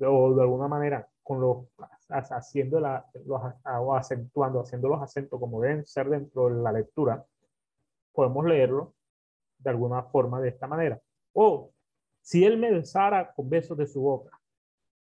o 0.06 0.34
de 0.34 0.41
alguna 0.41 0.68
manera, 0.68 1.08
con 1.22 1.41
los, 1.41 1.66
haciendo 2.10 2.80
la, 2.80 3.06
los, 3.26 3.41
o 3.66 3.96
acentuando, 3.96 4.62
haciendo 4.62 4.89
los 4.89 5.02
acentos 5.02 5.39
como 5.39 5.62
deben 5.62 5.86
ser 5.86 6.10
dentro 6.10 6.50
de 6.50 6.62
la 6.62 6.72
lectura, 6.72 7.26
podemos 8.14 8.46
leerlo 8.46 8.94
de 9.64 9.70
alguna 9.70 10.03
forma 10.03 10.41
de 10.41 10.49
esta 10.49 10.68
manera. 10.68 10.99
O 11.34 11.72
si 12.22 12.43
él 12.45 12.57
me 12.57 12.72
besara 12.72 13.34
con 13.34 13.49
besos 13.49 13.78
de 13.78 13.88
su 13.88 14.01
boca, 14.01 14.39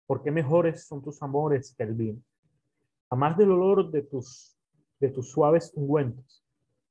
porque 0.06 0.30
mejores 0.30 0.84
son 0.84 1.02
tus 1.02 1.22
amores 1.22 1.74
que 1.76 1.82
el 1.84 1.94
vino. 1.94 2.20
A 3.10 3.16
más 3.16 3.36
del 3.36 3.50
olor 3.50 3.90
de 3.90 4.02
tus, 4.02 4.56
de 4.98 5.08
tus 5.08 5.30
suaves 5.30 5.72
ungüentos, 5.74 6.44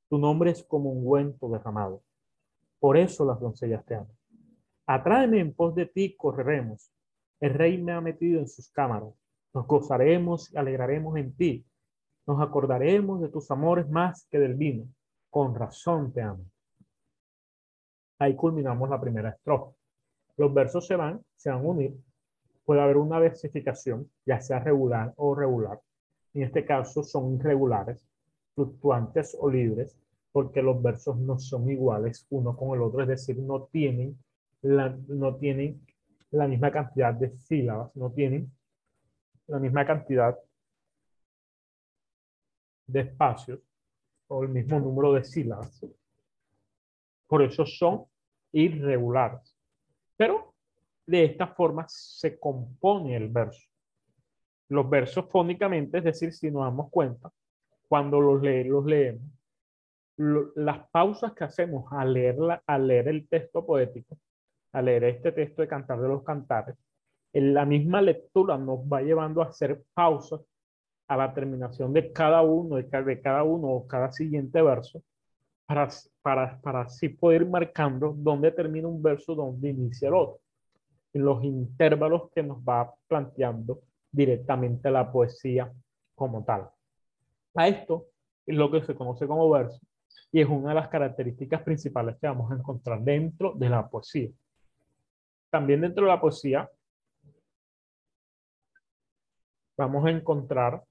tu 0.10 0.18
nombre 0.18 0.52
es 0.52 0.64
como 0.64 0.92
un 0.92 1.00
ungüento 1.00 1.50
derramado. 1.50 2.04
Por 2.80 2.98
eso 2.98 3.26
las 3.26 3.40
doncellas 3.40 3.86
te 3.86 3.96
aman. 3.96 4.12
Atráeme 4.86 5.40
en 5.40 5.54
pos 5.54 5.74
de 5.76 5.86
ti, 5.86 6.16
correremos. 6.18 6.92
El 7.40 7.54
rey 7.54 7.82
me 7.82 7.94
ha 7.94 8.02
metido 8.02 8.40
en 8.40 8.48
sus 8.48 8.70
cámaras. 8.70 9.14
Nos 9.54 9.66
gozaremos 9.68 10.52
y 10.54 10.58
alegraremos 10.58 11.18
en 11.18 11.34
ti. 11.36 11.66
Nos 12.28 12.42
acordaremos 12.42 13.22
de 13.22 13.30
tus 13.30 13.50
amores 13.52 13.90
más 13.90 14.28
que 14.30 14.40
del 14.40 14.56
vino. 14.56 14.86
Con 15.30 15.56
razón 15.56 16.12
te 16.12 16.22
amo. 16.22 16.44
Ahí 18.22 18.36
culminamos 18.36 18.88
la 18.88 19.02
primera 19.02 19.30
estrofa. 19.30 19.76
Los 20.38 20.54
versos 20.54 20.86
se 20.86 20.96
van, 20.96 21.26
se 21.36 21.50
van 21.50 21.58
a 21.58 21.64
unir. 21.64 21.98
Puede 22.64 22.80
haber 22.80 22.98
una 22.98 23.18
versificación, 23.18 24.12
ya 24.28 24.40
sea 24.40 24.60
regular 24.60 25.12
o 25.16 25.34
regular. 25.34 25.80
En 26.36 26.44
este 26.44 26.64
caso 26.64 27.02
son 27.02 27.34
irregulares, 27.34 28.08
fluctuantes 28.54 29.36
o 29.40 29.50
libres, 29.50 29.98
porque 30.32 30.62
los 30.62 30.80
versos 30.84 31.18
no 31.18 31.40
son 31.40 31.68
iguales 31.72 32.28
uno 32.30 32.56
con 32.56 32.76
el 32.76 32.84
otro, 32.84 33.02
es 33.02 33.08
decir, 33.08 33.40
no 33.40 33.64
tienen 33.72 34.16
la, 34.62 34.96
no 35.08 35.38
tienen 35.38 35.82
la 36.30 36.48
misma 36.48 36.70
cantidad 36.70 37.16
de 37.16 37.36
sílabas, 37.40 37.96
no 37.96 38.12
tienen 38.12 38.52
la 39.48 39.58
misma 39.58 39.84
cantidad 39.84 40.38
de 42.86 43.00
espacios 43.00 43.60
o 44.28 44.44
el 44.44 44.50
mismo 44.50 44.80
número 44.80 45.12
de 45.14 45.24
sílabas. 45.24 45.84
Por 47.26 47.42
eso 47.42 47.66
son 47.66 48.11
irregulares. 48.52 49.56
Pero 50.18 50.54
de 51.06 51.26
esta 51.26 51.48
forma 51.48 51.86
se 51.88 52.40
compone 52.40 53.16
el 53.16 53.30
verso. 53.30 53.68
Los 54.70 54.90
versos 54.90 55.26
fónicamente, 55.30 55.98
es 55.98 56.04
decir, 56.04 56.34
si 56.34 56.50
nos 56.50 56.64
damos 56.64 56.90
cuenta, 56.90 57.32
cuando 57.88 58.22
los, 58.22 58.42
leemos, 58.42 59.22
las 60.56 60.88
pausas 60.90 61.34
que 61.34 61.44
hacemos 61.44 61.92
al 61.92 62.14
leer, 62.14 63.08
el 63.08 63.28
texto 63.28 63.66
poético, 63.66 64.18
al 64.72 64.86
leer 64.86 65.04
este 65.04 65.34
texto 65.34 65.62
de 65.62 65.68
Cantar 65.68 66.00
de 66.00 66.08
los 66.08 66.24
Cantares, 66.24 66.78
en 67.34 67.54
la 67.54 67.66
misma 67.66 68.02
lectura 68.02 68.58
nos 68.58 68.80
va 68.80 69.02
llevando 69.02 69.42
a 69.42 69.48
hacer 69.48 69.84
pausas 69.94 70.42
a 71.08 71.18
la 71.18 71.34
terminación 71.34 71.92
de 71.92 72.14
cada 72.14 72.42
uno, 72.42 72.78
de 72.78 72.88
cada, 73.22 73.44
uno 73.44 73.68
o 73.68 73.88
cada 73.88 74.12
siguiente 74.12 74.62
verso, 74.62 75.04
para, 75.72 75.88
para, 76.22 76.62
para 76.62 76.82
así 76.82 77.08
poder 77.08 77.44
ir 77.44 77.48
marcando 77.48 78.14
dónde 78.18 78.52
termina 78.52 78.90
un 78.90 79.02
verso, 79.02 79.34
dónde 79.34 79.70
inicia 79.70 80.10
el 80.10 80.16
otro, 80.16 80.42
en 81.14 81.24
los 81.24 81.42
intervalos 81.46 82.30
que 82.32 82.44
nos 82.44 82.58
va 82.58 82.94
planteando 83.08 83.80
directamente 84.12 84.92
la 84.92 85.10
poesía 85.10 85.72
como 86.14 86.44
tal. 86.44 86.70
A 87.56 87.68
esto 87.70 88.08
es 88.46 88.56
lo 88.56 88.70
que 88.70 88.82
se 88.82 88.96
conoce 88.96 89.26
como 89.26 89.50
verso 89.50 89.80
y 90.34 90.42
es 90.42 90.50
una 90.50 90.70
de 90.70 90.76
las 90.76 90.90
características 90.90 91.62
principales 91.62 92.18
que 92.20 92.28
vamos 92.28 92.52
a 92.52 92.56
encontrar 92.56 93.00
dentro 93.02 93.54
de 93.54 93.70
la 93.70 93.88
poesía. 93.88 94.30
También 95.50 95.80
dentro 95.80 96.04
de 96.04 96.12
la 96.12 96.20
poesía 96.20 96.70
vamos 99.78 100.06
a 100.06 100.10
encontrar 100.10 100.84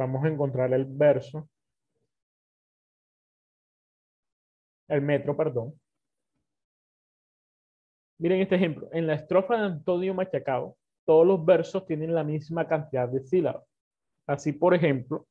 vamos 0.00 0.24
a 0.24 0.28
encontrar 0.28 0.72
el 0.72 0.86
verso, 0.86 1.46
el 4.88 5.02
metro, 5.02 5.36
perdón. 5.36 5.78
Miren 8.18 8.40
este 8.40 8.54
ejemplo. 8.54 8.88
En 8.92 9.06
la 9.06 9.14
estrofa 9.14 9.56
de 9.56 9.66
Antonio 9.66 10.14
Machacao, 10.14 10.78
todos 11.04 11.26
los 11.26 11.44
versos 11.44 11.86
tienen 11.86 12.14
la 12.14 12.24
misma 12.24 12.66
cantidad 12.66 13.08
de 13.08 13.20
sílabas. 13.20 13.64
Así, 14.26 14.52
por 14.52 14.74
ejemplo, 14.74 15.26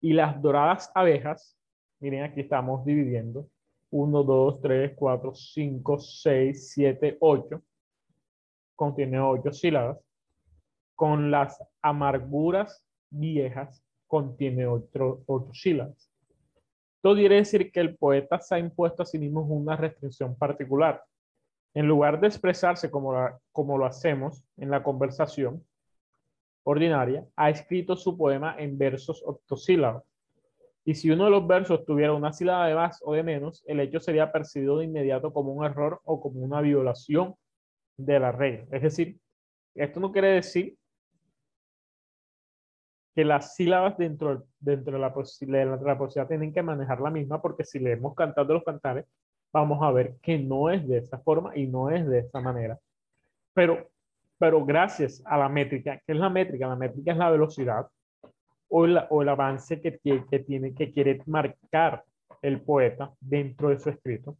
y 0.00 0.12
las 0.12 0.42
doradas 0.42 0.90
abejas, 0.92 1.56
miren, 2.00 2.24
aquí 2.24 2.40
estamos 2.40 2.84
dividiendo. 2.84 3.48
1, 3.90 4.24
2, 4.24 4.60
3, 4.60 4.92
4, 4.96 5.34
5, 5.34 5.98
6, 5.98 6.72
7, 6.72 7.16
8. 7.20 7.62
Contiene 8.74 9.20
8 9.20 9.52
sílabas. 9.52 9.98
Con 10.96 11.30
las 11.30 11.62
amarguras 11.80 12.84
viejas 13.12 13.82
contiene 14.06 14.66
8 14.66 15.24
sílabas. 15.52 16.10
Esto 16.96 17.14
quiere 17.14 17.36
decir 17.36 17.72
que 17.72 17.80
el 17.80 17.96
poeta 17.96 18.38
se 18.40 18.54
ha 18.54 18.58
impuesto 18.58 19.02
a 19.02 19.06
sí 19.06 19.18
mismo 19.18 19.42
una 19.42 19.76
restricción 19.76 20.36
particular. 20.36 21.02
En 21.74 21.88
lugar 21.88 22.20
de 22.20 22.28
expresarse 22.28 22.90
como, 22.90 23.14
como 23.50 23.78
lo 23.78 23.86
hacemos 23.86 24.44
en 24.56 24.70
la 24.70 24.82
conversación 24.82 25.64
ordinaria, 26.64 27.26
ha 27.34 27.50
escrito 27.50 27.96
su 27.96 28.16
poema 28.16 28.54
en 28.58 28.78
versos 28.78 29.22
octosílabos. 29.26 30.04
Y 30.84 30.94
si 30.94 31.10
uno 31.10 31.24
de 31.24 31.30
los 31.30 31.46
versos 31.46 31.84
tuviera 31.84 32.12
una 32.12 32.32
sílaba 32.32 32.66
de 32.66 32.74
más 32.74 33.00
o 33.02 33.14
de 33.14 33.22
menos, 33.22 33.64
el 33.66 33.80
hecho 33.80 34.00
sería 34.00 34.30
percibido 34.30 34.78
de 34.78 34.84
inmediato 34.84 35.32
como 35.32 35.52
un 35.52 35.64
error 35.64 36.00
o 36.04 36.20
como 36.20 36.40
una 36.40 36.60
violación 36.60 37.34
de 37.96 38.20
la 38.20 38.32
regla. 38.32 38.66
Es 38.70 38.82
decir, 38.82 39.18
esto 39.74 40.00
no 40.00 40.12
quiere 40.12 40.28
decir 40.28 40.76
que 43.14 43.24
las 43.24 43.54
sílabas 43.54 43.96
dentro, 43.98 44.44
dentro 44.58 44.94
de, 44.94 44.98
la, 44.98 45.76
de 45.76 45.84
la 45.84 45.98
poesía 45.98 46.26
tienen 46.26 46.52
que 46.52 46.62
manejar 46.62 47.00
la 47.00 47.10
misma, 47.10 47.42
porque 47.42 47.64
si 47.64 47.78
leemos 47.78 48.14
cantando 48.14 48.54
los 48.54 48.64
cantares, 48.64 49.06
vamos 49.52 49.82
a 49.82 49.92
ver 49.92 50.16
que 50.22 50.38
no 50.38 50.70
es 50.70 50.86
de 50.88 50.98
esa 50.98 51.18
forma 51.18 51.56
y 51.56 51.66
no 51.66 51.90
es 51.90 52.06
de 52.06 52.20
esa 52.20 52.40
manera. 52.40 52.78
Pero, 53.52 53.90
pero 54.38 54.64
gracias 54.64 55.22
a 55.26 55.36
la 55.36 55.48
métrica, 55.48 56.00
¿qué 56.06 56.12
es 56.12 56.18
la 56.18 56.30
métrica? 56.30 56.68
La 56.68 56.76
métrica 56.76 57.12
es 57.12 57.18
la 57.18 57.30
velocidad 57.30 57.86
o, 58.68 58.86
o 59.10 59.22
el 59.22 59.28
avance 59.28 59.80
que, 59.80 59.98
que, 59.98 60.38
tiene, 60.38 60.74
que 60.74 60.90
quiere 60.90 61.22
marcar 61.26 62.04
el 62.40 62.62
poeta 62.62 63.12
dentro 63.20 63.68
de 63.68 63.78
su 63.78 63.90
escrito. 63.90 64.38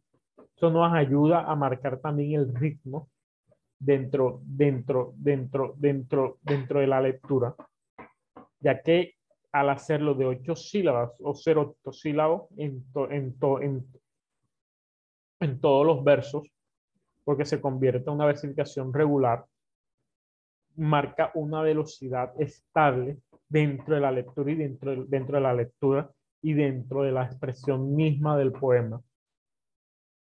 Eso 0.55 0.71
nos 0.71 0.91
ayuda 0.93 1.43
a 1.43 1.55
marcar 1.55 1.99
también 1.99 2.39
el 2.39 2.55
ritmo 2.55 3.09
dentro, 3.77 4.41
dentro, 4.43 5.13
dentro, 5.15 5.75
dentro, 5.77 6.37
dentro 6.41 6.79
de 6.79 6.87
la 6.87 7.01
lectura 7.01 7.55
ya 8.63 8.81
que 8.81 9.15
al 9.51 9.69
hacerlo 9.69 10.15
de 10.15 10.25
ocho 10.25 10.55
sílabas 10.55 11.11
o 11.19 11.35
ser 11.35 11.57
octosílabos 11.57 12.49
en, 12.57 12.83
en, 13.11 13.35
en, 13.61 13.87
en 15.39 15.61
todos 15.61 15.85
los 15.85 16.03
versos, 16.03 16.43
porque 17.23 17.45
se 17.45 17.61
convierte 17.61 18.09
en 18.09 18.15
una 18.15 18.25
versificación 18.25 18.93
regular, 18.93 19.45
marca 20.75 21.31
una 21.35 21.61
velocidad 21.61 22.33
estable 22.39 23.19
dentro 23.47 23.95
de 23.95 24.01
la 24.01 24.11
lectura 24.11 24.51
y 24.51 24.55
dentro, 24.55 25.05
dentro 25.05 25.35
de 25.35 25.41
la 25.41 25.53
lectura 25.53 26.09
y 26.41 26.53
dentro 26.53 27.03
de 27.03 27.11
la 27.11 27.25
expresión 27.25 27.95
misma 27.95 28.37
del 28.37 28.53
poema. 28.53 29.01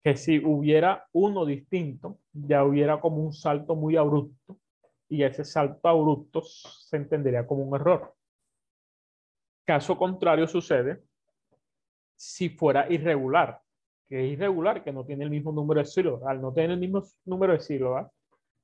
Que 0.05 0.17
si 0.17 0.45
hubiera 0.45 1.07
uno 1.13 1.47
distinto, 1.47 2.19
ya 2.33 2.65
hubiera 2.65 3.01
como 3.01 3.19
un 3.19 3.33
salto 3.33 3.77
muy 3.77 3.97
abrupto 3.97 4.59
y 5.09 5.23
ese 5.23 5.45
salto 5.45 5.89
abrupto 5.89 6.43
se 6.43 6.97
entendería 6.97 7.47
como 7.47 7.63
un 7.63 7.77
error. 7.77 8.15
Caso 9.65 9.97
contrario 9.97 10.47
sucede 10.47 11.03
si 12.17 12.51
fuera 12.51 12.91
irregular, 12.93 13.61
que 14.09 14.25
es 14.25 14.33
irregular, 14.33 14.83
que 14.83 14.93
no 14.93 15.05
tiene 15.05 15.25
el 15.25 15.31
mismo 15.31 15.53
número 15.53 15.81
de 15.81 15.87
sílabas. 15.87 16.23
Al 16.25 16.41
no 16.41 16.53
tener 16.53 16.73
el 16.73 16.79
mismo 16.79 17.03
número 17.25 17.53
de 17.53 17.61
sílabas, 17.61 18.11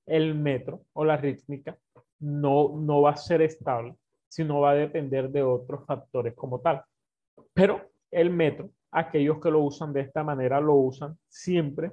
el 0.06 0.34
metro 0.34 0.82
o 0.92 1.04
la 1.04 1.16
rítmica 1.16 1.76
no, 2.20 2.76
no 2.78 3.02
va 3.02 3.10
a 3.10 3.16
ser 3.16 3.42
estable, 3.42 3.94
sino 4.28 4.60
va 4.60 4.70
a 4.70 4.74
depender 4.74 5.30
de 5.30 5.42
otros 5.42 5.84
factores 5.86 6.34
como 6.34 6.60
tal. 6.60 6.82
Pero 7.52 7.90
el 8.10 8.30
metro, 8.30 8.70
aquellos 8.90 9.40
que 9.40 9.50
lo 9.50 9.60
usan 9.60 9.92
de 9.92 10.00
esta 10.00 10.24
manera, 10.24 10.60
lo 10.60 10.74
usan 10.74 11.16
siempre 11.28 11.92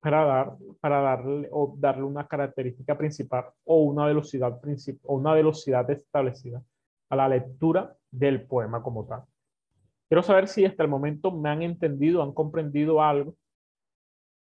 para, 0.00 0.24
dar, 0.24 0.56
para 0.80 1.00
darle, 1.00 1.48
o 1.52 1.74
darle 1.76 2.02
una 2.02 2.26
característica 2.26 2.96
principal 2.96 3.46
o 3.64 3.82
una 3.82 4.06
velocidad, 4.06 4.58
o 5.04 5.14
una 5.14 5.34
velocidad 5.34 5.88
establecida 5.90 6.62
a 7.10 7.16
la 7.16 7.28
lectura 7.28 7.94
del 8.10 8.46
poema 8.46 8.82
como 8.82 9.06
tal. 9.06 9.24
Quiero 10.08 10.22
saber 10.22 10.48
si 10.48 10.64
hasta 10.64 10.82
el 10.82 10.88
momento 10.88 11.30
me 11.30 11.50
han 11.50 11.62
entendido, 11.62 12.22
han 12.22 12.32
comprendido 12.32 13.02
algo, 13.02 13.36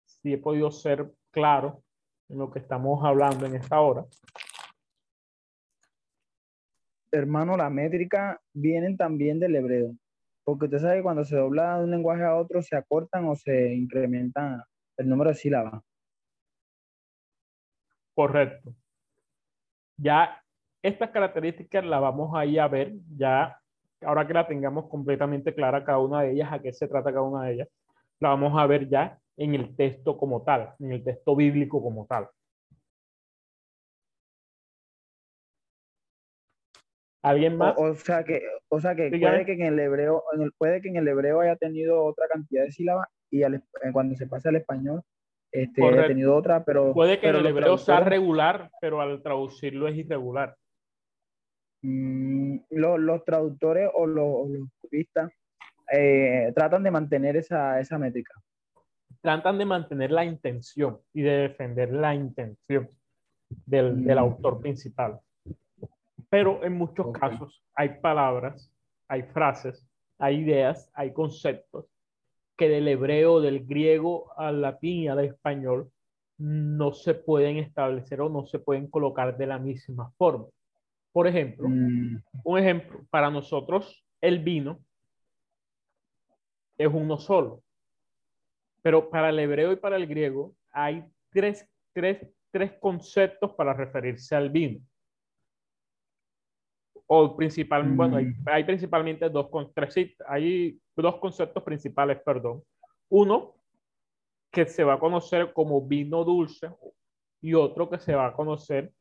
si 0.05 0.33
he 0.33 0.37
podido 0.37 0.71
ser 0.71 1.11
claro 1.31 1.83
en 2.29 2.39
lo 2.39 2.49
que 2.51 2.59
estamos 2.59 3.03
hablando 3.03 3.45
en 3.45 3.55
esta 3.55 3.79
hora. 3.79 4.05
Hermano, 7.11 7.57
la 7.57 7.69
métrica 7.69 8.39
vienen 8.53 8.95
también 8.95 9.39
del 9.39 9.55
hebreo, 9.55 9.95
porque 10.43 10.65
usted 10.65 10.79
sabe 10.79 10.97
que 10.97 11.03
cuando 11.03 11.25
se 11.25 11.35
dobla 11.35 11.77
de 11.77 11.83
un 11.85 11.91
lenguaje 11.91 12.23
a 12.23 12.35
otro 12.35 12.61
se 12.61 12.75
acortan 12.75 13.25
o 13.27 13.35
se 13.35 13.73
incrementan 13.73 14.61
el 14.97 15.09
número 15.09 15.31
de 15.31 15.35
sílabas. 15.35 15.81
Correcto. 18.13 18.75
Ya 19.97 20.38
estas 20.81 21.09
características 21.09 21.85
las 21.85 22.01
vamos 22.01 22.31
a 22.35 22.45
ir 22.45 22.59
a 22.59 22.67
ver 22.67 22.93
ya, 23.15 23.59
ahora 24.01 24.25
que 24.25 24.33
la 24.33 24.47
tengamos 24.47 24.87
completamente 24.87 25.53
clara 25.53 25.83
cada 25.83 25.99
una 25.99 26.21
de 26.21 26.31
ellas, 26.31 26.51
a 26.51 26.61
qué 26.61 26.71
se 26.71 26.87
trata 26.87 27.11
cada 27.11 27.23
una 27.23 27.45
de 27.45 27.53
ellas, 27.53 27.67
la 28.19 28.29
vamos 28.29 28.57
a 28.57 28.65
ver 28.65 28.89
ya 28.89 29.19
en 29.37 29.55
el 29.55 29.75
texto 29.75 30.17
como 30.17 30.43
tal, 30.43 30.73
en 30.79 30.91
el 30.91 31.03
texto 31.03 31.35
bíblico 31.35 31.81
como 31.81 32.05
tal. 32.05 32.27
¿Alguien 37.21 37.57
más? 37.57 37.75
O, 37.77 37.93
sea 37.95 38.23
que, 38.23 38.41
o 38.69 38.79
sea 38.79 38.95
que 38.95 39.09
puede 39.09 39.45
que 39.45 39.51
en 39.53 39.63
el 39.63 39.79
hebreo, 39.79 40.23
en 40.33 40.41
el, 40.41 40.53
puede 40.53 40.81
que 40.81 40.87
en 40.87 40.95
el 40.95 41.07
hebreo 41.07 41.41
haya 41.41 41.57
tenido 41.57 42.05
otra 42.05 42.27
cantidad 42.29 42.63
de 42.63 42.71
sílabas 42.71 43.09
y 43.29 43.43
al, 43.43 43.61
cuando 43.91 44.15
se 44.15 44.25
pasa 44.27 44.49
al 44.49 44.55
español 44.55 45.03
este, 45.51 45.85
haya 45.85 46.07
tenido 46.07 46.35
otra, 46.35 46.63
pero 46.63 46.93
puede 46.93 47.19
que 47.19 47.27
en 47.27 47.35
el 47.35 47.45
hebreo 47.45 47.77
sea 47.77 48.01
regular, 48.01 48.69
pero 48.79 49.01
al 49.01 49.21
traducirlo 49.21 49.87
es 49.87 49.97
irregular. 49.97 50.55
Mm, 51.81 52.57
los, 52.71 53.23
traductores 53.23 53.89
o 53.93 54.05
los, 54.05 54.49
los 54.49 54.69
eh, 55.91 56.51
tratan 56.53 56.83
de 56.83 56.91
mantener 56.91 57.37
esa, 57.37 57.79
esa 57.79 57.97
métrica. 57.97 58.33
Tratan 59.21 59.57
de 59.57 59.65
mantener 59.65 60.11
la 60.11 60.25
intención 60.25 60.99
y 61.13 61.21
de 61.21 61.31
defender 61.31 61.91
la 61.91 62.13
intención 62.13 62.89
del, 63.65 64.03
del 64.03 64.15
mm. 64.15 64.19
autor 64.19 64.59
principal. 64.59 65.19
Pero 66.29 66.63
en 66.63 66.73
muchos 66.73 67.11
casos 67.11 67.63
hay 67.73 67.99
palabras, 68.01 68.71
hay 69.07 69.23
frases, 69.23 69.87
hay 70.19 70.41
ideas, 70.41 70.91
hay 70.93 71.11
conceptos 71.13 71.85
que 72.57 72.69
del 72.69 72.87
hebreo, 72.89 73.39
del 73.39 73.65
griego 73.65 74.37
al 74.37 74.61
latín 74.61 75.03
y 75.03 75.07
al 75.07 75.23
español 75.23 75.89
no 76.37 76.93
se 76.93 77.13
pueden 77.13 77.57
establecer 77.57 78.21
o 78.21 78.29
no 78.29 78.45
se 78.45 78.59
pueden 78.59 78.87
colocar 78.87 79.37
de 79.37 79.47
la 79.47 79.57
misma 79.57 80.11
forma. 80.17 80.45
Por 81.19 81.27
ejemplo, 81.27 81.67
mm. 81.67 82.23
un 82.45 82.59
ejemplo, 82.59 83.05
para 83.09 83.29
nosotros 83.29 84.05
el 84.21 84.39
vino 84.39 84.79
es 86.77 86.87
uno 86.87 87.17
solo, 87.17 87.61
pero 88.81 89.09
para 89.09 89.27
el 89.27 89.39
hebreo 89.39 89.73
y 89.73 89.75
para 89.75 89.97
el 89.97 90.07
griego 90.07 90.55
hay 90.71 91.03
tres, 91.29 91.69
tres, 91.91 92.25
tres 92.51 92.71
conceptos 92.79 93.53
para 93.55 93.73
referirse 93.73 94.33
al 94.33 94.49
vino. 94.49 94.79
O 97.05 97.35
principalmente, 97.35 97.97
bueno, 97.97 98.15
hay, 98.15 98.27
mm. 98.27 98.43
hay, 98.45 98.63
principalmente 98.63 99.29
dos, 99.29 99.49
tres, 99.75 100.15
hay 100.25 100.79
dos 100.95 101.17
conceptos 101.17 101.61
principales, 101.63 102.21
perdón. 102.23 102.63
Uno, 103.09 103.55
que 104.49 104.65
se 104.65 104.85
va 104.85 104.93
a 104.93 104.99
conocer 104.99 105.51
como 105.51 105.85
vino 105.85 106.23
dulce 106.23 106.71
y 107.41 107.55
otro 107.55 107.89
que 107.89 107.99
se 107.99 108.15
va 108.15 108.27
a 108.27 108.33
conocer 108.33 108.93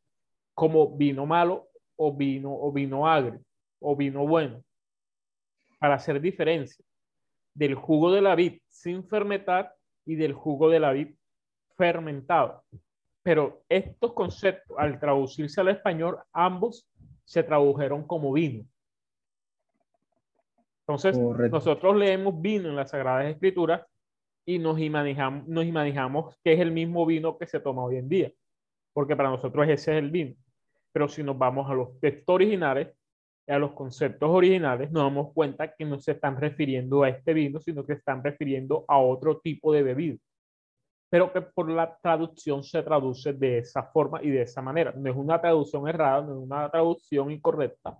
como 0.52 0.96
vino 0.96 1.24
malo 1.24 1.68
o 1.98 2.16
vino, 2.16 2.54
o 2.54 2.72
vino 2.72 3.06
agrio, 3.06 3.40
o 3.80 3.94
vino 3.96 4.26
bueno, 4.26 4.62
para 5.78 5.94
hacer 5.94 6.20
diferencia 6.20 6.84
del 7.54 7.74
jugo 7.74 8.12
de 8.12 8.22
la 8.22 8.34
vid 8.34 8.60
sin 8.68 9.04
fermentar 9.04 9.74
y 10.06 10.14
del 10.14 10.32
jugo 10.32 10.70
de 10.70 10.80
la 10.80 10.92
vid 10.92 11.14
fermentado. 11.76 12.64
pero 13.22 13.62
estos 13.68 14.14
conceptos, 14.14 14.74
al 14.78 14.98
traducirse 14.98 15.60
al 15.60 15.68
español, 15.68 16.18
ambos 16.32 16.88
se 17.24 17.42
tradujeron 17.42 18.06
como 18.06 18.32
vino. 18.32 18.64
Entonces, 20.80 21.18
Correcto. 21.18 21.56
nosotros 21.56 21.96
leemos 21.96 22.40
vino 22.40 22.70
en 22.70 22.76
las 22.76 22.90
Sagradas 22.90 23.26
Escrituras 23.26 23.82
y 24.46 24.58
nos 24.58 24.78
imaginamos, 24.78 25.46
nos 25.46 25.66
imaginamos 25.66 26.34
que 26.42 26.54
es 26.54 26.60
el 26.60 26.72
mismo 26.72 27.04
vino 27.04 27.36
que 27.36 27.46
se 27.46 27.60
toma 27.60 27.84
hoy 27.84 27.96
en 27.96 28.08
día, 28.08 28.32
porque 28.94 29.14
para 29.14 29.28
nosotros 29.28 29.68
ese 29.68 29.92
es 29.92 29.98
el 29.98 30.10
vino. 30.10 30.34
Pero 30.92 31.08
si 31.08 31.22
nos 31.22 31.36
vamos 31.36 31.70
a 31.70 31.74
los 31.74 31.98
textos 32.00 32.34
originales, 32.34 32.88
a 33.46 33.58
los 33.58 33.72
conceptos 33.72 34.28
originales, 34.28 34.90
nos 34.90 35.04
damos 35.04 35.32
cuenta 35.32 35.74
que 35.74 35.84
no 35.84 35.98
se 35.98 36.12
están 36.12 36.38
refiriendo 36.40 37.02
a 37.02 37.08
este 37.08 37.32
vino, 37.32 37.60
sino 37.60 37.84
que 37.84 37.94
están 37.94 38.22
refiriendo 38.22 38.84
a 38.88 38.98
otro 38.98 39.38
tipo 39.38 39.72
de 39.72 39.82
bebida. 39.82 40.18
Pero 41.10 41.32
que 41.32 41.40
por 41.40 41.70
la 41.70 41.96
traducción 42.02 42.62
se 42.62 42.82
traduce 42.82 43.32
de 43.32 43.58
esa 43.58 43.82
forma 43.84 44.22
y 44.22 44.30
de 44.30 44.42
esa 44.42 44.60
manera. 44.60 44.92
No 44.94 45.10
es 45.10 45.16
una 45.16 45.40
traducción 45.40 45.88
errada, 45.88 46.20
no 46.22 46.32
es 46.32 46.38
una 46.44 46.70
traducción 46.70 47.30
incorrecta, 47.30 47.96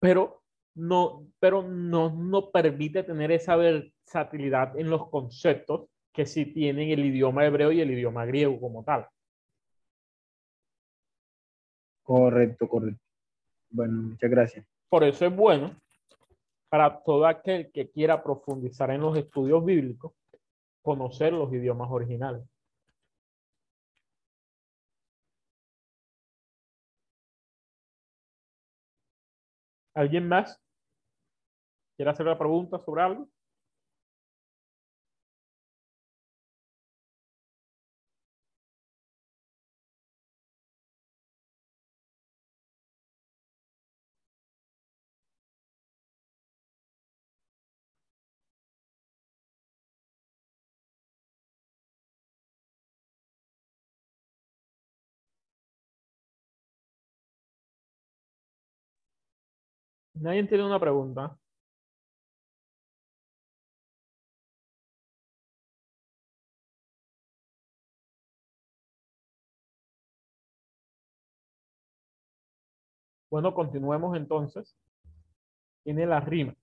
pero 0.00 0.42
no, 0.74 1.26
pero 1.38 1.62
no 1.62 2.10
nos 2.10 2.44
permite 2.50 3.02
tener 3.02 3.32
esa 3.32 3.56
versatilidad 3.56 4.78
en 4.78 4.88
los 4.88 5.08
conceptos 5.10 5.90
que 6.12 6.24
sí 6.24 6.46
tienen 6.46 6.90
el 6.90 7.04
idioma 7.04 7.44
hebreo 7.44 7.72
y 7.72 7.80
el 7.80 7.90
idioma 7.90 8.24
griego 8.24 8.58
como 8.58 8.82
tal. 8.84 9.06
Correcto, 12.08 12.66
correcto. 12.66 13.04
Bueno, 13.68 14.00
muchas 14.00 14.30
gracias. 14.30 14.66
Por 14.88 15.04
eso 15.04 15.26
es 15.26 15.36
bueno 15.36 15.78
para 16.70 17.02
todo 17.02 17.26
aquel 17.26 17.70
que 17.70 17.90
quiera 17.90 18.22
profundizar 18.22 18.90
en 18.90 19.02
los 19.02 19.14
estudios 19.18 19.62
bíblicos, 19.62 20.14
conocer 20.80 21.34
los 21.34 21.52
idiomas 21.52 21.90
originales. 21.90 22.48
¿Alguien 29.92 30.26
más 30.28 30.58
quiere 31.94 32.10
hacer 32.10 32.24
una 32.24 32.38
pregunta 32.38 32.78
sobre 32.78 33.02
algo? 33.02 33.28
Nadie 60.20 60.44
tiene 60.46 60.64
una 60.64 60.78
pregunta. 60.80 61.36
Bueno, 73.30 73.54
continuemos 73.54 74.16
entonces. 74.16 74.76
Tiene 75.82 76.06
la 76.06 76.20
rima. 76.20 76.54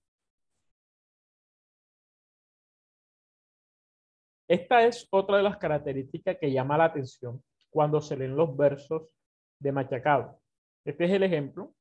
Esta 4.48 4.84
es 4.84 5.06
otra 5.10 5.36
de 5.38 5.42
las 5.44 5.56
características 5.58 6.36
que 6.40 6.52
llama 6.52 6.78
la 6.78 6.86
atención 6.86 7.42
cuando 7.70 8.00
se 8.00 8.16
leen 8.16 8.36
los 8.36 8.56
versos 8.56 9.14
de 9.58 9.72
Machacado. 9.72 10.40
Este 10.84 11.04
es 11.04 11.10
el 11.12 11.22
ejemplo 11.24 11.75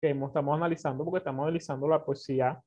que 0.00 0.10
estamos 0.10 0.56
analizando 0.56 1.04
porque 1.04 1.18
estamos 1.18 1.44
analizando 1.44 1.88
la 1.88 2.04
poesía 2.04 2.62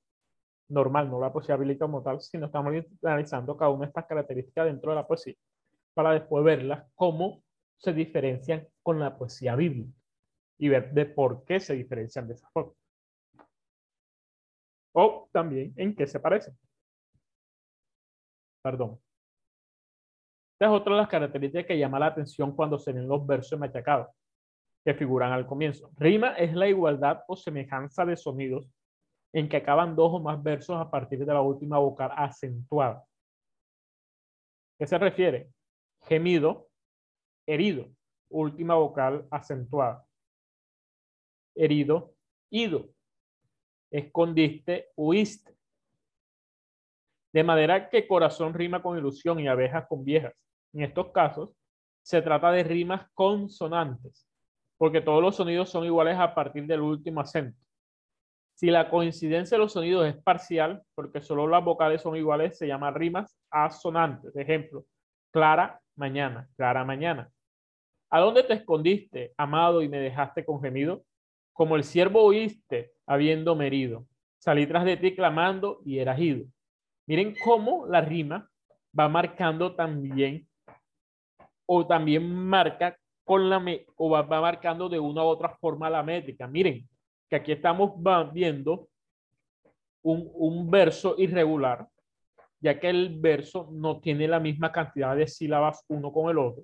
normal, 0.69 1.09
no 1.09 1.19
la 1.19 1.31
poesía 1.31 1.57
bíblica 1.57 1.85
como 1.85 2.01
tal, 2.01 2.21
sino 2.21 2.45
estamos 2.45 2.73
analizando 3.03 3.57
cada 3.57 3.71
una 3.71 3.81
de 3.81 3.87
estas 3.87 4.05
características 4.05 4.65
dentro 4.65 4.91
de 4.91 4.95
la 4.95 5.07
poesía 5.07 5.35
para 5.93 6.13
después 6.13 6.43
verlas 6.43 6.89
cómo 6.95 7.43
se 7.77 7.93
diferencian 7.93 8.67
con 8.81 8.99
la 8.99 9.17
poesía 9.17 9.55
bíblica 9.55 9.91
y 10.57 10.69
ver 10.69 10.93
de 10.93 11.05
por 11.05 11.43
qué 11.45 11.59
se 11.59 11.73
diferencian 11.73 12.27
de 12.27 12.35
esa 12.35 12.49
forma. 12.51 12.73
O 14.93 15.29
también 15.31 15.73
en 15.75 15.95
qué 15.95 16.07
se 16.07 16.19
parecen. 16.19 16.57
Perdón. 18.61 18.99
Esta 20.53 20.65
es 20.65 20.71
otra 20.71 20.93
de 20.93 21.01
las 21.01 21.09
características 21.09 21.65
que 21.65 21.77
llama 21.77 21.99
la 21.99 22.07
atención 22.07 22.55
cuando 22.55 22.77
se 22.77 22.93
ven 22.93 23.07
los 23.07 23.25
versos 23.25 23.59
machacados 23.59 24.07
que 24.83 24.93
figuran 24.93 25.31
al 25.31 25.45
comienzo. 25.45 25.91
Rima 25.97 26.33
es 26.33 26.53
la 26.53 26.67
igualdad 26.67 27.23
o 27.27 27.35
semejanza 27.35 28.05
de 28.05 28.17
sonidos 28.17 28.69
en 29.33 29.47
que 29.47 29.57
acaban 29.57 29.95
dos 29.95 30.13
o 30.13 30.19
más 30.19 30.41
versos 30.41 30.77
a 30.77 30.89
partir 30.89 31.19
de 31.25 31.33
la 31.33 31.41
última 31.41 31.77
vocal 31.77 32.11
acentuada. 32.15 33.05
¿Qué 34.77 34.87
se 34.87 34.97
refiere? 34.97 35.51
Gemido, 36.03 36.67
herido, 37.47 37.89
última 38.29 38.75
vocal 38.75 39.27
acentuada. 39.29 40.05
Herido, 41.55 42.15
ido. 42.49 42.89
Escondiste, 43.91 44.89
huiste. 44.95 45.55
De 47.33 47.43
manera 47.43 47.89
que 47.89 48.07
corazón 48.07 48.53
rima 48.53 48.81
con 48.81 48.97
ilusión 48.97 49.39
y 49.39 49.47
abejas 49.47 49.85
con 49.87 50.03
viejas. 50.03 50.33
En 50.73 50.83
estos 50.83 51.11
casos, 51.11 51.55
se 52.01 52.21
trata 52.21 52.51
de 52.51 52.63
rimas 52.63 53.07
consonantes, 53.13 54.27
porque 54.81 54.99
todos 54.99 55.21
los 55.21 55.35
sonidos 55.35 55.69
son 55.69 55.85
iguales 55.85 56.17
a 56.17 56.33
partir 56.33 56.65
del 56.65 56.81
último 56.81 57.21
acento. 57.21 57.55
Si 58.55 58.71
la 58.71 58.89
coincidencia 58.89 59.55
de 59.55 59.61
los 59.61 59.73
sonidos 59.73 60.07
es 60.07 60.15
parcial, 60.23 60.81
porque 60.95 61.21
solo 61.21 61.47
las 61.47 61.63
vocales 61.63 62.01
son 62.01 62.15
iguales, 62.15 62.57
se 62.57 62.65
llama 62.65 62.89
rimas 62.89 63.37
asonantes. 63.51 64.35
Ejemplo, 64.35 64.87
clara, 65.29 65.79
mañana, 65.95 66.49
clara, 66.55 66.83
mañana. 66.83 67.29
¿A 68.09 68.21
dónde 68.21 68.41
te 68.41 68.55
escondiste, 68.55 69.35
amado, 69.37 69.83
y 69.83 69.87
me 69.87 69.99
dejaste 69.99 70.43
con 70.43 70.59
gemido? 70.59 71.03
Como 71.53 71.75
el 71.75 71.83
siervo 71.83 72.23
oíste, 72.23 72.91
habiendo 73.05 73.61
herido. 73.61 74.07
Salí 74.39 74.65
tras 74.65 74.83
de 74.83 74.97
ti 74.97 75.15
clamando 75.15 75.81
y 75.85 75.99
eras 75.99 76.19
ido. 76.19 76.47
Miren 77.05 77.35
cómo 77.43 77.85
la 77.85 78.01
rima 78.01 78.49
va 78.99 79.07
marcando 79.07 79.75
también, 79.75 80.47
o 81.67 81.85
también 81.85 82.33
marca 82.33 82.97
o 83.25 84.09
va, 84.09 84.21
va 84.23 84.41
marcando 84.41 84.89
de 84.89 84.99
una 84.99 85.23
u 85.23 85.27
otra 85.27 85.49
forma 85.49 85.89
la 85.89 86.03
métrica. 86.03 86.47
Miren, 86.47 86.87
que 87.29 87.35
aquí 87.35 87.51
estamos 87.51 87.93
viendo 88.33 88.89
un, 90.03 90.29
un, 90.33 90.69
verso 90.69 91.15
irregular, 91.17 91.87
ya 92.59 92.79
que 92.79 92.89
el 92.89 93.19
verso 93.19 93.69
no 93.71 94.01
tiene 94.01 94.27
la 94.27 94.39
misma 94.39 94.71
cantidad 94.71 95.15
de 95.15 95.27
sílabas 95.27 95.85
uno 95.87 96.11
con 96.11 96.29
el 96.29 96.37
otro. 96.37 96.63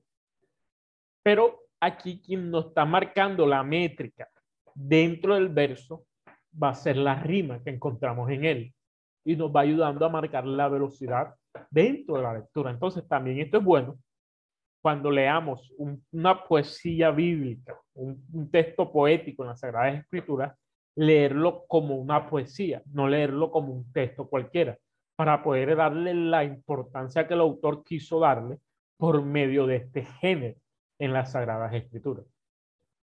Pero 1.24 1.62
aquí 1.80 2.22
quien 2.22 2.50
nos 2.52 2.68
está 2.68 2.86
marcando 2.86 3.46
la 3.46 3.64
métrica 3.64 4.28
dentro 4.74 5.36
del 5.36 5.50
verso 5.50 6.06
va 6.62 6.70
a 6.70 6.76
ser 6.76 6.98
la 6.98 7.16
rima 7.16 7.64
que 7.64 7.70
encontramos 7.70 8.30
en 8.30 8.46
él 8.46 8.74
y 9.24 9.36
nos 9.36 9.52
va 9.52 9.62
ayudando 9.62 10.06
a 10.06 10.10
marcar 10.10 10.46
la 10.46 10.68
velocidad 10.68 11.36
dentro 11.70 12.16
de 12.16 12.24
la 12.24 12.34
lectura. 12.34 12.72
Entonces 12.72 13.08
también 13.08 13.40
esto 13.40 13.58
es 13.58 13.64
bueno 13.64 13.98
cuando 14.88 15.12
leamos 15.12 15.70
un, 15.80 16.02
una 16.14 16.46
poesía 16.46 17.12
bíblica, 17.12 17.78
un, 17.94 18.26
un, 18.32 18.50
texto 18.50 18.90
poético 18.90 19.44
en 19.44 19.50
las 19.50 19.60
Sagradas 19.60 20.00
Escrituras, 20.00 20.58
leerlo 20.96 21.66
como 21.68 21.98
una 21.98 22.30
poesía, 22.30 22.82
no 22.94 23.10
leerlo 23.10 23.52
como 23.52 23.74
un 23.74 23.92
texto 23.92 24.30
cualquiera, 24.30 24.78
para 25.18 25.44
poder 25.44 25.76
darle 25.76 26.14
la 26.14 26.46
importancia 26.46 27.28
que 27.28 27.34
el 27.34 27.42
autor 27.42 27.84
quiso 27.84 28.22
darle 28.22 28.60
por 28.96 29.22
medio 29.22 29.68
de 29.68 29.76
este 29.76 30.06
género 30.06 30.58
en 31.00 31.12
las 31.12 31.34
Sagradas 31.34 31.74
Escrituras. 31.74 32.26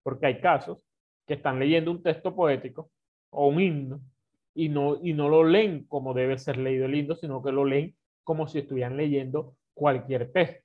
Porque 0.02 0.24
hay 0.24 0.40
casos 0.40 0.78
que 1.26 1.34
están 1.34 1.58
leyendo 1.58 1.90
un 1.90 2.02
texto 2.02 2.34
poético 2.34 2.90
o 3.28 3.48
un 3.48 3.60
himno 3.60 4.00
y 4.54 4.70
no, 4.70 4.96
y 5.02 5.12
no 5.12 5.28
lo 5.28 5.44
leen 5.44 5.84
como 5.84 6.14
debe 6.14 6.38
ser 6.38 6.56
leído 6.56 6.86
el 6.86 6.94
himno, 6.94 7.14
sino 7.14 7.42
que 7.42 7.52
lo 7.52 7.66
leen 7.66 7.94
como 8.22 8.48
si 8.48 8.60
estuvieran 8.60 8.96
leyendo 8.96 9.54
cualquier 9.74 10.32
texto. 10.32 10.64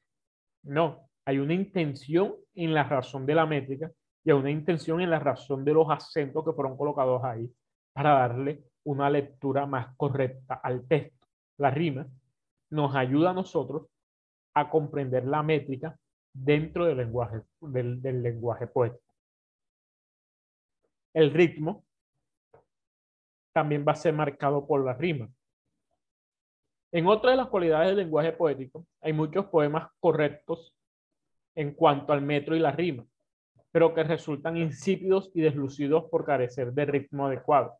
No, 0.63 1.08
hay 1.25 1.39
una 1.39 1.53
intención 1.53 2.35
en 2.55 2.73
la 2.73 2.83
razón 2.83 3.25
de 3.25 3.35
la 3.35 3.45
métrica 3.45 3.91
y 4.23 4.31
hay 4.31 4.37
una 4.37 4.51
intención 4.51 5.01
en 5.01 5.09
la 5.09 5.19
razón 5.19 5.63
de 5.63 5.73
los 5.73 5.89
acentos 5.89 6.43
que 6.43 6.53
fueron 6.53 6.77
colocados 6.77 7.23
ahí 7.23 7.49
para 7.93 8.11
darle 8.11 8.63
una 8.83 9.09
lectura 9.09 9.65
más 9.65 9.95
correcta 9.95 10.55
al 10.55 10.87
texto. 10.87 11.27
La 11.57 11.71
rima 11.71 12.07
nos 12.69 12.95
ayuda 12.95 13.31
a 13.31 13.33
nosotros 13.33 13.87
a 14.53 14.69
comprender 14.69 15.25
la 15.25 15.43
métrica 15.43 15.97
dentro 16.33 16.85
del 16.85 16.97
lenguaje, 16.97 17.41
del, 17.61 18.01
del 18.01 18.21
lenguaje 18.21 18.67
poético. 18.67 19.13
El 21.13 21.31
ritmo 21.31 21.83
también 23.53 23.83
va 23.87 23.93
a 23.93 23.95
ser 23.95 24.13
marcado 24.13 24.65
por 24.65 24.83
la 24.83 24.93
rima. 24.93 25.29
En 26.91 27.07
otra 27.07 27.31
de 27.31 27.37
las 27.37 27.47
cualidades 27.47 27.89
del 27.89 27.97
lenguaje 27.97 28.31
poético, 28.31 28.85
hay 29.01 29.13
muchos 29.13 29.45
poemas 29.47 29.91
correctos 29.99 30.73
en 31.59 31.73
cuanto 31.73 32.13
al 32.13 32.21
metro 32.21 32.55
y 32.55 32.59
la 32.59 32.71
rima, 32.71 33.05
pero 33.69 33.93
que 33.93 34.01
resultan 34.03 34.55
insípidos 34.55 35.29
y 35.33 35.41
deslucidos 35.41 36.05
por 36.09 36.23
carecer 36.23 36.71
de 36.71 36.85
ritmo 36.85 37.27
adecuado. 37.27 37.77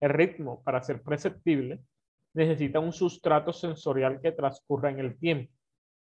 El 0.00 0.10
ritmo, 0.10 0.62
para 0.62 0.82
ser 0.82 1.02
perceptible, 1.02 1.80
necesita 2.34 2.78
un 2.78 2.92
sustrato 2.92 3.54
sensorial 3.54 4.20
que 4.20 4.32
transcurra 4.32 4.90
en 4.90 4.98
el 4.98 5.18
tiempo. 5.18 5.50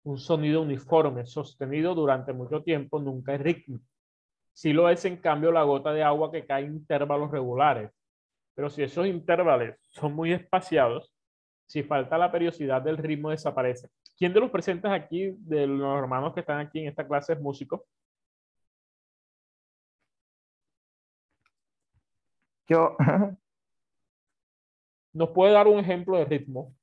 Un 0.05 0.17
sonido 0.17 0.63
uniforme, 0.63 1.27
sostenido 1.27 1.93
durante 1.93 2.33
mucho 2.33 2.63
tiempo, 2.63 2.99
nunca 2.99 3.35
es 3.35 3.41
ritmo. 3.41 3.79
Si 4.51 4.73
lo 4.73 4.89
es, 4.89 5.05
en 5.05 5.17
cambio, 5.17 5.51
la 5.51 5.61
gota 5.61 5.93
de 5.93 6.01
agua 6.01 6.31
que 6.31 6.47
cae 6.47 6.65
en 6.65 6.73
intervalos 6.77 7.29
regulares. 7.29 7.91
Pero 8.55 8.71
si 8.71 8.81
esos 8.81 9.05
intervalos 9.05 9.75
son 9.91 10.15
muy 10.15 10.33
espaciados, 10.33 11.13
si 11.67 11.83
falta 11.83 12.17
la 12.17 12.31
periodicidad 12.31 12.81
del 12.81 12.97
ritmo, 12.97 13.29
desaparece. 13.29 13.89
¿Quién 14.23 14.33
de 14.33 14.39
los 14.39 14.51
presentes 14.51 14.89
aquí, 14.89 15.35
de 15.39 15.67
los 15.67 15.99
hermanos 15.99 16.33
que 16.33 16.39
están 16.39 16.57
aquí 16.61 16.79
en 16.79 16.87
esta 16.87 17.05
clase, 17.05 17.33
es 17.33 17.41
músico? 17.41 17.85
Yo, 22.69 22.95
¿Nos 25.13 25.29
puede 25.31 25.51
dar 25.51 25.67
un 25.67 25.77
ejemplo 25.77 26.17
de 26.17 26.23
ritmo? 26.23 26.73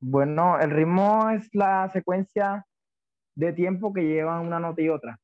bueno, 0.00 0.58
el 0.58 0.70
ritmo 0.70 1.28
es 1.28 1.54
la 1.54 1.90
secuencia 1.90 2.64
de 3.34 3.52
tiempo 3.52 3.92
que 3.92 4.04
llevan 4.04 4.46
una 4.46 4.58
nota 4.58 4.80
y 4.80 4.88
otra. 4.88 5.20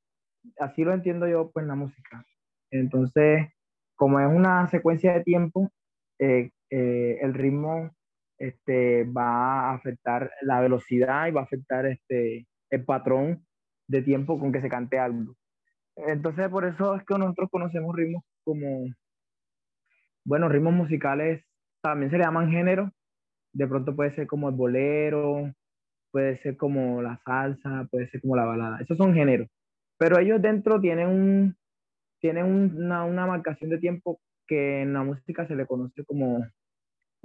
Así 0.58 0.84
lo 0.84 0.92
entiendo 0.92 1.26
yo, 1.26 1.50
pues, 1.52 1.62
en 1.62 1.68
la 1.68 1.74
música. 1.74 2.22
Entonces, 2.70 3.48
como 3.94 4.20
es 4.20 4.26
una 4.28 4.66
secuencia 4.66 5.14
de 5.14 5.24
tiempo, 5.24 5.70
eh, 6.18 6.50
eh, 6.68 7.18
el 7.22 7.32
ritmo 7.32 7.95
este, 8.38 9.04
va 9.04 9.70
a 9.70 9.74
afectar 9.74 10.30
la 10.42 10.60
velocidad 10.60 11.26
y 11.26 11.32
va 11.32 11.42
a 11.42 11.44
afectar 11.44 11.86
este, 11.86 12.46
el 12.70 12.84
patrón 12.84 13.46
de 13.88 14.02
tiempo 14.02 14.38
con 14.38 14.52
que 14.52 14.60
se 14.60 14.68
cante 14.68 14.98
algo. 14.98 15.34
Entonces, 15.96 16.48
por 16.48 16.64
eso 16.64 16.94
es 16.94 17.04
que 17.04 17.18
nosotros 17.18 17.48
conocemos 17.50 17.96
ritmos 17.96 18.22
como, 18.44 18.86
bueno, 20.24 20.48
ritmos 20.48 20.74
musicales 20.74 21.42
también 21.82 22.10
se 22.10 22.18
le 22.18 22.24
llaman 22.24 22.50
género. 22.50 22.90
De 23.52 23.66
pronto 23.66 23.96
puede 23.96 24.14
ser 24.14 24.26
como 24.26 24.48
el 24.48 24.54
bolero, 24.54 25.52
puede 26.10 26.38
ser 26.42 26.56
como 26.56 27.00
la 27.00 27.18
salsa, 27.24 27.86
puede 27.90 28.08
ser 28.10 28.20
como 28.20 28.36
la 28.36 28.44
balada. 28.44 28.80
Esos 28.80 28.98
son 28.98 29.14
géneros. 29.14 29.48
Pero 29.98 30.18
ellos 30.18 30.42
dentro 30.42 30.80
tienen, 30.80 31.08
un, 31.08 31.56
tienen 32.20 32.46
una, 32.46 33.04
una 33.04 33.26
marcación 33.26 33.70
de 33.70 33.78
tiempo 33.78 34.20
que 34.46 34.82
en 34.82 34.92
la 34.92 35.02
música 35.02 35.46
se 35.46 35.56
le 35.56 35.66
conoce 35.66 36.04
como, 36.04 36.44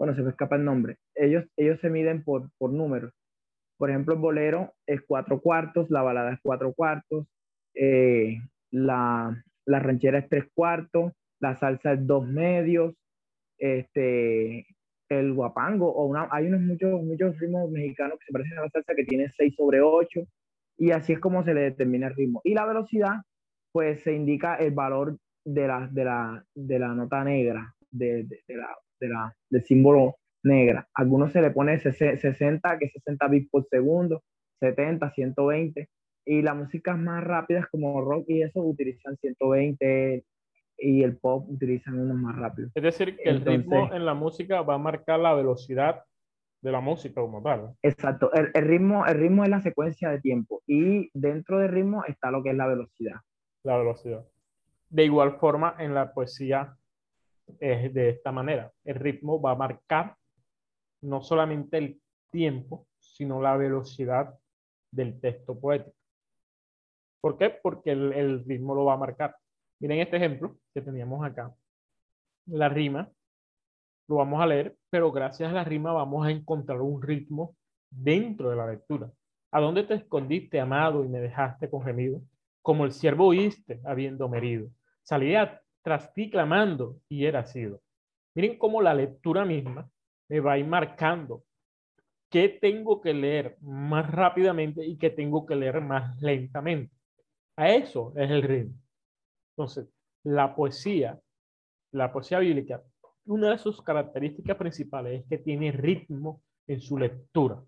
bueno, 0.01 0.15
se 0.15 0.23
me 0.23 0.31
escapa 0.31 0.55
el 0.55 0.65
nombre. 0.65 0.97
Ellos, 1.13 1.45
ellos 1.55 1.79
se 1.79 1.91
miden 1.91 2.23
por, 2.23 2.49
por 2.57 2.73
números. 2.73 3.13
Por 3.77 3.91
ejemplo, 3.91 4.15
el 4.15 4.19
bolero 4.19 4.73
es 4.87 4.99
cuatro 5.05 5.39
cuartos, 5.39 5.91
la 5.91 6.01
balada 6.01 6.33
es 6.33 6.39
cuatro 6.41 6.73
cuartos, 6.73 7.27
eh, 7.75 8.39
la, 8.71 9.43
la 9.67 9.79
ranchera 9.79 10.17
es 10.17 10.27
tres 10.27 10.45
cuartos, 10.55 11.13
la 11.39 11.55
salsa 11.55 11.93
es 11.93 12.07
dos 12.07 12.27
medios, 12.27 12.95
este, 13.59 14.65
el 15.07 15.33
guapango, 15.35 15.93
o 15.93 16.07
una, 16.07 16.27
hay 16.31 16.47
unos 16.47 16.61
muchos, 16.61 17.03
muchos 17.03 17.39
ritmos 17.39 17.69
mexicanos 17.69 18.17
que 18.17 18.25
se 18.25 18.33
parecen 18.33 18.57
a 18.57 18.63
la 18.63 18.69
salsa 18.71 18.95
que 18.95 19.05
tienen 19.05 19.29
6 19.29 19.53
sobre 19.55 19.81
8, 19.81 20.19
y 20.79 20.89
así 20.89 21.13
es 21.13 21.19
como 21.19 21.43
se 21.43 21.53
le 21.53 21.61
determina 21.61 22.07
el 22.07 22.15
ritmo. 22.15 22.41
Y 22.43 22.55
la 22.55 22.65
velocidad, 22.65 23.17
pues 23.71 24.01
se 24.01 24.13
indica 24.13 24.55
el 24.55 24.71
valor 24.71 25.15
de 25.45 25.67
la, 25.67 25.87
de 25.91 26.05
la, 26.05 26.43
de 26.55 26.79
la 26.79 26.87
nota 26.95 27.23
negra, 27.23 27.75
de, 27.91 28.23
de, 28.23 28.39
de 28.47 28.57
la, 28.57 28.75
de 29.01 29.09
la, 29.09 29.35
del 29.49 29.63
símbolo 29.65 30.15
negra. 30.43 30.87
Algunos 30.93 31.33
se 31.33 31.41
le 31.41 31.51
pone 31.51 31.79
60, 31.79 32.77
que 32.79 32.85
es 32.85 32.93
60 32.93 33.27
bits 33.27 33.49
por 33.49 33.67
segundo, 33.67 34.23
70, 34.61 35.11
120, 35.11 35.89
y 36.25 36.41
las 36.41 36.55
músicas 36.55 36.97
más 36.97 37.23
rápidas 37.23 37.67
como 37.69 37.99
rock 38.01 38.25
y 38.29 38.43
eso 38.43 38.61
utilizan 38.61 39.17
120 39.17 40.23
y 40.77 41.03
el 41.03 41.17
pop 41.17 41.45
utilizan 41.49 41.99
unos 41.99 42.17
más 42.17 42.35
rápidos. 42.37 42.71
Es 42.75 42.83
decir, 42.83 43.17
que 43.17 43.23
el 43.29 43.37
Entonces- 43.37 43.63
ritmo 43.63 43.93
en 43.93 44.05
la 44.05 44.13
música 44.13 44.61
va 44.61 44.75
a 44.75 44.79
marcar 44.79 45.19
la 45.19 45.33
velocidad 45.33 46.03
de 46.61 46.71
la 46.71 46.79
música 46.79 47.21
como 47.21 47.41
tal. 47.41 47.73
Exacto, 47.81 48.31
el, 48.33 48.51
el 48.53 48.65
ritmo, 48.67 49.05
el 49.07 49.15
ritmo 49.17 49.43
es 49.43 49.49
la 49.49 49.61
secuencia 49.61 50.09
de 50.11 50.21
tiempo 50.21 50.61
y 50.67 51.09
dentro 51.13 51.57
del 51.57 51.69
ritmo 51.71 52.03
está 52.05 52.29
lo 52.29 52.43
que 52.43 52.51
es 52.51 52.55
la 52.55 52.67
velocidad. 52.67 53.15
la 53.63 53.77
velocidad. 53.77 54.23
De 54.89 55.05
igual 55.05 55.37
forma, 55.39 55.75
en 55.79 55.93
la 55.95 56.13
poesía 56.13 56.75
es 57.59 57.93
de 57.93 58.09
esta 58.09 58.31
manera. 58.31 58.71
El 58.83 58.95
ritmo 58.95 59.41
va 59.41 59.51
a 59.51 59.55
marcar 59.55 60.15
no 61.01 61.21
solamente 61.21 61.77
el 61.77 62.01
tiempo, 62.29 62.87
sino 62.99 63.41
la 63.41 63.57
velocidad 63.57 64.37
del 64.91 65.19
texto 65.19 65.59
poético. 65.59 65.95
¿Por 67.21 67.37
qué? 67.37 67.49
Porque 67.49 67.91
el, 67.91 68.43
ritmo 68.45 68.75
lo 68.75 68.85
va 68.85 68.93
a 68.93 68.97
marcar. 68.97 69.35
Miren 69.79 69.99
este 69.99 70.17
ejemplo 70.17 70.57
que 70.73 70.81
teníamos 70.81 71.23
acá. 71.25 71.53
La 72.47 72.69
rima, 72.69 73.09
lo 74.07 74.15
vamos 74.15 74.41
a 74.41 74.47
leer, 74.47 74.75
pero 74.89 75.11
gracias 75.11 75.49
a 75.49 75.53
la 75.53 75.63
rima 75.63 75.93
vamos 75.93 76.25
a 76.25 76.31
encontrar 76.31 76.81
un 76.81 77.01
ritmo 77.01 77.55
dentro 77.89 78.49
de 78.49 78.55
la 78.55 78.67
lectura. 78.67 79.11
¿A 79.51 79.59
dónde 79.59 79.83
te 79.83 79.95
escondiste, 79.95 80.59
amado, 80.59 81.03
y 81.03 81.09
me 81.09 81.19
dejaste 81.19 81.69
con 81.69 81.83
gemido? 81.83 82.21
como 82.61 82.85
el 82.85 82.91
siervo 82.91 83.27
oíste, 83.27 83.81
habiendo 83.85 84.29
merido. 84.29 84.69
Salía 85.03 85.61
tras 85.81 86.13
ti 86.13 86.29
clamando 86.29 86.99
y 87.09 87.25
era 87.25 87.45
sido. 87.45 87.81
Miren 88.35 88.57
cómo 88.57 88.81
la 88.81 88.93
lectura 88.93 89.45
misma 89.45 89.89
me 90.29 90.39
va 90.39 90.53
a 90.53 90.57
ir 90.57 90.67
marcando 90.67 91.43
qué 92.29 92.47
tengo 92.49 93.01
que 93.01 93.13
leer 93.13 93.57
más 93.61 94.09
rápidamente 94.09 94.85
y 94.85 94.97
qué 94.97 95.09
tengo 95.09 95.45
que 95.45 95.55
leer 95.55 95.81
más 95.81 96.19
lentamente. 96.21 96.95
A 97.57 97.69
eso 97.69 98.13
es 98.15 98.31
el 98.31 98.41
ritmo. 98.41 98.75
Entonces, 99.51 99.89
la 100.23 100.55
poesía, 100.55 101.19
la 101.91 102.11
poesía 102.13 102.39
bíblica, 102.39 102.81
una 103.25 103.51
de 103.51 103.57
sus 103.57 103.81
características 103.81 104.55
principales 104.55 105.21
es 105.21 105.27
que 105.27 105.37
tiene 105.39 105.71
ritmo 105.71 106.41
en 106.67 106.79
su 106.79 106.97
lectura. 106.97 107.61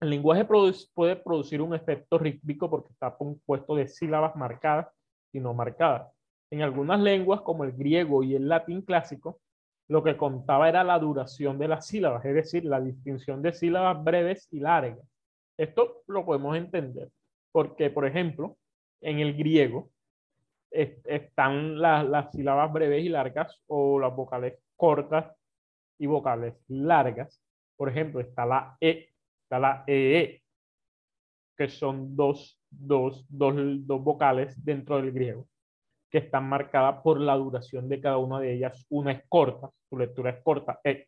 El 0.00 0.10
lenguaje 0.10 0.46
puede 0.94 1.16
producir 1.16 1.60
un 1.60 1.74
efecto 1.74 2.18
rítmico 2.18 2.70
porque 2.70 2.92
está 2.92 3.14
compuesto 3.16 3.74
de 3.74 3.88
sílabas 3.88 4.34
marcadas 4.36 4.86
y 5.32 5.40
no 5.40 5.54
marcadas. 5.54 6.12
En 6.50 6.62
algunas 6.62 7.00
lenguas, 7.00 7.42
como 7.42 7.64
el 7.64 7.72
griego 7.72 8.22
y 8.22 8.34
el 8.34 8.48
latín 8.48 8.82
clásico, 8.82 9.40
lo 9.88 10.02
que 10.02 10.16
contaba 10.16 10.68
era 10.68 10.84
la 10.84 10.98
duración 10.98 11.58
de 11.58 11.68
las 11.68 11.86
sílabas, 11.86 12.24
es 12.24 12.34
decir, 12.34 12.64
la 12.64 12.80
distinción 12.80 13.42
de 13.42 13.52
sílabas 13.52 14.02
breves 14.02 14.48
y 14.52 14.60
largas. 14.60 14.98
Esto 15.56 16.02
lo 16.06 16.24
podemos 16.24 16.56
entender 16.56 17.08
porque, 17.52 17.90
por 17.90 18.06
ejemplo, 18.06 18.56
en 19.00 19.18
el 19.18 19.36
griego 19.36 19.90
es- 20.70 21.04
están 21.04 21.80
la- 21.80 22.04
las 22.04 22.30
sílabas 22.32 22.72
breves 22.72 23.04
y 23.04 23.08
largas 23.08 23.60
o 23.66 23.98
las 23.98 24.14
vocales 24.14 24.58
cortas 24.76 25.34
y 25.98 26.06
vocales 26.06 26.54
largas. 26.68 27.42
Por 27.76 27.88
ejemplo, 27.88 28.20
está 28.20 28.46
la 28.46 28.76
E 28.80 29.08
está 29.42 29.58
la 29.58 29.82
EE, 29.88 30.40
que 31.56 31.68
son 31.68 32.14
dos, 32.14 32.59
dos, 32.70 33.26
dos, 33.28 33.54
dos 33.86 34.02
vocales 34.02 34.62
dentro 34.64 34.96
del 34.96 35.12
griego, 35.12 35.46
que 36.10 36.18
están 36.18 36.48
marcadas 36.48 37.02
por 37.02 37.20
la 37.20 37.36
duración 37.36 37.88
de 37.88 38.00
cada 38.00 38.18
una 38.18 38.40
de 38.40 38.54
ellas. 38.54 38.86
Una 38.90 39.12
es 39.12 39.22
corta, 39.28 39.70
su 39.88 39.98
lectura 39.98 40.30
es 40.30 40.42
corta, 40.42 40.80
E. 40.84 41.06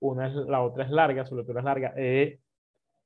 Una 0.00 0.28
es, 0.28 0.34
la 0.34 0.62
otra 0.62 0.84
es 0.84 0.90
larga, 0.90 1.24
su 1.24 1.36
lectura 1.36 1.60
es 1.60 1.64
larga, 1.64 1.94
EE. 1.96 2.40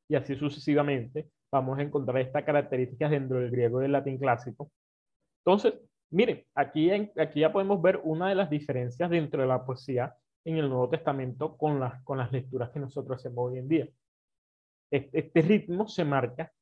Y 0.08 0.14
así 0.16 0.34
sucesivamente 0.34 1.30
vamos 1.52 1.78
a 1.78 1.82
encontrar 1.82 2.18
estas 2.18 2.44
características 2.44 3.10
dentro 3.10 3.38
del 3.38 3.50
griego 3.50 3.80
y 3.80 3.82
del 3.82 3.92
latín 3.92 4.18
clásico. 4.18 4.70
Entonces, 5.44 5.74
miren, 6.10 6.44
aquí, 6.54 6.90
en- 6.90 7.12
aquí 7.16 7.40
ya 7.40 7.52
podemos 7.52 7.80
ver 7.80 8.00
una 8.02 8.28
de 8.28 8.34
las 8.34 8.50
diferencias 8.50 9.08
dentro 9.08 9.40
de 9.42 9.48
la 9.48 9.64
poesía 9.64 10.14
en 10.44 10.56
el 10.58 10.68
Nuevo 10.68 10.88
Testamento 10.88 11.56
con 11.56 11.78
las, 11.80 12.02
con 12.02 12.18
las 12.18 12.32
lecturas 12.32 12.70
que 12.70 12.80
nosotros 12.80 13.18
hacemos 13.18 13.50
hoy 13.50 13.58
en 13.58 13.68
día 13.68 13.88
este, 14.90 15.18
este 15.20 15.42
ritmo 15.42 15.86
se 15.86 16.04
marca, 16.04 16.52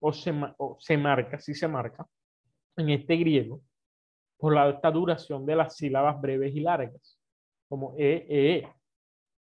o 0.00 0.12
se, 0.12 0.32
o 0.58 0.76
se 0.80 0.96
marca, 0.96 1.38
sí 1.38 1.54
se 1.54 1.68
marca, 1.68 2.06
en 2.76 2.90
este 2.90 3.16
griego, 3.16 3.60
por 4.36 4.54
la 4.54 4.62
alta 4.62 4.90
duración 4.90 5.44
de 5.44 5.56
las 5.56 5.76
sílabas 5.76 6.20
breves 6.20 6.54
y 6.54 6.60
largas, 6.60 7.18
como 7.68 7.94
e, 7.98 8.26
e, 8.28 8.56
e. 8.56 8.72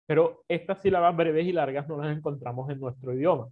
Pero 0.05 0.43
estas 0.47 0.81
sílabas 0.81 1.15
breves 1.15 1.47
y 1.47 1.53
largas 1.53 1.87
no 1.87 1.97
las 1.97 2.15
encontramos 2.15 2.69
en 2.69 2.79
nuestro 2.79 3.13
idioma. 3.13 3.47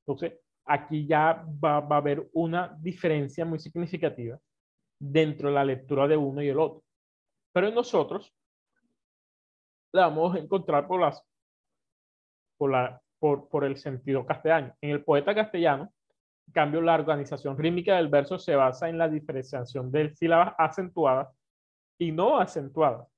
Entonces, 0.00 0.40
aquí 0.64 1.06
ya 1.06 1.44
va, 1.62 1.80
va 1.80 1.96
a 1.96 1.98
haber 1.98 2.28
una 2.32 2.74
diferencia 2.80 3.44
muy 3.44 3.58
significativa 3.58 4.38
dentro 4.98 5.48
de 5.48 5.54
la 5.54 5.64
lectura 5.64 6.08
de 6.08 6.16
uno 6.16 6.42
y 6.42 6.48
el 6.48 6.58
otro. 6.58 6.82
Pero 7.52 7.68
en 7.68 7.74
nosotros 7.74 8.32
la 9.92 10.06
vamos 10.06 10.34
a 10.34 10.38
encontrar 10.38 10.86
por 10.86 11.00
las 11.00 11.22
por, 12.56 12.70
la, 12.70 13.02
por, 13.18 13.48
por 13.48 13.64
el 13.64 13.76
sentido 13.76 14.24
castellano. 14.24 14.74
En 14.80 14.90
el 14.90 15.04
poeta 15.04 15.34
castellano, 15.34 15.92
cambio, 16.52 16.80
la 16.80 16.94
organización 16.94 17.56
rítmica 17.58 17.96
del 17.96 18.08
verso 18.08 18.38
se 18.38 18.54
basa 18.54 18.88
en 18.88 18.98
la 18.98 19.08
diferenciación 19.08 19.90
de 19.90 20.14
sílabas 20.14 20.54
acentuadas 20.58 21.28
y 21.98 22.12
no 22.12 22.38
acentuadas. 22.38 23.08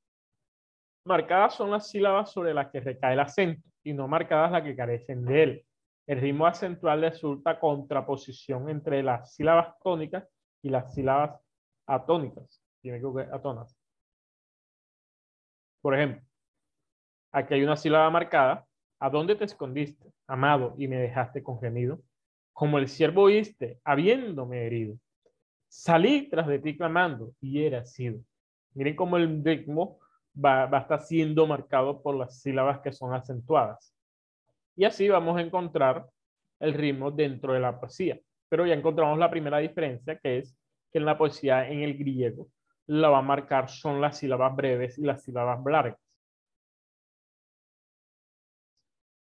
Marcadas 1.07 1.55
son 1.55 1.71
las 1.71 1.89
sílabas 1.89 2.33
sobre 2.33 2.55
las 2.55 2.71
que 2.71 2.81
recae 2.81 3.13
el 3.13 3.21
acento 3.21 3.69
y 3.83 3.93
no 3.93 4.09
marcadas 4.09 4.53
las 4.53 4.63
que 4.63 4.75
carecen 4.75 5.25
de 5.25 5.43
él. 5.43 5.67
El 6.07 6.21
ritmo 6.21 6.47
acentual 6.47 7.01
resulta 7.01 7.59
contraposición 7.59 8.69
entre 8.69 9.03
las 9.03 9.35
sílabas 9.35 9.79
tónicas 9.83 10.27
y 10.63 10.71
las 10.71 10.95
sílabas 10.95 11.41
atónicas. 11.87 12.63
Tiene 12.81 13.01
que 13.01 13.29
atonas. 13.33 13.77
Por 15.83 15.95
ejemplo, 15.95 16.23
aquí 17.33 17.55
hay 17.55 17.63
una 17.63 17.77
sílaba 17.77 18.09
marcada. 18.11 18.67
¿A 19.01 19.11
dónde 19.11 19.37
te 19.37 19.45
escondiste, 19.45 20.13
amado, 20.27 20.75
y 20.79 20.89
me 20.89 20.97
dejaste 20.97 21.43
con 21.43 21.61
gemido? 21.61 22.01
Como 22.55 22.79
el 22.79 22.89
siervo 22.89 23.25
oíste, 23.25 23.81
habiéndome 23.85 24.65
herido. 24.65 24.97
Salí 25.69 26.31
tras 26.31 26.47
de 26.47 26.61
ti 26.61 26.77
clamando 26.77 27.35
y 27.41 27.65
era 27.65 27.85
sido. 27.85 28.21
Miren 28.75 28.97
cómo 28.97 29.17
el 29.19 29.45
ritmo 29.45 29.99
va, 30.35 30.67
va 30.67 30.79
a 30.79 30.81
estar 30.83 31.03
siendo 31.03 31.47
marcado 31.47 32.01
por 32.01 32.15
las 32.15 32.41
sílabas 32.41 32.81
que 32.81 32.93
son 32.93 33.13
acentuadas. 33.13 33.95
Y 34.77 34.85
así 34.85 35.09
vamos 35.09 35.37
a 35.37 35.43
encontrar 35.43 36.07
el 36.61 36.75
ritmo 36.75 37.11
dentro 37.11 37.53
de 37.53 37.61
la 37.61 37.79
poesía. 37.79 38.21
Pero 38.49 38.67
ya 38.67 38.75
encontramos 38.75 39.19
la 39.19 39.31
primera 39.31 39.59
diferencia, 39.59 40.17
que 40.19 40.39
es 40.39 40.57
que 40.93 40.99
en 40.99 41.05
la 41.05 41.19
poesía 41.19 41.69
en 41.69 41.83
el 41.83 41.99
griego 41.99 42.49
la 42.87 43.09
va 43.09 43.19
a 43.19 43.23
marcar 43.23 43.69
son 43.69 44.01
las 44.01 44.19
sílabas 44.19 44.55
breves 44.55 44.97
y 44.99 45.03
las 45.03 45.25
sílabas 45.25 45.59
largas. 45.65 45.99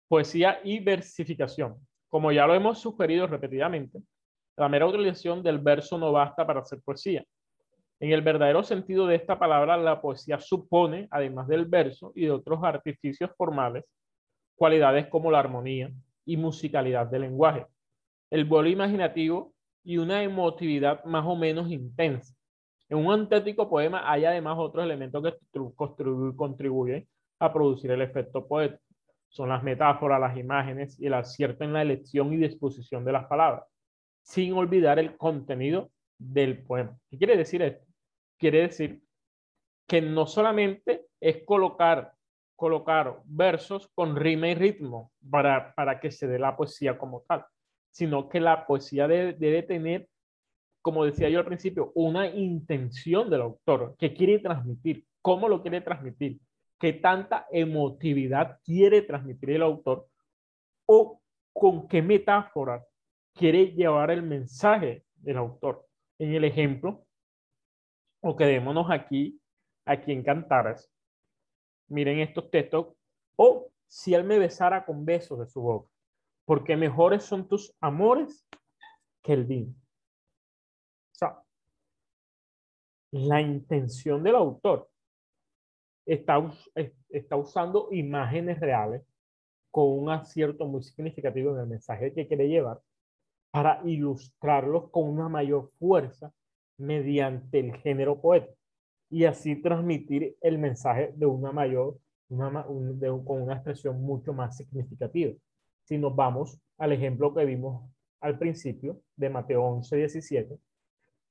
Poesía 0.06 0.60
y 0.62 0.78
versificación. 0.78 1.87
Como 2.08 2.32
ya 2.32 2.46
lo 2.46 2.54
hemos 2.54 2.78
sugerido 2.78 3.26
repetidamente, 3.26 4.00
la 4.56 4.68
mera 4.68 4.86
utilización 4.86 5.42
del 5.42 5.58
verso 5.58 5.98
no 5.98 6.12
basta 6.12 6.46
para 6.46 6.60
hacer 6.60 6.80
poesía. 6.82 7.24
En 8.00 8.12
el 8.12 8.22
verdadero 8.22 8.62
sentido 8.62 9.06
de 9.06 9.16
esta 9.16 9.38
palabra, 9.38 9.76
la 9.76 10.00
poesía 10.00 10.40
supone, 10.40 11.08
además 11.10 11.48
del 11.48 11.66
verso 11.66 12.12
y 12.14 12.26
de 12.26 12.30
otros 12.30 12.60
artificios 12.62 13.30
formales, 13.36 13.84
cualidades 14.56 15.08
como 15.08 15.30
la 15.30 15.40
armonía 15.40 15.90
y 16.24 16.36
musicalidad 16.36 17.06
del 17.06 17.22
lenguaje, 17.22 17.66
el 18.30 18.44
vuelo 18.44 18.68
imaginativo 18.68 19.52
y 19.84 19.98
una 19.98 20.22
emotividad 20.22 21.04
más 21.04 21.24
o 21.26 21.34
menos 21.36 21.70
intensa. 21.70 22.34
En 22.88 22.98
un 22.98 23.12
antético 23.12 23.68
poema 23.68 24.10
hay 24.10 24.24
además 24.24 24.56
otros 24.58 24.84
elementos 24.84 25.22
que 25.22 26.36
contribuyen 26.36 27.06
a 27.38 27.52
producir 27.52 27.90
el 27.90 28.02
efecto 28.02 28.46
poético. 28.46 28.82
Son 29.28 29.48
las 29.48 29.62
metáforas, 29.62 30.20
las 30.20 30.36
imágenes 30.36 30.98
y 30.98 31.06
el 31.06 31.14
acierto 31.14 31.64
en 31.64 31.72
la 31.72 31.82
elección 31.82 32.32
y 32.32 32.36
disposición 32.36 33.04
de 33.04 33.12
las 33.12 33.26
palabras, 33.26 33.64
sin 34.22 34.52
olvidar 34.54 34.98
el 34.98 35.16
contenido 35.16 35.90
del 36.18 36.62
poema. 36.62 36.98
¿Qué 37.10 37.18
quiere 37.18 37.36
decir 37.36 37.62
esto? 37.62 37.88
quiere 38.38 38.62
decir 38.62 39.02
que 39.86 40.00
no 40.00 40.26
solamente 40.26 41.06
es 41.20 41.44
colocar, 41.44 42.12
colocar 42.56 43.20
versos 43.24 43.88
con 43.94 44.16
rima 44.16 44.48
y 44.48 44.54
ritmo 44.54 45.12
para, 45.30 45.74
para 45.74 46.00
que 46.00 46.10
se 46.10 46.26
dé 46.26 46.38
la 46.38 46.56
poesía 46.56 46.96
como 46.96 47.22
tal, 47.22 47.44
sino 47.90 48.28
que 48.28 48.40
la 48.40 48.66
poesía 48.66 49.08
debe, 49.08 49.32
debe 49.32 49.62
tener, 49.62 50.08
como 50.82 51.04
decía 51.04 51.28
yo 51.28 51.40
al 51.40 51.46
principio, 51.46 51.90
una 51.94 52.28
intención 52.28 53.28
del 53.28 53.42
autor, 53.42 53.96
que 53.98 54.14
quiere 54.14 54.38
transmitir, 54.38 55.04
cómo 55.20 55.48
lo 55.48 55.60
quiere 55.62 55.80
transmitir, 55.80 56.38
qué 56.78 56.92
tanta 56.92 57.46
emotividad 57.50 58.60
quiere 58.64 59.02
transmitir 59.02 59.50
el 59.50 59.62
autor 59.62 60.08
o 60.86 61.20
con 61.52 61.88
qué 61.88 62.02
metáfora 62.02 62.86
quiere 63.34 63.72
llevar 63.72 64.10
el 64.10 64.22
mensaje 64.22 65.04
del 65.16 65.38
autor. 65.38 65.86
En 66.18 66.34
el 66.34 66.44
ejemplo, 66.44 67.04
o 68.20 68.36
quedémonos 68.36 68.90
aquí, 68.90 69.40
aquí 69.84 70.12
en 70.12 70.22
Cantares. 70.22 70.90
Miren 71.88 72.20
estos 72.20 72.50
textos. 72.50 72.94
O 73.36 73.70
si 73.86 74.14
él 74.14 74.24
me 74.24 74.38
besara 74.38 74.84
con 74.84 75.04
besos 75.04 75.38
de 75.38 75.46
su 75.46 75.60
boca, 75.60 75.90
porque 76.44 76.76
mejores 76.76 77.22
son 77.24 77.46
tus 77.48 77.74
amores 77.80 78.46
que 79.22 79.32
el 79.32 79.44
vino. 79.44 79.72
O 79.72 81.14
sea, 81.14 81.42
la 83.12 83.40
intención 83.40 84.22
del 84.22 84.34
autor 84.34 84.90
está, 86.08 86.42
está 87.10 87.36
usando 87.36 87.88
imágenes 87.92 88.58
reales 88.58 89.02
con 89.70 89.86
un 89.86 90.10
acierto 90.10 90.66
muy 90.66 90.82
significativo 90.82 91.54
en 91.54 91.60
el 91.60 91.66
mensaje 91.66 92.12
que 92.12 92.26
quiere 92.26 92.48
llevar 92.48 92.80
para 93.50 93.80
ilustrarlos 93.84 94.90
con 94.90 95.04
una 95.04 95.28
mayor 95.28 95.70
fuerza 95.78 96.32
mediante 96.78 97.60
el 97.60 97.76
género 97.76 98.20
poético 98.20 98.56
y 99.10 99.24
así 99.24 99.56
transmitir 99.56 100.36
el 100.40 100.58
mensaje 100.58 101.12
de 101.14 101.26
una 101.26 101.52
mayor, 101.52 101.98
con 102.28 103.42
una 103.42 103.54
expresión 103.54 104.02
mucho 104.02 104.32
más 104.32 104.56
significativa. 104.56 105.32
Si 105.84 105.96
nos 105.96 106.14
vamos 106.14 106.58
al 106.76 106.92
ejemplo 106.92 107.34
que 107.34 107.44
vimos 107.44 107.90
al 108.20 108.38
principio 108.38 109.00
de 109.16 109.30
Mateo 109.30 109.62
11, 109.64 109.96
17, 109.96 110.58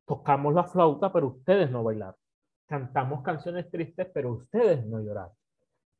tocamos 0.05 0.53
la 0.53 0.63
flauta, 0.63 1.11
pero 1.11 1.27
ustedes 1.27 1.69
no 1.69 1.83
bailaron. 1.83 2.15
Cantamos 2.67 3.23
canciones 3.23 3.69
tristes, 3.71 4.07
pero 4.13 4.33
ustedes 4.33 4.85
no 4.85 4.99
lloraron. 4.99 5.33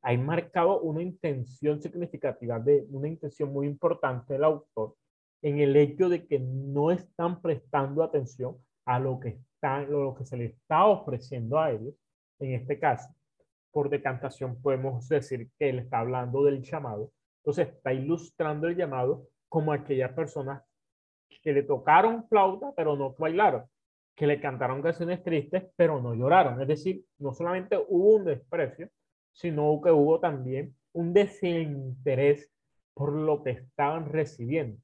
Hay 0.02 0.18
marcado 0.18 0.82
una 0.82 1.02
intención 1.02 1.82
significativa, 1.82 2.60
de 2.60 2.86
una 2.90 3.08
intención 3.08 3.52
muy 3.52 3.68
importante 3.68 4.34
del 4.34 4.44
autor 4.44 4.96
en 5.42 5.60
el 5.60 5.76
hecho 5.76 6.10
de 6.10 6.26
que 6.26 6.40
no 6.40 6.92
están 6.92 7.42
prestando 7.42 8.04
atención 8.04 8.58
a 8.86 9.00
lo 9.00 9.20
que, 9.20 9.30
está, 9.30 9.82
lo 9.82 10.16
que 10.16 10.26
se 10.26 10.38
le 10.38 10.46
está 10.46 10.86
ofreciendo 10.86 11.60
a 11.60 11.72
ellos. 11.72 11.94
En 12.40 12.54
este 12.54 12.80
caso, 12.80 13.10
por 13.72 13.90
decantación 13.90 14.62
podemos 14.62 15.08
decir 15.08 15.50
que 15.58 15.70
él 15.70 15.80
está 15.80 16.00
hablando 16.00 16.44
del 16.44 16.62
llamado. 16.62 17.12
Entonces 17.42 17.70
está 17.70 17.94
ilustrando 17.94 18.68
el 18.68 18.76
llamado 18.76 19.28
como 19.50 19.72
aquellas 19.72 20.12
personas 20.14 20.64
que 21.42 21.54
le 21.54 21.64
tocaron 21.64 22.28
flauta 22.28 22.74
pero 22.76 22.96
no 22.96 23.14
bailaron, 23.18 23.66
que 24.18 24.26
le 24.26 24.42
cantaron 24.42 24.82
canciones 24.82 25.24
tristes 25.24 25.66
pero 25.76 26.02
no 26.02 26.16
lloraron. 26.16 26.60
Es 26.60 26.68
decir, 26.68 27.06
no 27.20 27.34
solamente 27.34 27.78
hubo 27.78 28.16
un 28.16 28.26
desprecio, 28.26 28.90
sino 29.32 29.80
que 29.80 29.92
hubo 29.92 30.20
también 30.20 30.76
un 30.94 31.14
desinterés 31.14 32.52
por 32.96 33.14
lo 33.14 33.44
que 33.44 33.52
estaban 33.52 34.10
recibiendo. 34.10 34.82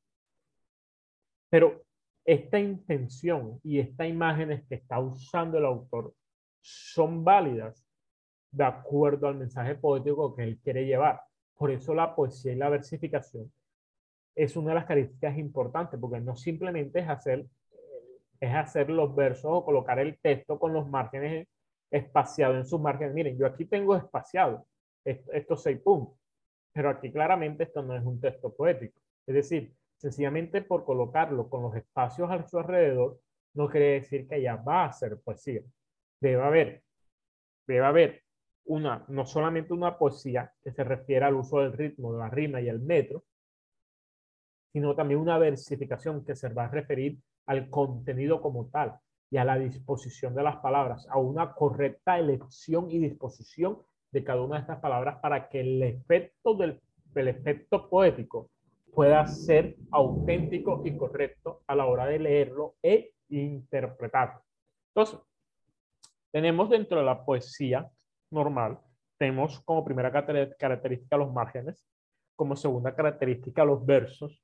Pero 1.49 1.83
esta 2.23 2.59
intención 2.59 3.59
y 3.63 3.79
estas 3.79 4.07
imágenes 4.07 4.63
que 4.69 4.75
está 4.75 4.99
usando 4.99 5.57
el 5.57 5.65
autor 5.65 6.13
son 6.61 7.23
válidas 7.23 7.83
de 8.51 8.63
acuerdo 8.63 9.27
al 9.27 9.35
mensaje 9.35 9.73
poético 9.73 10.35
que 10.35 10.43
él 10.43 10.59
quiere 10.59 10.85
llevar. 10.85 11.21
Por 11.55 11.71
eso 11.71 11.95
la 11.95 12.15
poesía 12.15 12.53
y 12.53 12.55
la 12.55 12.69
versificación 12.69 13.51
es 14.35 14.55
una 14.55 14.69
de 14.69 14.75
las 14.75 14.85
características 14.85 15.39
importantes, 15.39 15.99
porque 15.99 16.19
no 16.19 16.35
simplemente 16.35 16.99
es 16.99 17.09
hacer, 17.09 17.47
es 18.43 18.53
hacer 18.53 18.89
los 18.89 19.15
versos 19.15 19.49
o 19.49 19.63
colocar 19.63 19.99
el 19.99 20.19
texto 20.19 20.59
con 20.59 20.73
los 20.73 20.85
márgenes 20.89 21.47
espaciados 21.89 22.57
en 22.57 22.65
sus 22.65 22.81
márgenes. 22.81 23.13
Miren, 23.13 23.37
yo 23.37 23.45
aquí 23.45 23.63
tengo 23.63 23.95
espaciado 23.95 24.67
estos 25.05 25.63
seis 25.63 25.79
puntos, 25.79 26.19
pero 26.73 26.89
aquí 26.89 27.09
claramente 27.09 27.63
esto 27.63 27.81
no 27.81 27.95
es 27.95 28.03
un 28.03 28.19
texto 28.19 28.53
poético. 28.53 28.99
Es 29.25 29.35
decir, 29.35 29.73
sencillamente 29.95 30.61
por 30.61 30.83
colocarlo 30.83 31.49
con 31.49 31.61
los 31.63 31.73
espacios 31.75 32.29
a 32.29 32.45
su 32.45 32.59
alrededor, 32.59 33.17
no 33.53 33.69
quiere 33.69 34.01
decir 34.01 34.27
que 34.27 34.41
ya 34.41 34.57
va 34.57 34.85
a 34.85 34.91
ser 34.91 35.21
poesía. 35.21 35.61
Debe 36.19 36.43
haber, 36.43 36.83
debe 37.65 37.85
haber 37.85 38.23
una, 38.65 39.05
no 39.07 39.25
solamente 39.25 39.71
una 39.71 39.97
poesía 39.97 40.51
que 40.61 40.73
se 40.73 40.83
refiere 40.83 41.23
al 41.23 41.35
uso 41.35 41.59
del 41.59 41.71
ritmo, 41.71 42.11
de 42.11 42.19
la 42.19 42.29
rima 42.29 42.59
y 42.59 42.67
el 42.67 42.81
metro, 42.81 43.23
sino 44.73 44.95
también 44.95 45.21
una 45.21 45.37
versificación 45.37 46.25
que 46.25 46.35
se 46.35 46.49
va 46.49 46.65
a 46.65 46.69
referir 46.69 47.17
al 47.45 47.69
contenido 47.69 48.41
como 48.41 48.67
tal 48.69 48.99
y 49.29 49.37
a 49.37 49.45
la 49.45 49.57
disposición 49.57 50.35
de 50.35 50.43
las 50.43 50.57
palabras, 50.57 51.07
a 51.09 51.17
una 51.17 51.53
correcta 51.53 52.19
elección 52.19 52.91
y 52.91 52.99
disposición 52.99 53.79
de 54.11 54.23
cada 54.23 54.41
una 54.41 54.55
de 54.55 54.61
estas 54.61 54.79
palabras 54.79 55.19
para 55.21 55.49
que 55.49 55.61
el 55.61 55.81
efecto 55.81 56.53
del 56.55 56.79
el 57.19 57.27
efecto 57.27 57.89
poético 57.89 58.49
pueda 58.93 59.25
ser 59.27 59.75
auténtico 59.91 60.81
y 60.85 60.95
correcto 60.95 61.61
a 61.67 61.75
la 61.75 61.85
hora 61.85 62.05
de 62.05 62.19
leerlo 62.19 62.75
e 62.81 63.13
interpretarlo. 63.29 64.41
Entonces, 64.89 65.19
tenemos 66.31 66.69
dentro 66.69 66.99
de 66.99 67.05
la 67.05 67.25
poesía 67.25 67.89
normal, 68.31 68.79
tenemos 69.17 69.59
como 69.61 69.83
primera 69.83 70.11
característica 70.11 71.17
los 71.17 71.31
márgenes, 71.31 71.85
como 72.35 72.55
segunda 72.55 72.95
característica 72.95 73.65
los 73.65 73.85
versos, 73.85 74.42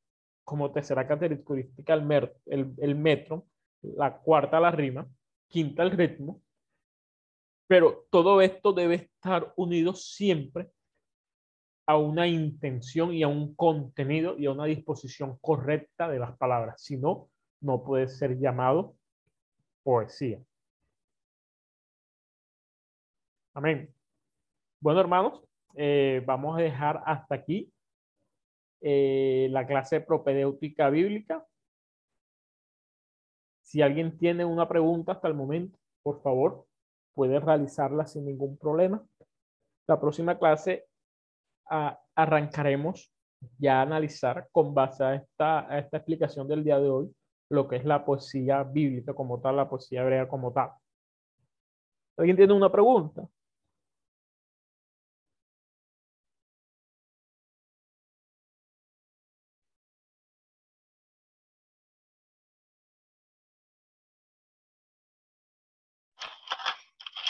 como 0.50 0.72
tercera 0.72 1.08
característica 1.08 1.94
el, 1.94 2.32
el, 2.48 2.74
el 2.80 2.96
metro, 2.96 3.46
la 3.84 4.18
cuarta 4.18 4.60
la 4.60 4.72
rima, 4.72 5.08
quinta 5.48 5.84
el 5.84 5.92
ritmo, 5.92 6.42
pero 7.68 8.08
todo 8.10 8.42
esto 8.42 8.74
debe 8.74 8.96
estar 8.96 9.54
unido 9.58 9.94
siempre 9.94 10.72
a 11.86 11.98
una 11.98 12.26
intención 12.26 13.14
y 13.14 13.22
a 13.22 13.28
un 13.28 13.54
contenido 13.54 14.40
y 14.40 14.48
a 14.48 14.52
una 14.52 14.66
disposición 14.66 15.38
correcta 15.40 16.10
de 16.10 16.18
las 16.18 16.36
palabras. 16.36 16.82
Si 16.82 16.98
no, 16.98 17.30
no 17.62 17.84
puede 17.84 18.08
ser 18.08 18.40
llamado 18.40 18.96
poesía. 19.84 20.42
Amén. 23.54 23.94
Bueno, 24.80 25.00
hermanos, 25.00 25.44
eh, 25.76 26.24
vamos 26.26 26.58
a 26.58 26.62
dejar 26.64 27.04
hasta 27.06 27.36
aquí 27.36 27.72
eh, 28.82 29.48
la 29.52 29.68
clase 29.68 30.02
propedéutica 30.02 30.90
bíblica. 30.90 31.46
Si 33.62 33.82
alguien 33.82 34.18
tiene 34.18 34.46
una 34.46 34.68
pregunta 34.68 35.12
hasta 35.14 35.28
el 35.28 35.34
momento, 35.34 35.78
por 36.02 36.22
favor, 36.22 36.66
puede 37.14 37.40
realizarla 37.40 38.08
sin 38.08 38.26
ningún 38.26 38.58
problema. 38.58 39.06
La 39.88 40.00
próxima 40.00 40.38
clase 40.38 40.88
arrancaremos 42.16 43.12
ya 43.58 43.80
a 43.80 43.82
analizar 43.84 44.48
con 44.52 44.74
base 44.74 45.04
a 45.04 45.16
esta, 45.16 45.72
a 45.72 45.80
esta 45.80 45.98
explicación 45.98 46.48
del 46.48 46.64
día 46.64 46.80
de 46.80 46.90
hoy 46.90 47.16
lo 47.50 47.68
que 47.68 47.78
es 47.78 47.86
la 47.86 48.06
poesía 48.06 48.64
bíblica 48.64 49.14
como 49.14 49.40
tal, 49.42 49.58
la 49.58 49.70
poesía 49.70 50.02
hebrea 50.02 50.28
como 50.28 50.54
tal. 50.54 50.72
¿Alguien 52.18 52.38
tiene 52.38 52.54
una 52.54 52.72
pregunta? 52.72 53.28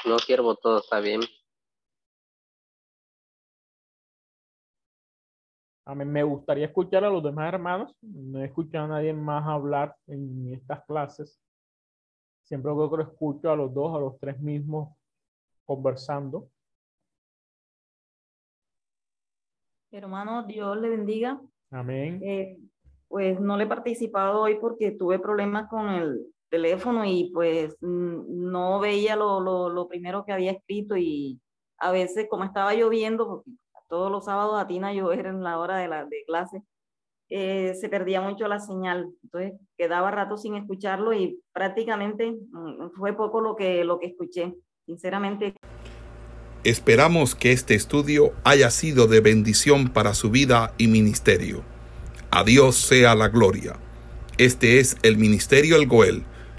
No, 0.10 0.18
siervo, 0.18 0.56
todo 0.56 0.80
está 0.80 1.00
bien. 1.00 1.22
A 5.86 5.94
mí 5.94 6.04
me 6.04 6.24
gustaría 6.24 6.66
escuchar 6.66 7.04
a 7.04 7.12
los 7.12 7.22
demás 7.22 7.54
hermanos. 7.54 7.96
No 8.02 8.40
he 8.40 8.46
escuchado 8.46 8.86
a 8.86 8.88
nadie 8.88 9.14
más 9.14 9.48
hablar 9.48 9.96
en 10.08 10.52
estas 10.52 10.84
clases. 10.86 11.40
Siempre 12.42 12.72
que 12.72 12.98
lo 12.98 13.04
escucho 13.04 13.52
a 13.52 13.56
los 13.56 13.72
dos, 13.72 13.96
a 13.96 14.00
los 14.00 14.20
tres 14.20 14.40
mismos 14.40 14.98
conversando. 15.64 16.50
Hermano, 19.92 20.42
Dios 20.48 20.76
le 20.78 20.90
bendiga. 20.90 21.40
Amén. 21.70 22.20
Eh, 22.24 22.58
pues 23.08 23.40
no 23.40 23.58
le 23.58 23.66
he 23.66 23.68
participado 23.68 24.42
hoy 24.42 24.58
porque 24.60 24.90
tuve 24.90 25.20
problemas 25.20 25.70
con 25.70 25.88
el 25.90 26.34
teléfono 26.50 27.06
y 27.06 27.32
pues 27.34 27.76
no 27.82 28.80
veía 28.80 29.16
lo, 29.16 29.40
lo, 29.40 29.88
primero 29.88 30.26
que 30.26 30.32
había 30.32 30.52
escrito 30.52 30.98
y 30.98 31.40
a 31.78 31.92
veces 31.92 32.28
como 32.30 32.44
estaba 32.44 32.74
lloviendo, 32.74 33.28
porque 33.28 33.52
todos 33.90 34.12
los 34.12 34.26
sábados 34.26 34.60
atina 34.60 34.94
llover 34.94 35.26
en 35.26 35.44
la 35.44 35.60
hora 35.60 35.78
de, 35.78 35.88
la, 35.88 36.06
de 36.06 36.24
clase, 36.26 36.62
eh, 37.30 37.76
se 37.80 37.90
perdía 37.90 38.22
mucho 38.22 38.48
la 38.48 38.60
señal. 38.60 39.10
Entonces 39.24 39.54
quedaba 39.78 40.12
rato 40.12 40.38
sin 40.38 40.56
escucharlo 40.56 41.14
y 41.14 41.42
prácticamente 41.54 42.32
mm, 42.32 42.92
fue 42.98 43.14
poco 43.14 43.42
lo 43.42 43.56
que, 43.56 43.84
lo 43.84 44.00
que 44.00 44.08
escuché. 44.08 44.54
Sinceramente. 44.86 45.54
Esperamos 46.64 47.36
que 47.36 47.52
este 47.52 47.76
estudio 47.76 48.34
haya 48.44 48.70
sido 48.70 49.08
de 49.08 49.22
bendición 49.22 49.90
para 49.90 50.14
su 50.14 50.30
vida 50.30 50.74
y 50.78 50.88
ministerio. 50.88 51.64
A 52.32 52.44
Dios 52.44 52.76
sea 52.76 53.16
la 53.16 53.30
gloria. 53.30 53.78
Este 54.38 54.80
es 54.80 54.98
el 55.04 55.18
Ministerio 55.18 55.76
El 55.76 55.88
Goel, 55.88 56.24